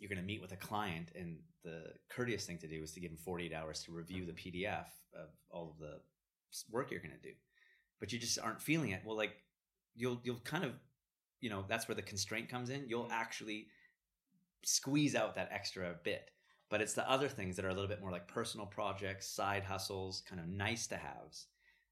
you're 0.00 0.08
going 0.08 0.20
to 0.20 0.26
meet 0.26 0.40
with 0.40 0.52
a 0.52 0.56
client, 0.56 1.12
and 1.14 1.36
the 1.62 1.92
courteous 2.08 2.44
thing 2.44 2.58
to 2.58 2.66
do 2.66 2.82
is 2.82 2.92
to 2.92 3.00
give 3.00 3.10
them 3.10 3.18
48 3.18 3.52
hours 3.52 3.82
to 3.84 3.92
review 3.92 4.26
the 4.26 4.32
PDF 4.32 4.86
of 5.14 5.28
all 5.50 5.70
of 5.70 5.78
the 5.78 6.00
work 6.70 6.90
you're 6.90 7.00
going 7.00 7.12
to 7.12 7.28
do. 7.28 7.34
But 8.00 8.12
you 8.12 8.18
just 8.18 8.38
aren't 8.38 8.60
feeling 8.60 8.90
it. 8.90 9.02
Well, 9.04 9.16
like 9.16 9.36
you'll 9.94 10.20
you'll 10.24 10.40
kind 10.40 10.64
of 10.64 10.72
you 11.40 11.48
know 11.48 11.64
that's 11.68 11.88
where 11.88 11.94
the 11.94 12.02
constraint 12.02 12.48
comes 12.48 12.70
in. 12.70 12.86
You'll 12.88 13.08
actually 13.10 13.68
squeeze 14.64 15.14
out 15.14 15.36
that 15.36 15.50
extra 15.52 15.94
bit. 16.02 16.30
But 16.70 16.80
it's 16.80 16.94
the 16.94 17.08
other 17.08 17.28
things 17.28 17.56
that 17.56 17.64
are 17.64 17.68
a 17.68 17.74
little 17.74 17.88
bit 17.88 18.00
more 18.00 18.10
like 18.10 18.26
personal 18.26 18.66
projects 18.66 19.28
side 19.28 19.62
hustles 19.62 20.22
kind 20.28 20.40
of 20.40 20.48
nice 20.48 20.86
to 20.88 20.96
haves 20.96 21.46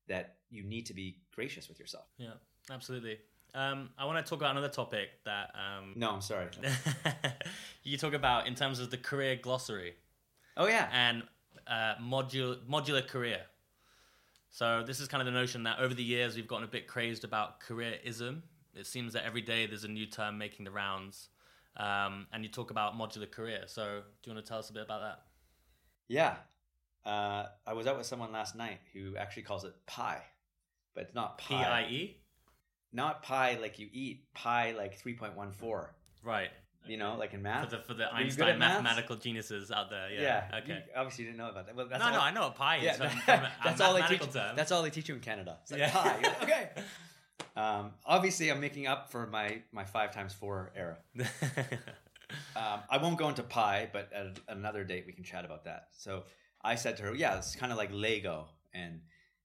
that 0.09 0.37
you 0.51 0.63
need 0.63 0.87
to 0.87 0.95
be 0.95 1.19
gracious 1.35 1.69
with 1.69 1.79
yourself 1.79 2.07
yeah 2.19 2.35
absolutely 2.71 3.19
um, 3.55 3.91
I 3.99 4.07
want 4.07 4.25
to 4.25 4.29
talk 4.29 4.39
about 4.39 4.53
another 4.53 4.69
topic 4.69 5.11
that. 5.25 5.55
Um, 5.55 5.93
no, 5.95 6.11
I'm 6.11 6.23
sorry. 6.23 6.47
you 7.83 7.99
talk 7.99 8.15
about 8.15 8.47
in 8.47 8.55
terms 8.55 8.81
of 8.81 8.91
the 8.91 8.97
career 8.97 9.37
glossary. 9.37 9.95
Oh 10.57 10.67
yeah, 10.67 10.89
and 10.91 11.23
uh, 11.67 11.95
modular 12.03 12.57
modular 12.69 13.07
career. 13.07 13.41
So 14.51 14.83
this 14.87 15.01
is 15.01 15.09
kind 15.09 15.21
of 15.21 15.27
the 15.27 15.39
notion 15.39 15.63
that 15.65 15.79
over 15.81 15.95
the 15.95 16.03
years 16.03 16.37
we've 16.37 16.47
gotten 16.47 16.65
a 16.65 16.71
bit 16.71 16.87
crazed 16.87 17.25
about 17.25 17.61
careerism. 17.61 18.43
It 18.75 18.87
seems 18.87 19.13
that 19.13 19.25
every 19.25 19.43
day 19.43 19.67
there's 19.67 19.85
a 19.85 19.89
new 19.89 20.07
term 20.07 20.39
making 20.39 20.65
the 20.65 20.71
rounds, 20.71 21.29
um, 21.77 22.27
and 22.33 22.43
you 22.43 22.49
talk 22.49 22.71
about 22.71 22.95
modular 22.95 23.31
career. 23.31 23.65
So 23.67 24.01
do 24.23 24.31
you 24.31 24.35
want 24.35 24.47
to 24.47 24.49
tell 24.49 24.59
us 24.59 24.71
a 24.71 24.73
bit 24.73 24.83
about 24.83 25.03
that? 25.03 25.23
Yeah, 26.09 26.37
uh, 27.07 27.45
I 27.67 27.73
was 27.75 27.87
out 27.87 27.97
with 27.99 28.07
someone 28.07 28.33
last 28.33 28.55
night 28.57 28.79
who 28.93 29.17
actually 29.17 29.43
calls 29.45 29.65
it 29.65 29.75
pie, 29.87 30.23
but 30.95 31.05
it's 31.05 31.15
not 31.15 31.39
pie. 31.39 31.49
P 31.49 31.55
I 31.55 31.83
E. 31.91 32.17
Not 32.93 33.23
pie 33.23 33.59
like 33.61 33.79
you 33.79 33.89
eat. 33.93 34.33
Pie 34.35 34.75
like 34.77 34.99
three 34.99 35.15
point 35.15 35.37
one 35.37 35.51
four. 35.53 35.95
Right. 36.23 36.51
You 36.87 36.97
know, 36.97 37.15
like 37.17 37.33
in 37.33 37.39
For 37.41 37.45
math. 37.45 37.71
the 37.71 37.79
for 37.79 37.95
the 37.95 38.03
you 38.05 38.09
good 38.11 38.15
Einstein 38.25 38.49
at 38.51 38.59
maths? 38.59 38.83
mathematical 38.83 39.17
geniuses 39.17 39.71
out 39.71 39.89
there. 39.89 40.11
Yeah. 40.11 40.45
Okay. 40.63 40.75
you- 40.75 40.81
obviously, 40.97 41.25
you 41.25 41.31
didn't 41.31 41.39
know 41.45 41.51
about 41.51 41.67
that. 41.67 41.77
Well, 41.77 41.87
that's 41.89 42.01
no, 42.01 42.07
all, 42.09 42.13
no, 42.15 42.21
I 42.21 42.31
know 42.33 42.41
what 42.43 42.57
pi 42.57 42.79
is. 42.79 42.85
Yeah, 42.85 42.93
from, 42.95 43.09
from 43.21 43.41
that's 43.65 43.81
all 43.81 43.95
they 43.95 44.01
teach. 44.01 44.11
mathematical 44.21 44.41
term. 44.41 44.57
That's 44.57 44.73
all 44.73 44.83
they 44.83 44.91
teach 44.91 45.09
you 45.09 45.15
in 45.15 45.21
Canada. 45.21 45.59
It's 45.63 45.71
like 45.71 45.81
Yeah. 45.81 45.91
pi. 45.93 46.15
You're 46.21 46.31
like, 46.31 46.43
okay. 46.43 46.71
Um, 47.55 47.91
obviously, 48.07 48.51
I'm 48.51 48.61
making 48.61 48.87
up 48.87 49.11
for 49.11 49.27
my 49.27 49.61
my 49.73 49.85
five 49.85 50.11
times 50.15 50.33
four 50.33 50.73
era. 50.77 50.97
Um, 52.57 52.81
I 52.89 52.97
won't 52.97 53.19
go 53.19 53.29
into 53.29 53.43
pi, 53.43 53.91
but 53.93 54.11
at 54.15 54.39
another 54.49 54.85
date 54.85 55.05
we 55.07 55.13
can 55.13 55.23
chat 55.23 55.45
about 55.45 55.65
that. 55.65 55.89
So 55.93 56.23
I 56.65 56.75
said 56.75 56.97
to 56.99 57.03
her, 57.05 57.15
"Yeah, 57.15 57.37
it's 57.37 57.57
kind 57.57 57.73
of 57.73 57.79
like 57.79 57.91
Lego, 57.93 58.49
and 58.73 59.01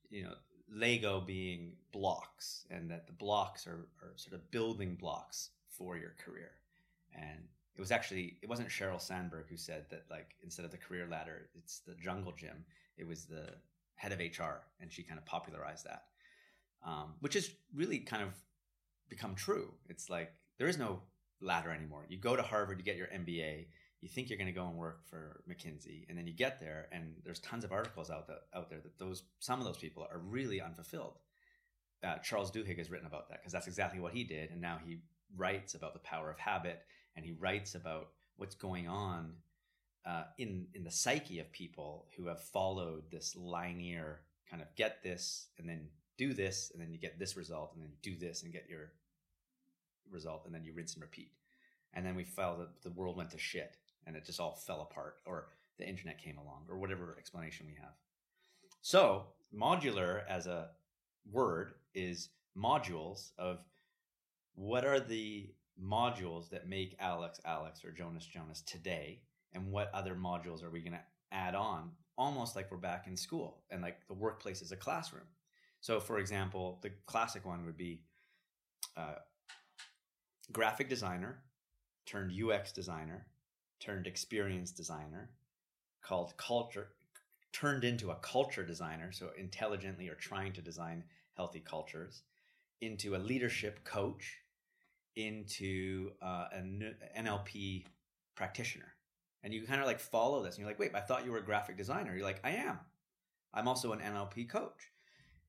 you 0.09 0.23
know, 0.23 0.35
Lego 0.71 1.19
being 1.21 1.73
blocks, 1.91 2.65
and 2.69 2.89
that 2.91 3.07
the 3.07 3.13
blocks 3.13 3.67
are, 3.67 3.87
are 4.01 4.13
sort 4.15 4.33
of 4.33 4.51
building 4.51 4.95
blocks 4.95 5.51
for 5.69 5.97
your 5.97 6.15
career." 6.23 6.51
And 7.15 7.47
it 7.75 7.79
was 7.79 7.91
actually 7.91 8.37
it 8.41 8.49
wasn't 8.49 8.69
Sheryl 8.69 9.01
Sandberg 9.01 9.45
who 9.49 9.57
said 9.57 9.85
that 9.89 10.05
like 10.09 10.35
instead 10.43 10.65
of 10.65 10.71
the 10.71 10.77
career 10.77 11.07
ladder, 11.09 11.49
it's 11.55 11.79
the 11.79 11.95
jungle 11.95 12.33
gym. 12.33 12.65
It 12.97 13.07
was 13.07 13.25
the 13.25 13.53
head 13.95 14.11
of 14.11 14.19
HR, 14.19 14.63
and 14.79 14.91
she 14.91 15.03
kind 15.03 15.19
of 15.19 15.25
popularized 15.25 15.85
that, 15.85 16.05
um, 16.85 17.13
which 17.19 17.33
has 17.33 17.51
really 17.73 17.99
kind 17.99 18.23
of 18.23 18.33
become 19.09 19.35
true. 19.35 19.73
It's 19.89 20.09
like 20.09 20.33
there 20.57 20.67
is 20.67 20.77
no 20.77 21.01
ladder 21.41 21.71
anymore. 21.71 22.05
You 22.09 22.17
go 22.17 22.35
to 22.35 22.41
Harvard, 22.41 22.79
you 22.79 22.85
get 22.85 22.97
your 22.97 23.07
MBA, 23.07 23.67
you 24.01 24.09
think 24.09 24.29
you're 24.29 24.37
going 24.37 24.47
to 24.47 24.53
go 24.53 24.67
and 24.67 24.75
work 24.75 24.99
for 25.09 25.41
McKinsey, 25.49 26.05
and 26.07 26.17
then 26.17 26.27
you 26.27 26.33
get 26.33 26.59
there, 26.59 26.87
and 26.91 27.15
there's 27.23 27.39
tons 27.39 27.63
of 27.63 27.71
articles 27.71 28.09
out 28.09 28.27
that, 28.27 28.41
out 28.53 28.69
there 28.69 28.79
that 28.79 28.97
those 28.99 29.23
some 29.39 29.59
of 29.59 29.65
those 29.65 29.77
people 29.77 30.07
are 30.11 30.19
really 30.19 30.61
unfulfilled. 30.61 31.17
Uh, 32.03 32.17
Charles 32.17 32.51
Duhigg 32.51 32.77
has 32.77 32.91
written 32.91 33.07
about 33.07 33.27
that 33.29 33.39
because 33.39 33.53
that's 33.53 33.67
exactly 33.67 33.99
what 33.99 34.13
he 34.13 34.23
did, 34.23 34.51
and 34.51 34.61
now 34.61 34.77
he 34.85 34.99
writes 35.35 35.73
about 35.73 35.93
the 35.93 35.99
power 35.99 36.29
of 36.29 36.37
habit, 36.37 36.83
and 37.15 37.25
he 37.25 37.31
writes 37.33 37.75
about 37.75 38.09
what's 38.37 38.55
going 38.55 38.87
on 38.87 39.33
uh, 40.05 40.23
in 40.37 40.67
in 40.73 40.83
the 40.83 40.91
psyche 40.91 41.39
of 41.39 41.51
people 41.51 42.05
who 42.15 42.27
have 42.27 42.41
followed 42.41 43.03
this 43.11 43.35
linear 43.35 44.21
kind 44.49 44.61
of 44.61 44.73
get 44.75 45.03
this 45.03 45.47
and 45.57 45.67
then 45.67 45.87
do 46.17 46.33
this 46.33 46.71
and 46.71 46.81
then 46.81 46.91
you 46.91 46.97
get 46.97 47.19
this 47.19 47.35
result 47.35 47.71
and 47.73 47.83
then 47.83 47.89
you 47.89 47.97
do 48.01 48.17
this 48.17 48.43
and 48.43 48.53
get 48.53 48.65
your 48.69 48.91
result 50.09 50.43
and 50.45 50.55
then 50.55 50.63
you 50.63 50.71
rinse 50.73 50.93
and 50.93 51.01
repeat 51.01 51.31
and 51.93 52.05
then 52.05 52.15
we 52.15 52.23
felt 52.23 52.57
that 52.59 52.81
the 52.83 52.91
world 52.91 53.17
went 53.17 53.29
to 53.29 53.37
shit 53.37 53.75
and 54.07 54.15
it 54.15 54.25
just 54.25 54.39
all 54.39 54.55
fell 54.55 54.81
apart 54.81 55.17
or 55.25 55.49
the 55.77 55.87
internet 55.87 56.17
came 56.17 56.37
along 56.37 56.63
or 56.69 56.77
whatever 56.77 57.15
explanation 57.19 57.67
we 57.67 57.75
have. 57.75 57.93
So 58.81 59.27
modular 59.55 60.21
as 60.27 60.47
a 60.47 60.69
word 61.31 61.73
is 61.93 62.29
modules 62.57 63.31
of 63.37 63.59
what 64.55 64.85
are 64.85 64.99
the 64.99 65.49
modules 65.79 66.49
that 66.49 66.67
make 66.67 66.95
alex 66.99 67.39
alex 67.45 67.85
or 67.85 67.91
jonas 67.91 68.25
jonas 68.25 68.61
today 68.61 69.21
and 69.53 69.71
what 69.71 69.91
other 69.93 70.15
modules 70.15 70.63
are 70.63 70.69
we 70.69 70.81
going 70.81 70.93
to 70.93 71.01
add 71.31 71.55
on? 71.55 71.91
Almost 72.17 72.55
like 72.55 72.71
we're 72.71 72.77
back 72.77 73.07
in 73.07 73.15
school 73.15 73.59
and 73.69 73.81
like 73.81 74.07
the 74.07 74.13
workplace 74.13 74.61
is 74.61 74.71
a 74.71 74.75
classroom. 74.75 75.25
So 75.81 75.99
for 75.99 76.19
example 76.19 76.79
the 76.81 76.91
classic 77.05 77.45
one 77.45 77.65
would 77.65 77.77
be 77.77 78.01
uh, 78.95 79.15
graphic 80.51 80.89
designer 80.89 81.43
turned 82.05 82.31
ux 82.41 82.71
designer 82.71 83.27
turned 83.79 84.07
experience 84.07 84.71
designer 84.71 85.29
called 86.01 86.35
culture 86.37 86.89
turned 87.53 87.83
into 87.83 88.11
a 88.11 88.15
culture 88.15 88.63
designer 88.63 89.11
so 89.11 89.29
intelligently 89.37 90.09
or 90.09 90.15
trying 90.15 90.53
to 90.53 90.61
design 90.61 91.03
healthy 91.35 91.59
cultures 91.59 92.21
into 92.81 93.15
a 93.15 93.17
leadership 93.17 93.83
coach 93.83 94.37
into 95.15 96.11
uh, 96.21 96.45
an 96.51 96.95
nlp 97.19 97.83
practitioner. 98.35 98.93
And 99.43 99.53
you 99.53 99.63
kind 99.63 99.81
of 99.81 99.87
like 99.87 99.99
follow 99.99 100.43
this 100.43 100.55
and 100.55 100.59
you're 100.59 100.69
like 100.69 100.79
wait 100.79 100.93
i 100.93 100.99
thought 100.99 101.25
you 101.25 101.31
were 101.31 101.39
a 101.39 101.45
graphic 101.45 101.77
designer. 101.77 102.15
You're 102.15 102.25
like 102.25 102.41
i 102.43 102.51
am. 102.51 102.79
I'm 103.53 103.67
also 103.67 103.91
an 103.93 103.99
nlp 103.99 104.49
coach. 104.49 104.91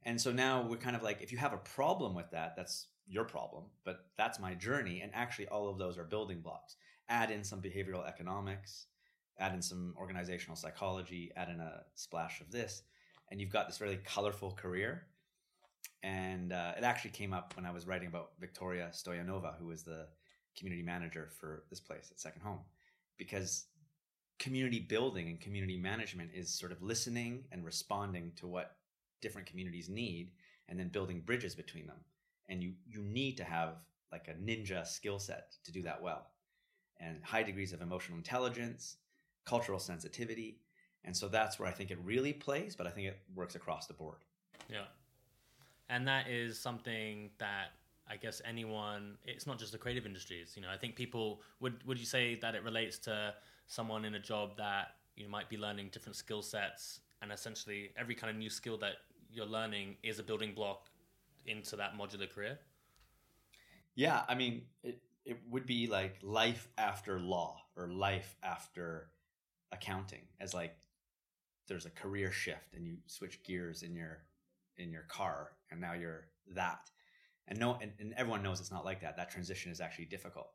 And 0.05 0.19
so 0.19 0.33
now 0.33 0.63
we're 0.63 0.77
kind 0.77 0.97
of 0.97 1.03
like 1.03 1.21
if 1.21 1.33
you 1.33 1.39
have 1.39 1.53
a 1.53 1.59
problem 1.59 2.15
with 2.15 2.31
that 2.31 2.57
that's 2.57 2.87
your 3.07 3.25
problem 3.25 3.65
but 3.85 4.07
that's 4.17 4.39
my 4.39 4.55
journey 4.55 5.01
and 5.01 5.11
actually 5.15 5.49
all 5.49 5.69
of 5.69 5.79
those 5.79 5.97
are 5.97 6.05
building 6.05 6.41
blocks 6.41 6.77
add 7.09 7.31
in 7.31 7.45
some 7.45 7.61
behavioral 7.61 8.07
economics 8.07 8.87
add 9.41 9.55
in 9.55 9.63
some 9.63 9.95
organizational 9.99 10.57
psychology 10.57 11.31
add 11.37 11.49
in 11.49 11.61
a 11.61 11.83
splash 11.95 12.41
of 12.41 12.51
this 12.51 12.83
and 13.31 13.41
you've 13.41 13.51
got 13.51 13.69
this 13.69 13.81
really 13.81 13.99
colorful 14.05 14.53
career. 14.53 15.07
And 16.03 16.53
uh, 16.53 16.73
it 16.77 16.85
actually 16.85 17.11
came 17.11 17.33
up 17.33 17.55
when 17.57 17.67
i 17.67 17.73
was 17.73 17.87
writing 17.87 18.07
about 18.07 18.31
victoria 18.39 18.91
stoyanova 18.93 19.59
who 19.59 19.67
was 19.67 19.83
the 19.83 20.07
community 20.57 20.83
manager 20.83 21.29
for 21.41 21.65
this 21.71 21.81
place 21.81 22.09
at 22.13 22.21
second 22.21 22.43
home 22.43 22.61
because 23.17 23.67
community 24.39 24.79
building 24.79 25.29
and 25.29 25.41
community 25.41 25.77
management 25.77 26.31
is 26.33 26.57
sort 26.57 26.71
of 26.71 26.81
listening 26.83 27.45
and 27.51 27.65
responding 27.65 28.31
to 28.37 28.47
what 28.47 28.77
different 29.21 29.49
communities 29.49 29.89
need 29.89 30.31
and 30.69 30.79
then 30.79 30.89
building 30.89 31.21
bridges 31.21 31.55
between 31.57 31.87
them. 31.87 31.99
And 32.49 32.63
you 32.63 32.75
you 32.87 33.03
need 33.03 33.37
to 33.39 33.45
have 33.45 33.75
like 34.13 34.29
a 34.29 34.35
ninja 34.35 34.87
skill 34.87 35.19
set 35.19 35.57
to 35.65 35.73
do 35.73 35.83
that 35.83 36.01
well 36.01 36.29
and 37.01 37.23
high 37.23 37.43
degrees 37.43 37.73
of 37.73 37.81
emotional 37.81 38.19
intelligence 38.19 38.97
cultural 39.45 39.79
sensitivity 39.79 40.61
and 41.05 41.17
so 41.17 41.29
that's 41.29 41.59
where 41.59 41.69
i 41.69 41.73
think 41.73 41.91
it 41.91 41.99
really 42.05 42.33
plays 42.33 42.77
but 42.77 42.87
i 42.87 42.91
think 42.91 43.07
it 43.07 43.19
works 43.35 43.55
across 43.55 43.87
the 43.87 43.95
board 43.95 44.19
Yeah. 44.69 44.85
And 45.89 46.07
that 46.07 46.29
is 46.29 46.59
something 46.59 47.31
that 47.39 47.73
I 48.11 48.17
guess 48.17 48.41
anyone 48.45 49.17
it's 49.25 49.47
not 49.47 49.59
just 49.59 49.73
the 49.73 49.79
creative 49.79 50.07
industries, 50.07 50.53
you 50.57 50.63
know. 50.63 50.69
I 50.71 50.77
think 50.77 50.97
people 50.97 51.43
would 51.61 51.83
would 51.87 51.99
you 51.99 52.07
say 52.07 52.35
that 52.37 52.55
it 52.55 52.63
relates 52.63 52.99
to 53.01 53.35
someone 53.67 54.05
in 54.05 54.15
a 54.15 54.19
job 54.19 54.57
that 54.57 54.97
you 55.17 55.29
might 55.29 55.49
be 55.49 55.57
learning 55.57 55.89
different 55.93 56.17
skill 56.17 56.43
sets 56.43 57.01
and 57.23 57.33
essentially 57.33 57.91
every 57.97 58.15
kind 58.15 58.31
of 58.31 58.37
new 58.37 58.51
skill 58.51 58.79
that 58.79 58.95
you're 59.31 59.47
learning 59.47 59.97
is 60.03 60.19
a 60.19 60.23
building 60.23 60.53
block 60.55 60.91
into 61.47 61.77
that 61.77 61.97
modular 61.97 62.29
career? 62.29 62.59
Yeah, 63.95 64.23
I 64.29 64.35
mean, 64.35 64.63
it 64.83 65.01
it 65.29 65.39
would 65.51 65.67
be 65.67 65.87
like 65.87 66.17
life 66.23 66.69
after 66.79 67.21
law 67.21 67.61
or 67.77 67.87
life 67.89 68.35
after 68.43 69.11
accounting 69.71 70.23
as 70.41 70.55
like 70.55 70.75
there's 71.69 71.85
a 71.85 71.91
career 71.91 72.33
shift 72.33 72.75
and 72.75 72.87
you 72.87 72.97
switch 73.07 73.43
gears 73.43 73.83
in 73.83 73.95
your 73.95 74.23
in 74.79 74.91
your 74.91 75.03
car 75.03 75.51
and 75.71 75.81
now 75.81 75.93
you're 75.93 76.29
that. 76.55 76.91
And 77.47 77.59
no 77.61 77.79
and, 77.83 77.93
and 78.01 78.15
everyone 78.17 78.43
knows 78.43 78.59
it's 78.59 78.73
not 78.73 78.87
like 78.87 79.03
that. 79.03 79.19
That 79.19 79.31
transition 79.31 79.71
is 79.71 79.83
actually 79.83 80.07
difficult. 80.07 80.49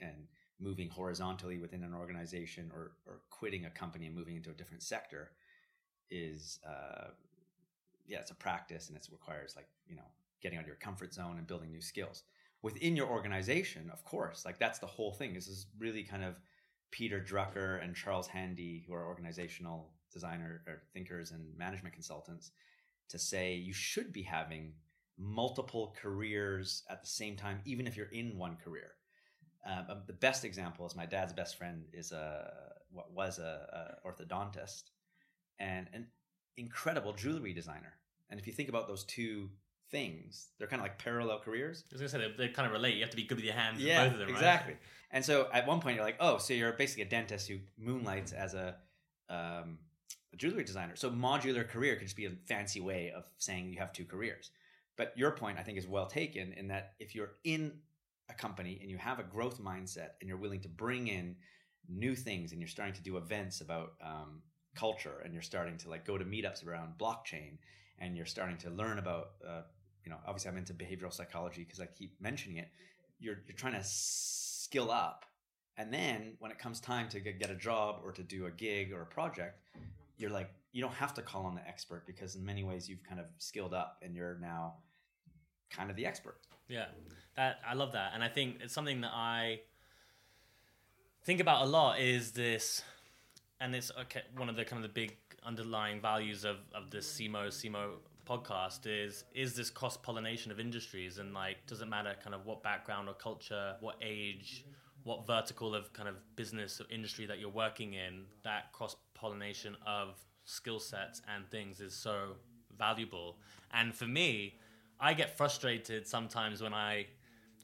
And 0.00 0.26
moving 0.60 0.88
horizontally 0.88 1.58
within 1.58 1.84
an 1.84 1.94
organization 1.94 2.72
or 2.74 2.90
or 3.06 3.20
quitting 3.30 3.66
a 3.66 3.70
company 3.70 4.06
and 4.06 4.16
moving 4.16 4.34
into 4.34 4.50
a 4.50 4.54
different 4.54 4.82
sector 4.82 5.30
is 6.10 6.58
uh 6.66 7.10
yeah, 8.04 8.18
it's 8.18 8.32
a 8.32 8.34
practice 8.34 8.88
and 8.88 8.96
it 8.96 9.06
requires 9.12 9.54
like, 9.54 9.68
you 9.86 9.94
know, 9.94 10.10
getting 10.42 10.58
out 10.58 10.62
of 10.62 10.66
your 10.66 10.76
comfort 10.76 11.14
zone 11.14 11.36
and 11.38 11.46
building 11.46 11.70
new 11.70 11.80
skills 11.80 12.24
within 12.62 12.96
your 12.96 13.08
organization, 13.08 13.90
of 13.92 14.04
course, 14.04 14.44
like 14.44 14.58
that's 14.58 14.78
the 14.78 14.86
whole 14.86 15.12
thing. 15.12 15.34
This 15.34 15.48
is 15.48 15.66
really 15.78 16.02
kind 16.02 16.24
of 16.24 16.40
Peter 16.90 17.20
Drucker 17.20 17.82
and 17.82 17.94
Charles 17.94 18.26
Handy, 18.26 18.84
who 18.86 18.94
are 18.94 19.06
organizational 19.06 19.92
designer 20.12 20.62
or 20.66 20.82
thinkers 20.92 21.30
and 21.30 21.56
management 21.56 21.94
consultants, 21.94 22.50
to 23.10 23.18
say 23.18 23.54
you 23.54 23.72
should 23.72 24.12
be 24.12 24.22
having 24.22 24.72
multiple 25.18 25.94
careers 26.00 26.84
at 26.90 27.02
the 27.02 27.08
same 27.08 27.36
time, 27.36 27.60
even 27.64 27.86
if 27.86 27.96
you're 27.96 28.06
in 28.06 28.38
one 28.38 28.56
career. 28.56 28.92
Um, 29.66 30.02
the 30.06 30.12
best 30.12 30.44
example 30.44 30.86
is 30.86 30.96
my 30.96 31.06
dad's 31.06 31.32
best 31.32 31.58
friend 31.58 31.84
is 31.92 32.12
a 32.12 32.50
what 32.90 33.12
was 33.12 33.38
a, 33.38 33.98
a 34.04 34.08
orthodontist 34.08 34.84
and 35.58 35.88
an 35.92 36.06
incredible 36.56 37.12
jewelry 37.12 37.52
designer. 37.52 37.94
And 38.30 38.40
if 38.40 38.46
you 38.46 38.52
think 38.52 38.68
about 38.68 38.88
those 38.88 39.04
two 39.04 39.50
things, 39.90 40.48
they're 40.58 40.68
kind 40.68 40.80
of 40.80 40.84
like 40.84 40.98
parallel 40.98 41.40
careers. 41.40 41.84
I 41.90 41.94
was 41.94 42.00
gonna 42.00 42.24
say 42.24 42.32
they, 42.36 42.46
they 42.46 42.52
kind 42.52 42.66
of 42.66 42.72
relate. 42.72 42.94
You 42.94 43.02
have 43.02 43.10
to 43.10 43.16
be 43.16 43.24
good 43.24 43.36
with 43.36 43.44
your 43.44 43.54
hands. 43.54 43.80
Yeah, 43.80 44.02
in 44.02 44.08
both 44.08 44.14
of 44.14 44.18
them, 44.20 44.28
right? 44.28 44.36
exactly. 44.36 44.76
And 45.10 45.24
so 45.24 45.48
at 45.52 45.66
one 45.66 45.80
point 45.80 45.96
you're 45.96 46.04
like, 46.04 46.16
oh, 46.20 46.38
so 46.38 46.52
you're 46.52 46.72
basically 46.72 47.04
a 47.04 47.08
dentist 47.08 47.48
who 47.48 47.58
moonlights 47.78 48.32
as 48.32 48.54
a, 48.54 48.76
um, 49.30 49.78
a 50.32 50.36
jewelry 50.36 50.64
designer. 50.64 50.96
So 50.96 51.10
modular 51.10 51.66
career 51.66 51.96
could 51.96 52.04
just 52.04 52.16
be 52.16 52.26
a 52.26 52.32
fancy 52.46 52.80
way 52.80 53.12
of 53.16 53.24
saying 53.38 53.72
you 53.72 53.78
have 53.78 53.92
two 53.92 54.04
careers. 54.04 54.50
But 54.96 55.12
your 55.16 55.30
point, 55.30 55.58
I 55.58 55.62
think, 55.62 55.78
is 55.78 55.86
well 55.86 56.06
taken 56.06 56.52
in 56.52 56.68
that 56.68 56.92
if 56.98 57.14
you're 57.14 57.32
in 57.44 57.72
a 58.28 58.34
company 58.34 58.78
and 58.82 58.90
you 58.90 58.98
have 58.98 59.18
a 59.18 59.22
growth 59.22 59.62
mindset 59.62 60.10
and 60.20 60.28
you're 60.28 60.36
willing 60.36 60.60
to 60.60 60.68
bring 60.68 61.08
in 61.08 61.36
new 61.88 62.14
things 62.14 62.52
and 62.52 62.60
you're 62.60 62.68
starting 62.68 62.94
to 62.94 63.02
do 63.02 63.16
events 63.16 63.60
about 63.62 63.92
um, 64.04 64.42
culture 64.74 65.22
and 65.24 65.32
you're 65.32 65.42
starting 65.42 65.78
to 65.78 65.88
like 65.88 66.04
go 66.04 66.18
to 66.18 66.24
meetups 66.24 66.66
around 66.66 66.98
blockchain 66.98 67.56
and 67.98 68.16
you're 68.16 68.26
starting 68.26 68.56
to 68.58 68.70
learn 68.70 68.98
about 68.98 69.30
uh, 69.46 69.62
you 70.04 70.10
know 70.10 70.18
obviously 70.26 70.50
i'm 70.50 70.56
into 70.56 70.72
behavioral 70.72 71.12
psychology 71.12 71.64
because 71.64 71.80
i 71.80 71.86
keep 71.86 72.12
mentioning 72.20 72.58
it 72.58 72.68
you're 73.18 73.38
you're 73.46 73.56
trying 73.56 73.74
to 73.74 73.82
skill 73.84 74.90
up 74.90 75.24
and 75.76 75.92
then 75.92 76.32
when 76.40 76.50
it 76.50 76.58
comes 76.58 76.80
time 76.80 77.08
to 77.08 77.20
get, 77.20 77.50
a 77.50 77.54
job 77.54 78.00
or 78.04 78.10
to 78.10 78.22
do 78.22 78.46
a 78.46 78.50
gig 78.50 78.92
or 78.92 79.02
a 79.02 79.06
project 79.06 79.60
you're 80.16 80.30
like 80.30 80.50
you 80.72 80.82
don't 80.82 80.94
have 80.94 81.14
to 81.14 81.22
call 81.22 81.46
on 81.46 81.54
the 81.54 81.66
expert 81.66 82.06
because 82.06 82.36
in 82.36 82.44
many 82.44 82.62
ways 82.62 82.88
you've 82.88 83.02
kind 83.02 83.20
of 83.20 83.26
skilled 83.38 83.74
up 83.74 83.98
and 84.02 84.14
you're 84.14 84.38
now 84.40 84.74
kind 85.70 85.90
of 85.90 85.96
the 85.96 86.06
expert 86.06 86.38
Yeah, 86.68 86.86
that 87.36 87.60
I 87.66 87.74
love 87.74 87.92
that, 87.92 88.12
and 88.14 88.22
I 88.22 88.28
think 88.28 88.58
it's 88.62 88.74
something 88.74 89.00
that 89.00 89.12
I 89.14 89.60
think 91.24 91.40
about 91.40 91.62
a 91.62 91.66
lot 91.66 92.00
is 92.00 92.32
this, 92.32 92.82
and 93.60 93.74
it's 93.74 93.90
okay. 94.02 94.22
One 94.36 94.48
of 94.48 94.56
the 94.56 94.64
kind 94.64 94.84
of 94.84 94.88
the 94.88 94.94
big 94.94 95.16
underlying 95.44 96.00
values 96.00 96.44
of 96.44 96.56
of 96.74 96.90
this 96.90 97.10
SEMO 97.10 97.48
SEMO 97.48 97.96
podcast 98.28 98.80
is 98.86 99.24
is 99.34 99.54
this 99.54 99.70
cross 99.70 99.96
pollination 99.96 100.52
of 100.52 100.60
industries 100.60 101.18
and 101.18 101.32
like 101.32 101.66
doesn't 101.66 101.88
matter 101.88 102.14
kind 102.22 102.34
of 102.34 102.44
what 102.44 102.62
background 102.62 103.08
or 103.08 103.14
culture, 103.14 103.76
what 103.80 103.96
age, 104.02 104.64
what 105.04 105.26
vertical 105.26 105.74
of 105.74 105.92
kind 105.92 106.08
of 106.08 106.16
business 106.36 106.80
or 106.80 106.84
industry 106.92 107.26
that 107.26 107.38
you're 107.38 107.48
working 107.48 107.94
in, 107.94 108.24
that 108.44 108.72
cross 108.72 108.96
pollination 109.14 109.76
of 109.86 110.18
skill 110.44 110.80
sets 110.80 111.22
and 111.34 111.48
things 111.50 111.80
is 111.80 111.94
so 111.94 112.36
valuable. 112.76 113.38
And 113.72 113.94
for 113.94 114.06
me, 114.06 114.58
I 115.00 115.14
get 115.14 115.36
frustrated 115.36 116.06
sometimes 116.06 116.62
when 116.62 116.74
I 116.74 117.06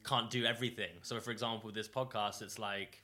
can't 0.05 0.31
do 0.31 0.45
everything. 0.45 0.91
So, 1.03 1.19
for 1.21 1.31
example, 1.31 1.67
with 1.67 1.75
this 1.75 1.89
podcast, 1.89 2.43
it's 2.43 2.59
like 2.59 3.03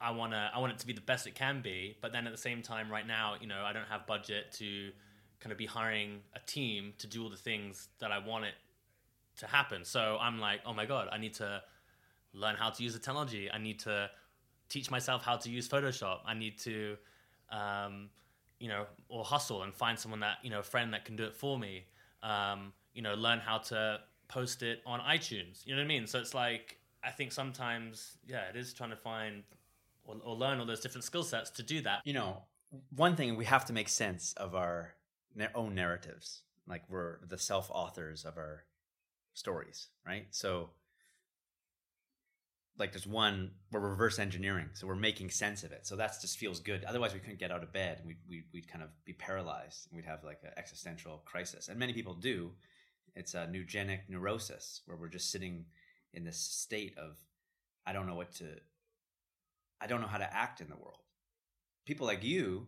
I 0.00 0.12
wanna 0.12 0.50
I 0.54 0.58
want 0.60 0.72
it 0.72 0.78
to 0.78 0.86
be 0.86 0.92
the 0.92 1.00
best 1.00 1.26
it 1.26 1.34
can 1.34 1.60
be, 1.60 1.96
but 2.00 2.12
then 2.12 2.26
at 2.26 2.32
the 2.32 2.38
same 2.38 2.62
time, 2.62 2.90
right 2.90 3.06
now, 3.06 3.34
you 3.40 3.46
know, 3.46 3.62
I 3.64 3.72
don't 3.72 3.88
have 3.88 4.06
budget 4.06 4.52
to 4.52 4.92
kind 5.40 5.52
of 5.52 5.58
be 5.58 5.66
hiring 5.66 6.20
a 6.34 6.40
team 6.46 6.92
to 6.98 7.06
do 7.06 7.22
all 7.22 7.30
the 7.30 7.36
things 7.36 7.88
that 8.00 8.10
I 8.10 8.18
want 8.18 8.44
it 8.44 8.54
to 9.38 9.46
happen. 9.46 9.84
So 9.84 10.18
I'm 10.20 10.40
like, 10.40 10.60
oh 10.66 10.72
my 10.72 10.86
god, 10.86 11.08
I 11.12 11.18
need 11.18 11.34
to 11.34 11.62
learn 12.32 12.56
how 12.56 12.70
to 12.70 12.82
use 12.82 12.92
the 12.92 12.98
technology. 12.98 13.50
I 13.50 13.58
need 13.58 13.78
to 13.80 14.10
teach 14.68 14.90
myself 14.90 15.24
how 15.24 15.36
to 15.36 15.50
use 15.50 15.68
Photoshop. 15.68 16.20
I 16.26 16.34
need 16.34 16.58
to, 16.58 16.96
um, 17.50 18.10
you 18.58 18.68
know, 18.68 18.86
or 19.08 19.24
hustle 19.24 19.62
and 19.62 19.74
find 19.74 19.98
someone 19.98 20.20
that 20.20 20.38
you 20.42 20.50
know, 20.50 20.58
a 20.60 20.64
friend 20.64 20.92
that 20.92 21.04
can 21.04 21.16
do 21.16 21.24
it 21.24 21.34
for 21.34 21.58
me. 21.58 21.84
Um, 22.22 22.72
you 22.94 23.02
know, 23.02 23.14
learn 23.14 23.38
how 23.38 23.58
to 23.58 24.00
post 24.26 24.62
it 24.62 24.82
on 24.84 25.00
iTunes. 25.00 25.64
You 25.64 25.74
know 25.74 25.80
what 25.80 25.84
I 25.84 25.88
mean? 25.88 26.06
So 26.06 26.18
it's 26.18 26.34
like 26.34 26.78
I 27.04 27.10
think 27.10 27.32
sometimes, 27.32 28.18
yeah, 28.26 28.48
it 28.48 28.56
is 28.56 28.72
trying 28.72 28.90
to 28.90 28.96
find 28.96 29.44
or, 30.04 30.16
or 30.24 30.34
learn 30.34 30.58
all 30.58 30.66
those 30.66 30.80
different 30.80 31.04
skill 31.04 31.22
sets 31.22 31.50
to 31.50 31.62
do 31.62 31.80
that. 31.82 32.00
You 32.04 32.14
know, 32.14 32.42
one 32.96 33.14
thing 33.16 33.36
we 33.36 33.44
have 33.44 33.64
to 33.66 33.72
make 33.72 33.88
sense 33.88 34.34
of 34.36 34.54
our 34.54 34.94
na- 35.34 35.48
own 35.54 35.74
narratives. 35.74 36.42
Like 36.66 36.82
we're 36.88 37.18
the 37.26 37.38
self 37.38 37.70
authors 37.70 38.24
of 38.24 38.36
our 38.36 38.64
stories, 39.34 39.88
right? 40.06 40.26
So, 40.30 40.70
like, 42.78 42.92
there's 42.92 43.06
one 43.06 43.52
we're 43.72 43.80
reverse 43.80 44.18
engineering, 44.18 44.68
so 44.74 44.86
we're 44.86 44.94
making 44.94 45.30
sense 45.30 45.64
of 45.64 45.72
it. 45.72 45.86
So 45.86 45.96
that 45.96 46.14
just 46.20 46.38
feels 46.38 46.60
good. 46.60 46.84
Otherwise, 46.84 47.14
we 47.14 47.20
couldn't 47.20 47.40
get 47.40 47.50
out 47.50 47.62
of 47.62 47.72
bed. 47.72 48.02
We'd 48.04 48.18
we'd, 48.28 48.44
we'd 48.52 48.68
kind 48.68 48.84
of 48.84 48.90
be 49.04 49.14
paralyzed. 49.14 49.88
And 49.90 49.96
we'd 49.96 50.06
have 50.06 50.24
like 50.24 50.40
an 50.44 50.50
existential 50.56 51.22
crisis, 51.24 51.68
and 51.68 51.78
many 51.78 51.92
people 51.92 52.14
do. 52.14 52.52
It's 53.16 53.34
a 53.34 53.48
neurogenic 53.50 54.00
neurosis 54.08 54.82
where 54.86 54.96
we're 54.96 55.08
just 55.08 55.32
sitting 55.32 55.64
in 56.14 56.24
this 56.24 56.38
state 56.38 56.96
of 56.98 57.16
I 57.86 57.92
don't 57.92 58.06
know 58.06 58.14
what 58.14 58.32
to 58.34 58.44
I 59.80 59.86
don't 59.86 60.00
know 60.00 60.06
how 60.06 60.18
to 60.18 60.36
act 60.36 60.60
in 60.60 60.68
the 60.68 60.76
world. 60.76 61.02
People 61.86 62.06
like 62.06 62.22
you 62.22 62.66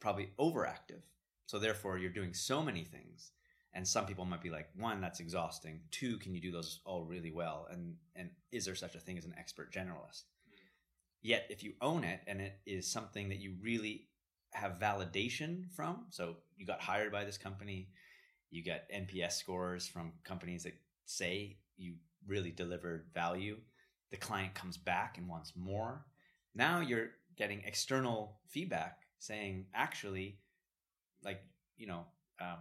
probably 0.00 0.30
overactive. 0.38 1.02
So 1.50 1.58
therefore 1.58 1.98
you're 1.98 2.10
doing 2.10 2.32
so 2.32 2.62
many 2.62 2.84
things. 2.84 3.32
And 3.74 3.86
some 3.86 4.06
people 4.06 4.24
might 4.24 4.40
be 4.40 4.50
like, 4.50 4.68
one, 4.76 5.00
that's 5.00 5.18
exhausting. 5.18 5.80
Two, 5.90 6.16
can 6.18 6.32
you 6.32 6.40
do 6.40 6.52
those 6.52 6.78
all 6.84 7.04
really 7.04 7.32
well? 7.32 7.66
And 7.72 7.96
and 8.14 8.30
is 8.52 8.64
there 8.64 8.76
such 8.76 8.94
a 8.94 9.00
thing 9.00 9.18
as 9.18 9.24
an 9.24 9.34
expert 9.36 9.72
generalist? 9.72 10.26
Hmm. 10.48 10.54
Yet 11.22 11.46
if 11.50 11.64
you 11.64 11.72
own 11.80 12.04
it 12.04 12.20
and 12.28 12.40
it 12.40 12.60
is 12.66 12.86
something 12.86 13.30
that 13.30 13.40
you 13.40 13.56
really 13.60 14.06
have 14.52 14.78
validation 14.78 15.68
from, 15.74 16.06
so 16.10 16.36
you 16.56 16.66
got 16.66 16.80
hired 16.80 17.10
by 17.10 17.24
this 17.24 17.38
company, 17.38 17.88
you 18.52 18.62
get 18.62 18.88
NPS 18.94 19.32
scores 19.32 19.88
from 19.88 20.12
companies 20.22 20.62
that 20.62 20.74
say 21.06 21.58
you 21.76 21.94
really 22.28 22.52
delivered 22.52 23.06
value. 23.12 23.56
The 24.12 24.18
client 24.18 24.54
comes 24.54 24.76
back 24.76 25.18
and 25.18 25.28
wants 25.28 25.54
more. 25.56 26.06
Now 26.54 26.78
you're 26.78 27.10
getting 27.36 27.62
external 27.64 28.38
feedback 28.46 28.98
saying, 29.18 29.66
actually, 29.74 30.38
like, 31.24 31.42
you 31.76 31.86
know, 31.86 32.04
um, 32.40 32.58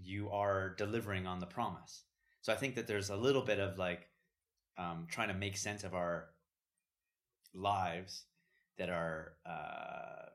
you 0.00 0.30
are 0.30 0.74
delivering 0.76 1.26
on 1.26 1.38
the 1.38 1.46
promise. 1.46 2.04
So 2.40 2.52
I 2.52 2.56
think 2.56 2.74
that 2.74 2.86
there's 2.86 3.10
a 3.10 3.16
little 3.16 3.42
bit 3.42 3.60
of 3.60 3.78
like 3.78 4.08
um, 4.78 5.06
trying 5.10 5.28
to 5.28 5.34
make 5.34 5.56
sense 5.56 5.84
of 5.84 5.94
our 5.94 6.28
lives 7.54 8.24
that 8.78 8.88
are 8.88 9.34
uh, 9.46 10.30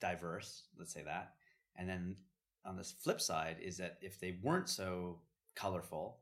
diverse, 0.00 0.64
let's 0.78 0.92
say 0.92 1.02
that. 1.04 1.34
And 1.76 1.88
then 1.88 2.16
on 2.64 2.76
this 2.76 2.92
flip 2.92 3.20
side 3.20 3.56
is 3.62 3.76
that 3.78 3.98
if 4.00 4.18
they 4.18 4.38
weren't 4.42 4.68
so 4.68 5.18
colorful, 5.54 6.18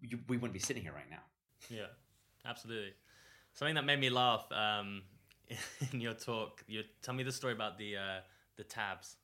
you, 0.00 0.18
we 0.28 0.36
wouldn't 0.36 0.54
be 0.54 0.58
sitting 0.58 0.82
here 0.82 0.92
right 0.92 1.10
now. 1.10 1.22
Yeah, 1.68 1.86
absolutely. 2.44 2.94
Something 3.52 3.74
that 3.74 3.84
made 3.84 4.00
me 4.00 4.10
laugh 4.10 4.46
um, 4.52 5.02
in 5.92 6.00
your 6.00 6.14
talk. 6.14 6.64
You 6.66 6.82
tell 7.02 7.14
me 7.14 7.22
the 7.22 7.32
story 7.32 7.52
about 7.52 7.78
the 7.78 7.96
uh, 7.96 8.20
the 8.56 8.64
tabs. 8.64 9.16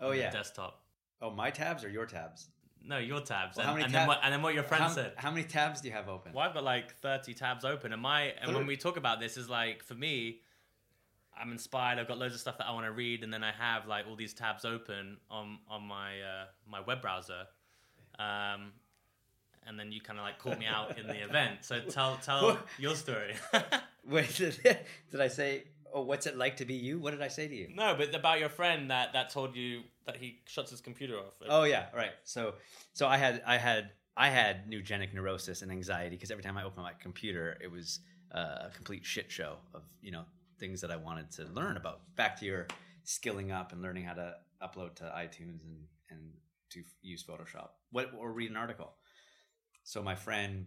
Oh 0.00 0.12
yeah, 0.12 0.30
desktop. 0.30 0.82
Oh, 1.20 1.30
my 1.30 1.50
tabs 1.50 1.84
or 1.84 1.88
your 1.88 2.06
tabs? 2.06 2.48
No, 2.84 2.98
your 2.98 3.20
tabs. 3.20 3.56
Well, 3.56 3.66
and, 3.66 3.68
how 3.68 3.72
many 3.74 3.84
and 3.84 3.92
tab- 3.92 4.00
then 4.02 4.08
what, 4.08 4.20
and 4.22 4.32
then 4.32 4.42
what 4.42 4.54
your 4.54 4.62
friend 4.62 4.84
how, 4.84 4.90
said. 4.90 5.12
How 5.16 5.30
many 5.30 5.44
tabs 5.44 5.80
do 5.80 5.88
you 5.88 5.94
have 5.94 6.08
open? 6.08 6.32
Well, 6.32 6.46
I've 6.46 6.54
got 6.54 6.64
like 6.64 6.96
thirty 7.00 7.34
tabs 7.34 7.64
open, 7.64 7.92
and 7.92 8.00
my 8.00 8.34
and 8.40 8.54
when 8.54 8.66
we 8.66 8.76
talk 8.76 8.96
about 8.96 9.20
this, 9.20 9.36
is 9.36 9.48
like 9.48 9.82
for 9.82 9.94
me, 9.94 10.40
I'm 11.38 11.50
inspired. 11.52 11.98
I've 11.98 12.08
got 12.08 12.18
loads 12.18 12.34
of 12.34 12.40
stuff 12.40 12.58
that 12.58 12.66
I 12.66 12.72
want 12.72 12.86
to 12.86 12.92
read, 12.92 13.24
and 13.24 13.32
then 13.32 13.42
I 13.42 13.52
have 13.52 13.86
like 13.86 14.06
all 14.06 14.16
these 14.16 14.32
tabs 14.32 14.64
open 14.64 15.18
on 15.30 15.58
on 15.68 15.82
my 15.82 16.20
uh, 16.20 16.44
my 16.70 16.80
web 16.80 17.02
browser. 17.02 17.46
Um, 18.18 18.72
and 19.66 19.78
then 19.78 19.92
you 19.92 20.00
kind 20.00 20.18
of 20.18 20.24
like 20.24 20.38
called 20.38 20.58
me 20.58 20.66
out 20.66 20.98
in 20.98 21.06
the 21.06 21.22
event. 21.22 21.58
So 21.60 21.80
tell 21.80 22.16
tell 22.22 22.58
your 22.78 22.94
story. 22.94 23.34
Wait, 24.08 24.34
did, 24.34 24.58
did 25.10 25.20
I 25.20 25.28
say? 25.28 25.64
Oh, 25.92 26.02
what's 26.02 26.26
it 26.26 26.36
like 26.36 26.56
to 26.58 26.64
be 26.64 26.74
you? 26.74 26.98
What 26.98 27.12
did 27.12 27.22
I 27.22 27.28
say 27.28 27.48
to 27.48 27.54
you? 27.54 27.68
no, 27.74 27.94
but 27.96 28.14
about 28.14 28.40
your 28.40 28.48
friend 28.48 28.90
that 28.90 29.12
that 29.12 29.30
told 29.30 29.56
you 29.56 29.82
that 30.06 30.16
he 30.16 30.40
shuts 30.46 30.70
his 30.70 30.80
computer 30.80 31.18
off. 31.18 31.34
Oh 31.48 31.64
yeah, 31.64 31.86
right. 31.94 32.12
So 32.24 32.54
so 32.92 33.06
I 33.06 33.16
had 33.16 33.42
I 33.46 33.56
had 33.56 33.90
I 34.16 34.28
had 34.30 34.68
neurogenic 34.70 35.14
neurosis 35.14 35.62
and 35.62 35.70
anxiety 35.70 36.16
because 36.16 36.30
every 36.30 36.42
time 36.42 36.56
I 36.58 36.64
opened 36.64 36.82
my 36.82 36.92
computer, 37.00 37.56
it 37.62 37.70
was 37.70 38.00
uh, 38.34 38.66
a 38.66 38.70
complete 38.74 39.04
shit 39.04 39.30
show 39.30 39.56
of 39.74 39.82
you 40.02 40.10
know 40.10 40.24
things 40.58 40.80
that 40.80 40.90
I 40.90 40.96
wanted 40.96 41.30
to 41.32 41.44
learn 41.44 41.76
about. 41.76 42.00
Back 42.16 42.38
to 42.40 42.44
your 42.46 42.66
skilling 43.04 43.52
up 43.52 43.72
and 43.72 43.80
learning 43.80 44.04
how 44.04 44.14
to 44.14 44.34
upload 44.62 44.94
to 44.96 45.04
iTunes 45.04 45.62
and 45.62 45.84
and 46.10 46.32
to 46.70 46.82
use 47.02 47.24
Photoshop. 47.24 47.68
What 47.90 48.12
or 48.18 48.32
read 48.32 48.50
an 48.50 48.56
article. 48.56 48.92
So 49.84 50.02
my 50.02 50.14
friend, 50.14 50.66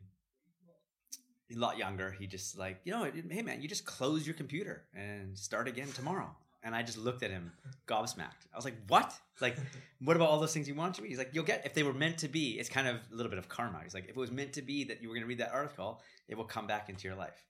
a 1.55 1.59
lot 1.59 1.77
younger, 1.77 2.11
he 2.11 2.27
just 2.27 2.57
like 2.57 2.81
you 2.83 2.91
know, 2.91 3.09
hey 3.29 3.41
man, 3.41 3.61
you 3.61 3.67
just 3.67 3.85
close 3.85 4.25
your 4.25 4.35
computer 4.35 4.83
and 4.95 5.37
start 5.37 5.67
again 5.67 5.87
tomorrow. 5.93 6.29
And 6.63 6.75
I 6.75 6.83
just 6.83 6.99
looked 6.99 7.23
at 7.23 7.31
him 7.31 7.51
gobsmacked. 7.87 8.45
I 8.53 8.55
was 8.55 8.65
like, 8.65 8.75
"What? 8.87 9.11
Like, 9.39 9.57
what 9.99 10.15
about 10.15 10.29
all 10.29 10.39
those 10.39 10.53
things 10.53 10.67
you 10.67 10.75
want 10.75 10.93
to 10.95 11.01
be?" 11.01 11.07
He's 11.07 11.17
like, 11.17 11.31
"You'll 11.33 11.43
get 11.43 11.65
if 11.65 11.73
they 11.73 11.81
were 11.81 11.93
meant 11.93 12.19
to 12.19 12.27
be. 12.27 12.59
It's 12.59 12.69
kind 12.69 12.87
of 12.87 12.97
a 13.11 13.15
little 13.15 13.31
bit 13.31 13.39
of 13.39 13.49
karma." 13.49 13.79
He's 13.83 13.95
like, 13.95 14.03
"If 14.03 14.11
it 14.11 14.15
was 14.15 14.31
meant 14.31 14.53
to 14.53 14.61
be 14.61 14.83
that 14.83 15.01
you 15.01 15.09
were 15.09 15.15
going 15.15 15.23
to 15.23 15.27
read 15.27 15.39
that 15.39 15.51
article, 15.51 16.01
it 16.27 16.35
will 16.35 16.45
come 16.45 16.67
back 16.67 16.87
into 16.89 17.07
your 17.07 17.17
life." 17.17 17.47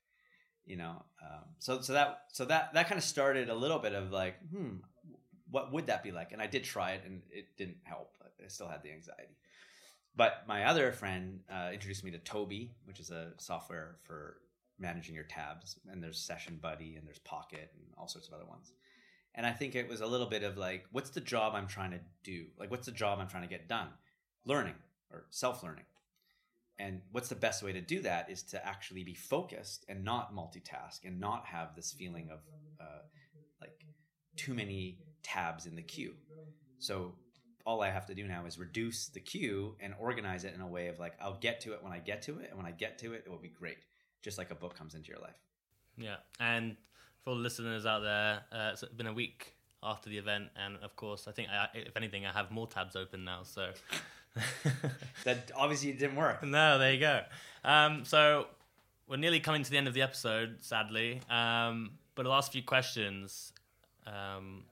You 0.66 0.78
know, 0.78 1.04
um, 1.22 1.44
so 1.60 1.82
so 1.82 1.92
that 1.94 2.22
so 2.32 2.46
that 2.46 2.74
that 2.74 2.88
kind 2.88 2.98
of 2.98 3.04
started 3.04 3.50
a 3.50 3.56
little 3.56 3.80
bit 3.80 3.94
of 3.94 4.12
like, 4.12 4.36
hmm, 4.50 4.76
what 5.50 5.74
would 5.74 5.88
that 5.88 6.04
be 6.04 6.12
like? 6.12 6.32
And 6.32 6.42
I 6.42 6.48
did 6.48 6.64
try 6.64 6.92
it, 6.92 7.02
and 7.06 7.22
it 7.30 7.58
didn't 7.58 7.80
help. 7.84 8.16
I 8.24 8.48
still 8.48 8.68
had 8.68 8.82
the 8.82 8.92
anxiety. 8.92 9.36
But 10.16 10.44
my 10.48 10.66
other 10.66 10.92
friend 10.92 11.40
uh, 11.52 11.70
introduced 11.72 12.04
me 12.04 12.12
to 12.12 12.18
Toby, 12.20 12.72
which 12.86 13.00
is 13.00 13.12
a 13.12 13.32
software 13.38 13.96
for 14.04 14.38
managing 14.78 15.16
your 15.16 15.24
tabs. 15.24 15.80
And 15.90 16.04
there's 16.04 16.20
Session 16.20 16.60
Buddy, 16.62 16.96
and 16.96 17.08
there's 17.08 17.20
Pocket, 17.20 17.72
and 17.74 17.86
all 17.98 18.08
sorts 18.08 18.28
of 18.28 18.34
other 18.34 18.46
ones. 18.46 18.74
And 19.36 19.46
I 19.46 19.52
think 19.52 19.76
it 19.76 19.88
was 19.88 20.02
a 20.02 20.06
little 20.06 20.28
bit 20.28 20.44
of 20.44 20.58
like, 20.58 20.86
what's 20.92 21.12
the 21.12 21.22
job 21.22 21.54
I'm 21.56 21.68
trying 21.68 21.92
to 21.92 22.00
do? 22.24 22.48
Like, 22.60 22.70
what's 22.70 22.86
the 22.86 22.92
job 22.92 23.20
I'm 23.20 23.30
trying 23.30 23.44
to 23.44 23.50
get 23.50 23.70
done? 23.70 23.88
Learning 24.46 24.76
or 25.10 25.26
self 25.30 25.64
learning. 25.64 25.86
And 26.78 27.02
what's 27.12 27.30
the 27.30 27.36
best 27.36 27.64
way 27.64 27.72
to 27.74 27.82
do 27.82 28.02
that 28.02 28.30
is 28.30 28.42
to 28.44 28.66
actually 28.66 29.04
be 29.04 29.14
focused 29.14 29.86
and 29.88 30.04
not 30.04 30.36
multitask 30.36 31.06
and 31.06 31.20
not 31.20 31.46
have 31.46 31.76
this 31.76 31.92
feeling 31.92 32.30
of 32.32 32.40
uh, 32.80 33.04
like 33.62 33.86
too 34.36 34.54
many 34.54 34.98
tabs 35.22 35.68
in 35.68 35.76
the 35.76 35.84
queue. 35.84 36.16
So 36.80 37.14
all 37.66 37.82
I 37.82 37.90
have 37.90 38.06
to 38.08 38.16
do 38.16 38.28
now 38.28 38.46
is 38.46 38.58
reduce 38.60 39.08
the 39.08 39.20
queue 39.20 39.76
and 39.80 39.94
organize 40.00 40.44
it 40.44 40.54
in 40.54 40.62
a 40.62 40.68
way 40.68 40.88
of 40.88 41.00
like 41.00 41.14
I'll 41.22 41.38
get 41.40 41.62
to 41.62 41.74
it 41.74 41.84
when 41.84 41.92
I 41.94 42.00
get 42.00 42.22
to 42.24 42.40
it, 42.40 42.48
and 42.50 42.58
when 42.58 42.66
I 42.66 42.72
get 42.72 42.98
to 43.00 43.14
it, 43.14 43.24
it 43.26 43.30
will 43.30 43.38
be 43.38 43.50
great. 43.50 43.78
Just 44.22 44.38
like 44.38 44.52
a 44.52 44.56
book 44.56 44.76
comes 44.76 44.94
into 44.96 45.10
your 45.10 45.20
life. 45.20 45.40
Yeah, 45.98 46.18
and 46.40 46.78
for 47.24 47.32
all 47.32 47.36
the 47.36 47.42
listeners 47.42 47.86
out 47.86 48.00
there, 48.02 48.42
uh, 48.52 48.72
it's 48.74 48.84
been 48.84 49.08
a 49.08 49.14
week 49.14 49.56
after 49.84 50.10
the 50.10 50.18
event, 50.18 50.50
and 50.56 50.78
of 50.84 50.96
course, 50.96 51.28
I 51.28 51.32
think 51.32 51.50
I, 51.50 51.68
if 51.74 51.98
anything, 51.98 52.26
I 52.26 52.32
have 52.32 52.52
more 52.52 52.68
tabs 52.68 52.96
open 52.96 53.24
now. 53.24 53.42
So 53.44 53.72
That 55.26 55.52
obviously 55.56 55.92
didn't 55.94 56.16
work. 56.16 56.44
no, 56.44 56.78
there 56.78 56.94
you 56.94 57.00
go. 57.00 57.22
Um, 57.64 58.06
so 58.06 58.48
we're 59.08 59.18
nearly 59.18 59.40
coming 59.40 59.64
to 59.64 59.70
the 59.70 59.78
end 59.78 59.88
of 59.88 59.94
the 59.94 60.02
episode, 60.02 60.58
sadly. 60.62 61.22
Um, 61.30 61.92
but 62.16 62.24
the 62.24 62.30
last 62.30 62.52
few 62.52 62.64
questions. 62.64 63.54
Um, 64.08 64.64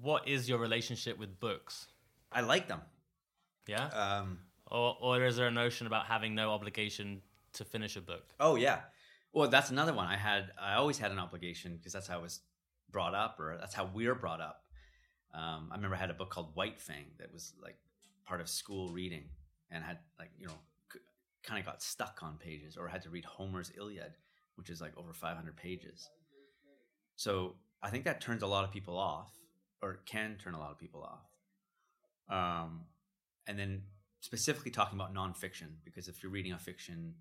what 0.00 0.26
is 0.28 0.48
your 0.48 0.58
relationship 0.58 1.18
with 1.18 1.38
books? 1.40 1.88
I 2.30 2.40
like 2.40 2.68
them. 2.68 2.80
Yeah, 3.66 3.86
Um, 3.88 4.38
or 4.66 4.96
or 5.00 5.24
is 5.24 5.36
there 5.36 5.46
a 5.46 5.50
notion 5.52 5.86
about 5.86 6.06
having 6.06 6.34
no 6.34 6.50
obligation 6.50 7.22
to 7.54 7.64
finish 7.64 7.96
a 7.96 8.00
book? 8.00 8.34
oh 8.40 8.56
yeah. 8.56 8.80
Well, 9.32 9.48
that's 9.48 9.70
another 9.70 9.94
one. 9.94 10.06
I 10.06 10.16
had 10.16 10.50
I 10.60 10.74
always 10.74 10.98
had 10.98 11.10
an 11.12 11.18
obligation 11.18 11.76
because 11.76 11.92
that's 11.92 12.06
how 12.08 12.18
I 12.18 12.22
was 12.22 12.40
brought 12.90 13.14
up, 13.14 13.38
or 13.40 13.56
that's 13.58 13.74
how 13.74 13.88
we're 13.94 14.14
brought 14.14 14.40
up. 14.40 14.64
Um, 15.32 15.68
I 15.70 15.76
remember 15.76 15.96
I 15.96 16.00
had 16.00 16.10
a 16.10 16.14
book 16.14 16.30
called 16.30 16.54
White 16.54 16.78
Fang 16.80 17.06
that 17.18 17.32
was 17.32 17.54
like 17.62 17.76
part 18.26 18.40
of 18.40 18.48
school 18.48 18.88
reading, 18.92 19.24
and 19.70 19.82
had 19.84 19.98
like 20.18 20.30
you 20.38 20.46
know 20.46 20.58
kind 21.42 21.58
of 21.60 21.64
got 21.66 21.82
stuck 21.82 22.20
on 22.22 22.36
pages, 22.38 22.76
or 22.76 22.88
had 22.88 23.02
to 23.02 23.10
read 23.10 23.24
Homer's 23.24 23.70
Iliad, 23.76 24.12
which 24.56 24.70
is 24.70 24.80
like 24.80 24.96
over 24.98 25.12
500 25.12 25.56
pages. 25.56 26.08
So 27.16 27.54
I 27.82 27.90
think 27.90 28.04
that 28.04 28.20
turns 28.20 28.42
a 28.42 28.46
lot 28.46 28.64
of 28.64 28.70
people 28.70 28.96
off, 28.98 29.32
or 29.82 30.00
can 30.06 30.36
turn 30.42 30.54
a 30.54 30.58
lot 30.58 30.70
of 30.70 30.78
people 30.78 31.02
off. 31.02 31.26
Um, 32.28 32.82
and 33.46 33.58
then 33.58 33.82
specifically 34.20 34.70
talking 34.70 34.98
about 34.98 35.12
nonfiction, 35.12 35.74
because 35.84 36.08
if 36.08 36.22
you're 36.22 36.32
reading 36.32 36.52
a 36.52 36.58
fiction 36.58 37.14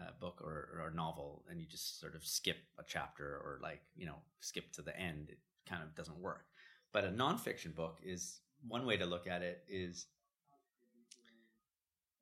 uh, 0.00 0.10
book 0.20 0.40
or, 0.42 0.80
or 0.80 0.88
a 0.92 0.94
novel 0.94 1.44
and 1.50 1.60
you 1.60 1.66
just 1.66 2.00
sort 2.00 2.14
of 2.14 2.24
skip 2.24 2.56
a 2.78 2.82
chapter 2.86 3.24
or 3.24 3.58
like 3.62 3.80
you 3.96 4.06
know 4.06 4.16
skip 4.40 4.72
to 4.72 4.82
the 4.82 4.98
end, 4.98 5.30
it 5.30 5.38
kind 5.68 5.82
of 5.82 5.94
doesn't 5.94 6.18
work. 6.18 6.46
But 6.92 7.04
a 7.04 7.08
nonfiction 7.08 7.74
book 7.74 7.98
is 8.02 8.40
one 8.66 8.86
way 8.86 8.96
to 8.96 9.04
look 9.04 9.26
at 9.26 9.42
it 9.42 9.64
is 9.68 10.06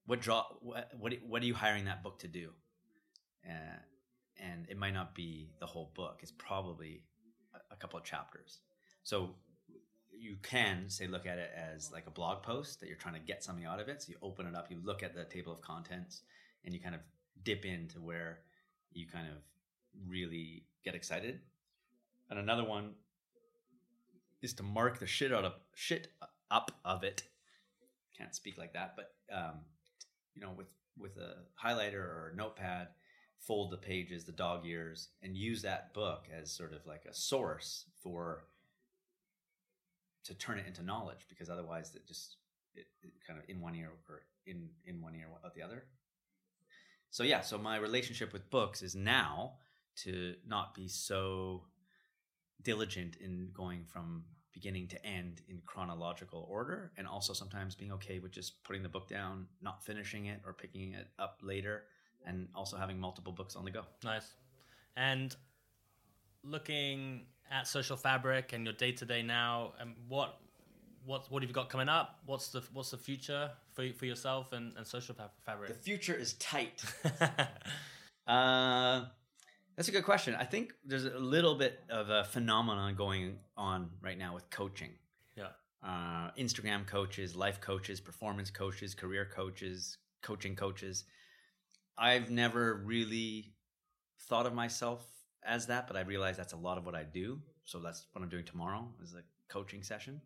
what 0.07 0.21
draw 0.21 0.45
what 0.61 0.91
what, 0.99 1.13
what 1.27 1.43
are 1.43 1.47
you 1.47 1.55
hiring 1.55 1.85
that 1.85 2.03
book 2.03 2.19
to 2.21 2.29
do? 2.29 2.51
Uh, 3.47 3.79
and 4.39 4.67
it 4.69 4.79
might 4.79 4.95
not 4.95 5.15
be 5.15 5.51
the 5.61 5.67
whole 5.67 5.93
book. 5.95 6.21
It's 6.23 6.33
probably 6.33 7.05
a, 7.55 7.75
a 7.75 7.77
couple 7.77 7.99
of 7.99 8.05
chapters. 8.05 8.59
So 9.03 9.35
you 10.11 10.37
can 10.43 10.89
say 10.89 11.07
look 11.07 11.27
at 11.27 11.39
it 11.39 11.51
as 11.57 11.91
like 11.91 12.07
a 12.07 12.11
blog 12.11 12.43
post 12.43 12.81
that 12.81 12.87
you're 12.89 12.97
trying 12.97 13.15
to 13.15 13.21
get 13.21 13.43
something 13.43 13.65
out 13.65 13.81
of 13.81 13.89
it. 13.89 14.03
So 14.03 14.11
you 14.11 14.17
open 14.23 14.47
it 14.47 14.55
up, 14.55 14.71
you 14.71 14.79
look 14.83 15.03
at 15.03 15.15
the 15.15 15.25
table 15.25 15.53
of 15.53 15.61
contents, 15.61 16.23
and 16.65 16.73
you 16.73 16.81
kind 16.81 16.95
of 16.95 17.01
dip 17.43 17.65
into 17.65 18.01
where 18.01 18.41
you 18.93 19.07
kind 19.07 19.27
of 19.27 19.39
really 20.07 20.65
get 20.85 20.95
excited. 20.95 21.41
And 22.31 22.39
another 22.39 22.65
one 22.65 22.91
is 24.43 24.55
to 24.55 24.63
mark 24.63 24.99
the 24.99 25.07
shit 25.07 25.33
out 25.33 25.45
of 25.45 25.55
shit 25.75 26.09
up 26.51 26.71
of 26.85 27.03
it. 27.03 27.25
Can't 28.17 28.35
speak 28.35 28.59
like 28.59 28.75
that, 28.75 28.95
but 28.97 29.13
um, 29.35 29.61
you 30.35 30.41
know, 30.41 30.53
with 30.57 30.69
with 30.99 31.17
a 31.17 31.37
highlighter 31.61 31.95
or 31.95 32.31
a 32.33 32.37
notepad, 32.37 32.89
fold 33.39 33.71
the 33.71 33.77
pages, 33.77 34.25
the 34.25 34.33
dog 34.33 34.67
ears, 34.67 35.09
and 35.23 35.37
use 35.37 35.63
that 35.63 35.93
book 35.95 36.27
as 36.33 36.53
sort 36.53 36.73
of 36.73 36.87
like 36.87 37.07
a 37.11 37.15
source 37.15 37.87
for 38.03 38.45
to 40.25 40.35
turn 40.35 40.59
it 40.59 40.67
into 40.67 40.83
knowledge 40.83 41.27
because 41.29 41.51
otherwise 41.51 41.93
it 41.95 42.07
just 42.07 42.37
it, 42.75 42.87
it 43.03 43.13
kind 43.27 43.39
of 43.39 43.45
in 43.49 43.61
one 43.61 43.75
ear 43.75 43.91
or 44.09 44.23
in 44.47 44.69
in 44.85 45.01
one 45.01 45.15
ear 45.15 45.27
out 45.45 45.55
the 45.55 45.63
other 45.63 45.85
so 47.11 47.23
yeah 47.23 47.41
so 47.41 47.59
my 47.59 47.77
relationship 47.77 48.33
with 48.33 48.49
books 48.51 48.83
is 48.83 48.95
now 48.95 49.55
to 49.95 50.35
not 50.47 50.75
be 50.75 50.89
so 50.89 51.65
diligent 52.63 53.17
in 53.17 53.51
going 53.53 53.85
from 53.85 54.25
beginning 54.53 54.87
to 54.87 55.07
end 55.07 55.41
in 55.49 55.61
chronological 55.67 56.47
order 56.51 56.93
and 56.97 57.07
also 57.07 57.33
sometimes 57.33 57.75
being 57.75 57.93
okay 57.93 58.19
with 58.19 58.31
just 58.31 58.63
putting 58.65 58.83
the 58.83 58.89
book 58.89 59.09
down 59.09 59.47
not 59.61 59.83
finishing 59.83 60.27
it 60.27 60.41
or 60.47 60.53
picking 60.53 60.93
it 60.93 61.09
up 61.19 61.39
later 61.43 61.85
and 62.27 62.49
also 62.55 62.77
having 62.77 62.99
multiple 62.99 63.33
books 63.33 63.57
on 63.57 63.65
the 63.65 63.71
go 63.71 63.83
Nice. 64.05 64.35
And 64.97 65.35
looking 66.45 67.27
at 67.51 67.67
social 67.67 67.97
fabric 67.97 68.53
and 68.53 68.65
your 68.65 68.75
day 68.75 68.93
to 68.93 69.05
day 69.05 69.23
now, 69.23 69.73
and 69.81 69.95
what 70.09 70.39
what 71.05 71.31
what 71.31 71.43
have 71.43 71.51
you 71.51 71.55
got 71.55 71.69
coming 71.69 71.89
up? 71.89 72.21
What's 72.27 72.49
the 72.49 72.63
what's 72.73 72.91
the 72.91 72.99
future 72.99 73.51
for 73.73 73.87
for 73.93 74.07
yourself 74.07 74.53
and, 74.53 74.77
and 74.77 74.87
social 74.87 75.15
Fabric? 75.45 75.69
the 75.69 75.75
future 75.75 76.15
is 76.15 76.35
tight 76.35 76.83
Uh, 78.27 79.05
that's 79.77 79.89
a 79.89 79.93
good 79.93 80.05
question. 80.05 80.35
I 80.35 80.45
think 80.45 80.75
there's 80.85 81.05
a 81.05 81.19
little 81.19 81.55
bit 81.55 81.81
of 81.91 82.09
a 82.11 82.25
phenomenon 82.25 82.95
going 82.95 83.39
on 83.57 83.91
right 84.01 84.17
now 84.19 84.35
with 84.35 84.49
coaching. 84.51 84.91
yeah. 85.37 85.49
Uh, 85.83 86.31
Instagram 86.39 86.87
coaches, 86.87 87.35
life 87.35 87.61
coaches, 87.61 88.01
performance 88.01 88.51
coaches, 88.51 88.95
career 88.95 89.29
coaches, 89.35 89.99
coaching 90.23 90.55
coaches. 90.55 91.05
I've 91.99 92.31
never 92.31 92.75
really 92.85 93.53
thought 94.29 94.47
of 94.47 94.55
myself 94.55 95.05
as 95.45 95.67
that, 95.67 95.87
but 95.87 95.97
I 95.97 96.01
realize 96.01 96.37
that's 96.37 96.53
a 96.53 96.57
lot 96.57 96.79
of 96.79 96.87
what 96.87 96.95
I 96.95 97.03
do. 97.05 97.41
So 97.65 97.79
that's 97.79 98.07
what 98.13 98.23
I'm 98.23 98.29
doing 98.29 98.45
tomorrow 98.45 98.89
is 99.03 99.15
a 99.15 99.23
coaching 99.49 99.83
session. 99.83 100.21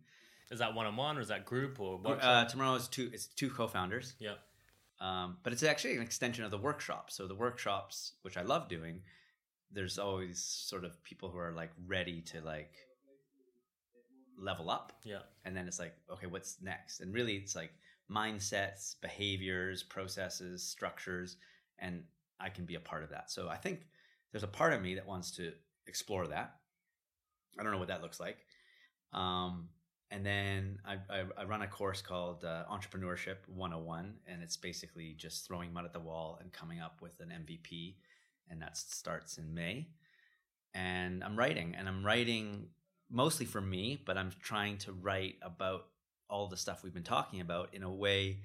Is 0.50 0.58
that 0.60 0.74
one 0.74 0.86
on 0.86 0.96
one 0.96 1.18
or 1.18 1.20
is 1.20 1.28
that 1.28 1.44
group 1.44 1.80
or 1.80 2.00
Uh, 2.06 2.44
tomorrow 2.46 2.74
is 2.74 2.88
two. 2.88 3.10
It's 3.12 3.26
two 3.26 3.50
co-founders. 3.50 4.14
yeah. 4.18 4.34
Um, 5.00 5.36
but 5.42 5.52
it's 5.52 5.62
actually 5.62 5.96
an 5.96 6.02
extension 6.02 6.44
of 6.44 6.50
the 6.50 6.56
workshop. 6.58 7.10
So 7.10 7.26
the 7.26 7.34
workshops, 7.34 8.12
which 8.22 8.36
I 8.38 8.42
love 8.42 8.68
doing, 8.68 9.02
there's 9.70 9.98
always 9.98 10.42
sort 10.42 10.84
of 10.84 11.02
people 11.02 11.28
who 11.30 11.38
are 11.38 11.52
like 11.52 11.70
ready 11.86 12.22
to 12.22 12.40
like 12.40 12.72
level 14.38 14.70
up, 14.70 14.92
Yeah. 15.04 15.20
and 15.44 15.56
then 15.56 15.66
it's 15.66 15.78
like, 15.78 15.94
okay, 16.10 16.26
what's 16.26 16.60
next? 16.62 17.00
And 17.00 17.12
really, 17.14 17.36
it's 17.36 17.54
like 17.56 17.72
mindsets, 18.10 18.96
behaviors, 19.00 19.82
processes, 19.82 20.62
structures, 20.62 21.36
and 21.78 22.04
I 22.38 22.50
can 22.50 22.64
be 22.66 22.74
a 22.74 22.80
part 22.80 23.02
of 23.02 23.10
that. 23.10 23.30
So 23.30 23.48
I 23.48 23.56
think 23.56 23.86
there's 24.32 24.42
a 24.42 24.48
part 24.48 24.72
of 24.72 24.82
me 24.82 24.94
that 24.96 25.06
wants 25.06 25.30
to 25.32 25.52
explore 25.86 26.26
that. 26.28 26.56
I 27.58 27.62
don't 27.62 27.72
know 27.72 27.78
what 27.78 27.88
that 27.88 28.02
looks 28.02 28.20
like. 28.20 28.38
Um, 29.12 29.68
and 30.10 30.24
then 30.24 30.78
I, 30.86 30.96
I, 31.10 31.24
I 31.38 31.44
run 31.44 31.62
a 31.62 31.66
course 31.66 32.00
called 32.00 32.44
uh, 32.44 32.64
Entrepreneurship 32.70 33.36
101, 33.48 34.14
and 34.26 34.42
it's 34.42 34.56
basically 34.56 35.14
just 35.16 35.46
throwing 35.46 35.72
mud 35.72 35.84
at 35.84 35.92
the 35.92 36.00
wall 36.00 36.38
and 36.40 36.52
coming 36.52 36.80
up 36.80 37.00
with 37.02 37.18
an 37.20 37.30
MVP. 37.30 37.94
And 38.48 38.62
that 38.62 38.76
starts 38.76 39.38
in 39.38 39.52
May. 39.52 39.88
And 40.74 41.24
I'm 41.24 41.36
writing, 41.36 41.74
and 41.76 41.88
I'm 41.88 42.04
writing 42.04 42.68
mostly 43.10 43.46
for 43.46 43.60
me, 43.60 44.00
but 44.04 44.16
I'm 44.16 44.30
trying 44.42 44.78
to 44.78 44.92
write 44.92 45.36
about 45.42 45.86
all 46.28 46.48
the 46.48 46.56
stuff 46.56 46.82
we've 46.82 46.94
been 46.94 47.02
talking 47.02 47.40
about 47.40 47.70
in 47.72 47.82
a 47.82 47.90
way 47.90 48.40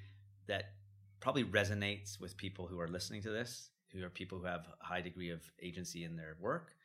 that 0.47 0.71
probably 1.19 1.43
resonates 1.43 2.19
with 2.19 2.37
people 2.37 2.67
who 2.67 2.79
are 2.79 2.87
listening 2.87 3.21
to 3.23 3.29
this, 3.29 3.69
who 3.91 4.03
are 4.03 4.09
people 4.09 4.39
who 4.39 4.45
have 4.45 4.67
a 4.81 4.85
high 4.85 5.01
degree 5.01 5.29
of 5.29 5.41
agency 5.61 6.03
in 6.03 6.15
their 6.15 6.35
work, 6.39 6.75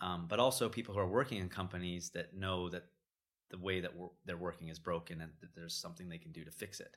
um, 0.00 0.26
but 0.28 0.38
also 0.38 0.68
people 0.68 0.94
who 0.94 1.00
are 1.00 1.08
working 1.08 1.38
in 1.38 1.48
companies 1.48 2.10
that 2.10 2.34
know 2.34 2.68
that 2.68 2.84
the 3.50 3.58
way 3.58 3.80
that 3.80 3.92
they're 4.24 4.36
working 4.36 4.68
is 4.68 4.78
broken 4.78 5.20
and 5.20 5.30
that 5.40 5.54
there's 5.54 5.74
something 5.74 6.08
they 6.08 6.18
can 6.18 6.32
do 6.32 6.44
to 6.44 6.50
fix 6.50 6.80
it. 6.80 6.96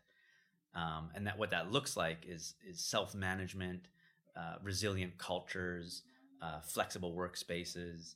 Um, 0.75 1.09
and 1.15 1.25
that 1.27 1.37
what 1.37 1.51
that 1.51 1.71
looks 1.71 1.97
like 1.97 2.25
is 2.27 2.55
is 2.67 2.79
self 2.79 3.15
management, 3.15 3.87
uh, 4.35 4.55
resilient 4.61 5.17
cultures, 5.17 6.03
uh, 6.41 6.61
flexible 6.61 7.13
workspaces, 7.13 8.15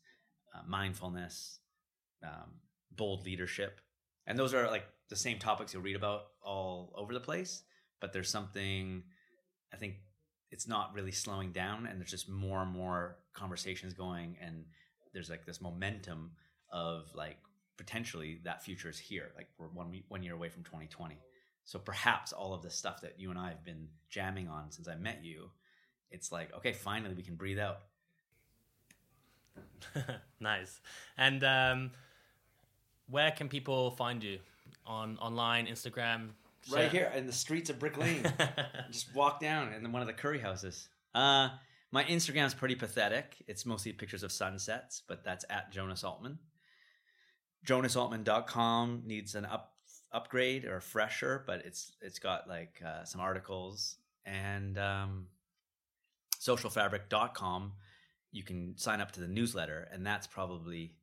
uh, 0.54 0.62
mindfulness, 0.68 1.60
um, 2.24 2.52
bold 2.96 3.26
leadership, 3.26 3.82
and 4.28 4.38
those 4.38 4.54
are 4.54 4.70
like 4.70 4.86
the 5.10 5.16
same 5.16 5.40
topics 5.40 5.74
you'll 5.74 5.82
read 5.84 5.96
about 5.96 6.28
all 6.44 6.94
over 6.96 7.14
the 7.14 7.20
place. 7.20 7.64
But 8.00 8.14
there's 8.14 8.30
something 8.30 9.04
I 9.74 9.78
think 9.78 9.96
it's 10.54 10.68
not 10.68 10.94
really 10.94 11.12
slowing 11.12 11.52
down, 11.52 11.88
and 11.88 12.00
there's 12.00 12.12
just 12.12 12.30
more 12.30 12.62
and 12.62 12.72
more 12.72 13.18
conversations 13.34 13.94
going, 13.94 14.38
and 14.40 14.66
there's 15.12 15.30
like 15.30 15.46
this 15.46 15.60
momentum 15.60 16.32
of 16.72 17.10
like 17.16 17.38
potentially 17.76 18.40
that 18.44 18.64
future 18.64 18.88
is 18.88 19.00
here. 19.00 19.32
Like 19.36 19.48
we're 19.58 19.68
one 19.68 19.92
one 20.08 20.22
year 20.22 20.36
away 20.36 20.50
from 20.50 20.64
2020. 20.64 21.18
So 21.66 21.80
perhaps 21.80 22.34
all 22.34 22.54
of 22.54 22.62
the 22.62 22.70
stuff 22.70 23.02
that 23.02 23.20
you 23.20 23.32
and 23.32 23.40
I 23.40 23.50
have 23.50 23.66
been 23.66 23.88
jamming 24.10 24.48
on 24.48 24.72
since 24.72 24.88
I 24.88 24.96
met 24.96 25.24
you, 25.24 25.50
it's 26.12 26.32
like 26.32 26.54
okay, 26.58 26.72
finally 26.72 27.16
we 27.16 27.24
can 27.24 27.36
breathe 27.36 27.60
out. 27.60 27.80
nice. 30.40 30.80
And 31.18 31.44
um, 31.44 31.92
where 33.10 33.32
can 33.32 33.50
people 33.50 33.92
find 33.92 34.24
you? 34.24 34.38
On 34.86 35.18
online, 35.18 35.66
Instagram? 35.66 36.30
Right 36.72 36.92
here 36.92 37.12
in 37.16 37.28
the 37.28 37.34
streets 37.34 37.70
of 37.70 37.80
Brick 37.80 37.98
Lane. 37.98 38.24
just 38.92 39.14
walk 39.14 39.40
down 39.40 39.74
in 39.74 39.92
one 39.92 40.02
of 40.02 40.08
the 40.08 40.14
curry 40.14 40.40
houses. 40.40 40.88
Uh, 41.14 41.50
my 41.92 42.04
Instagram's 42.06 42.54
pretty 42.54 42.76
pathetic. 42.76 43.36
It's 43.48 43.66
mostly 43.66 43.94
pictures 43.94 44.24
of 44.24 44.32
sunsets, 44.32 45.04
but 45.08 45.24
that's 45.24 45.46
at 45.50 45.72
Jonas 45.72 46.04
Altman. 46.04 46.40
JonasAltman.com 47.68 49.04
needs 49.06 49.36
an 49.36 49.46
up 49.46 49.74
upgrade 50.12 50.66
or 50.66 50.78
a 50.78 50.82
fresher, 50.82 51.44
but 51.46 51.64
it's 51.66 51.94
it's 52.02 52.20
got 52.20 52.48
like 52.48 52.82
uh, 52.86 53.04
some 53.04 53.22
articles 53.22 53.98
and 54.26 54.78
um, 54.78 55.28
socialfabric.com. 56.40 57.74
You 58.32 58.44
can 58.44 58.78
sign 58.78 59.02
up 59.02 59.12
to 59.14 59.20
the 59.20 59.28
newsletter, 59.28 59.88
and 59.92 60.06
that's 60.06 60.28
probably 60.28 60.96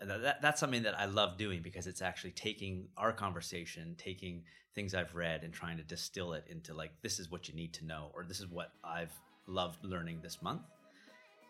that, 0.00 0.22
that- 0.22 0.42
that's 0.42 0.60
something 0.60 0.82
that 0.84 0.98
I 0.98 1.04
love 1.06 1.36
doing 1.38 1.62
because 1.62 1.86
it's 1.86 2.02
actually 2.02 2.32
taking 2.32 2.88
our 2.96 3.12
conversation, 3.12 3.94
taking 3.98 4.42
things 4.74 4.94
I've 4.94 5.14
read, 5.14 5.44
and 5.44 5.52
trying 5.54 5.76
to 5.76 5.82
distill 5.84 6.32
it 6.34 6.44
into 6.48 6.74
like 6.74 6.90
this 7.02 7.18
is 7.20 7.30
what 7.30 7.48
you 7.48 7.54
need 7.54 7.72
to 7.74 7.84
know, 7.84 8.10
or 8.14 8.24
this 8.24 8.40
is 8.40 8.46
what 8.46 8.72
I've 8.82 9.12
loved 9.46 9.84
learning 9.84 10.20
this 10.22 10.42
month. 10.42 10.62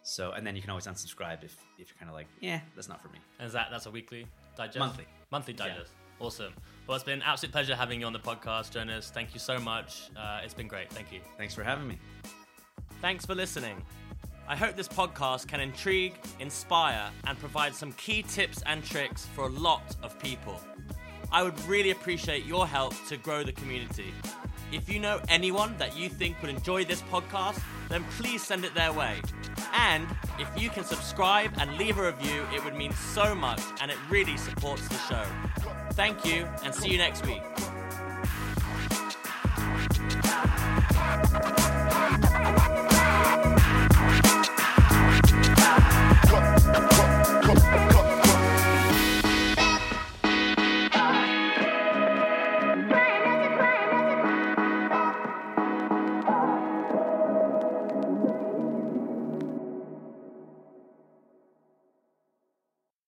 So, 0.02 0.32
and 0.32 0.46
then 0.46 0.54
you 0.54 0.60
can 0.60 0.68
always 0.70 0.86
unsubscribe 0.86 1.42
if 1.42 1.56
if 1.78 1.88
you're 1.88 1.98
kind 1.98 2.10
of 2.10 2.14
like, 2.14 2.26
yeah, 2.40 2.60
that's 2.74 2.88
not 2.88 3.00
for 3.02 3.08
me. 3.08 3.18
And 3.38 3.46
is 3.46 3.54
that 3.54 3.68
that's 3.70 3.86
a 3.86 3.90
weekly 3.90 4.26
digest? 4.56 4.78
Monthly. 4.78 5.06
Monthly 5.30 5.54
Yeah. 5.58 5.68
digest. 5.68 5.92
Awesome. 6.20 6.52
Well, 6.86 6.94
it's 6.94 7.04
been 7.04 7.14
an 7.20 7.22
absolute 7.26 7.50
pleasure 7.52 7.74
having 7.74 8.00
you 8.00 8.06
on 8.06 8.12
the 8.12 8.18
podcast, 8.20 8.70
Jonas. 8.70 9.10
Thank 9.10 9.32
you 9.34 9.40
so 9.40 9.58
much. 9.58 10.10
Uh, 10.16 10.40
it's 10.44 10.54
been 10.54 10.68
great. 10.68 10.92
Thank 10.92 11.10
you. 11.12 11.20
Thanks 11.38 11.54
for 11.54 11.64
having 11.64 11.88
me. 11.88 11.98
Thanks 13.00 13.24
for 13.26 13.34
listening. 13.34 13.82
I 14.46 14.56
hope 14.56 14.76
this 14.76 14.88
podcast 14.88 15.48
can 15.48 15.60
intrigue, 15.60 16.14
inspire, 16.38 17.10
and 17.26 17.38
provide 17.38 17.74
some 17.74 17.92
key 17.92 18.22
tips 18.22 18.62
and 18.66 18.84
tricks 18.84 19.26
for 19.34 19.44
a 19.44 19.48
lot 19.48 19.96
of 20.02 20.18
people. 20.18 20.60
I 21.32 21.42
would 21.42 21.58
really 21.66 21.90
appreciate 21.90 22.44
your 22.44 22.66
help 22.66 22.94
to 23.08 23.16
grow 23.16 23.42
the 23.42 23.52
community. 23.52 24.12
If 24.70 24.88
you 24.88 25.00
know 25.00 25.20
anyone 25.28 25.74
that 25.78 25.96
you 25.96 26.08
think 26.08 26.40
would 26.42 26.50
enjoy 26.50 26.84
this 26.84 27.00
podcast, 27.02 27.62
then 27.88 28.04
please 28.18 28.42
send 28.42 28.64
it 28.64 28.74
their 28.74 28.92
way. 28.92 29.16
And 29.72 30.06
if 30.38 30.48
you 30.60 30.68
can 30.68 30.84
subscribe 30.84 31.52
and 31.58 31.76
leave 31.78 31.98
a 31.98 32.06
review, 32.06 32.44
it 32.54 32.62
would 32.64 32.74
mean 32.74 32.92
so 32.92 33.34
much 33.34 33.62
and 33.80 33.90
it 33.90 33.96
really 34.10 34.36
supports 34.36 34.86
the 34.88 34.98
show. 35.08 35.24
Thank 35.92 36.24
you 36.24 36.46
and 36.62 36.74
see 36.74 36.90
you 36.90 36.98
next 36.98 37.24
week. 37.26 37.42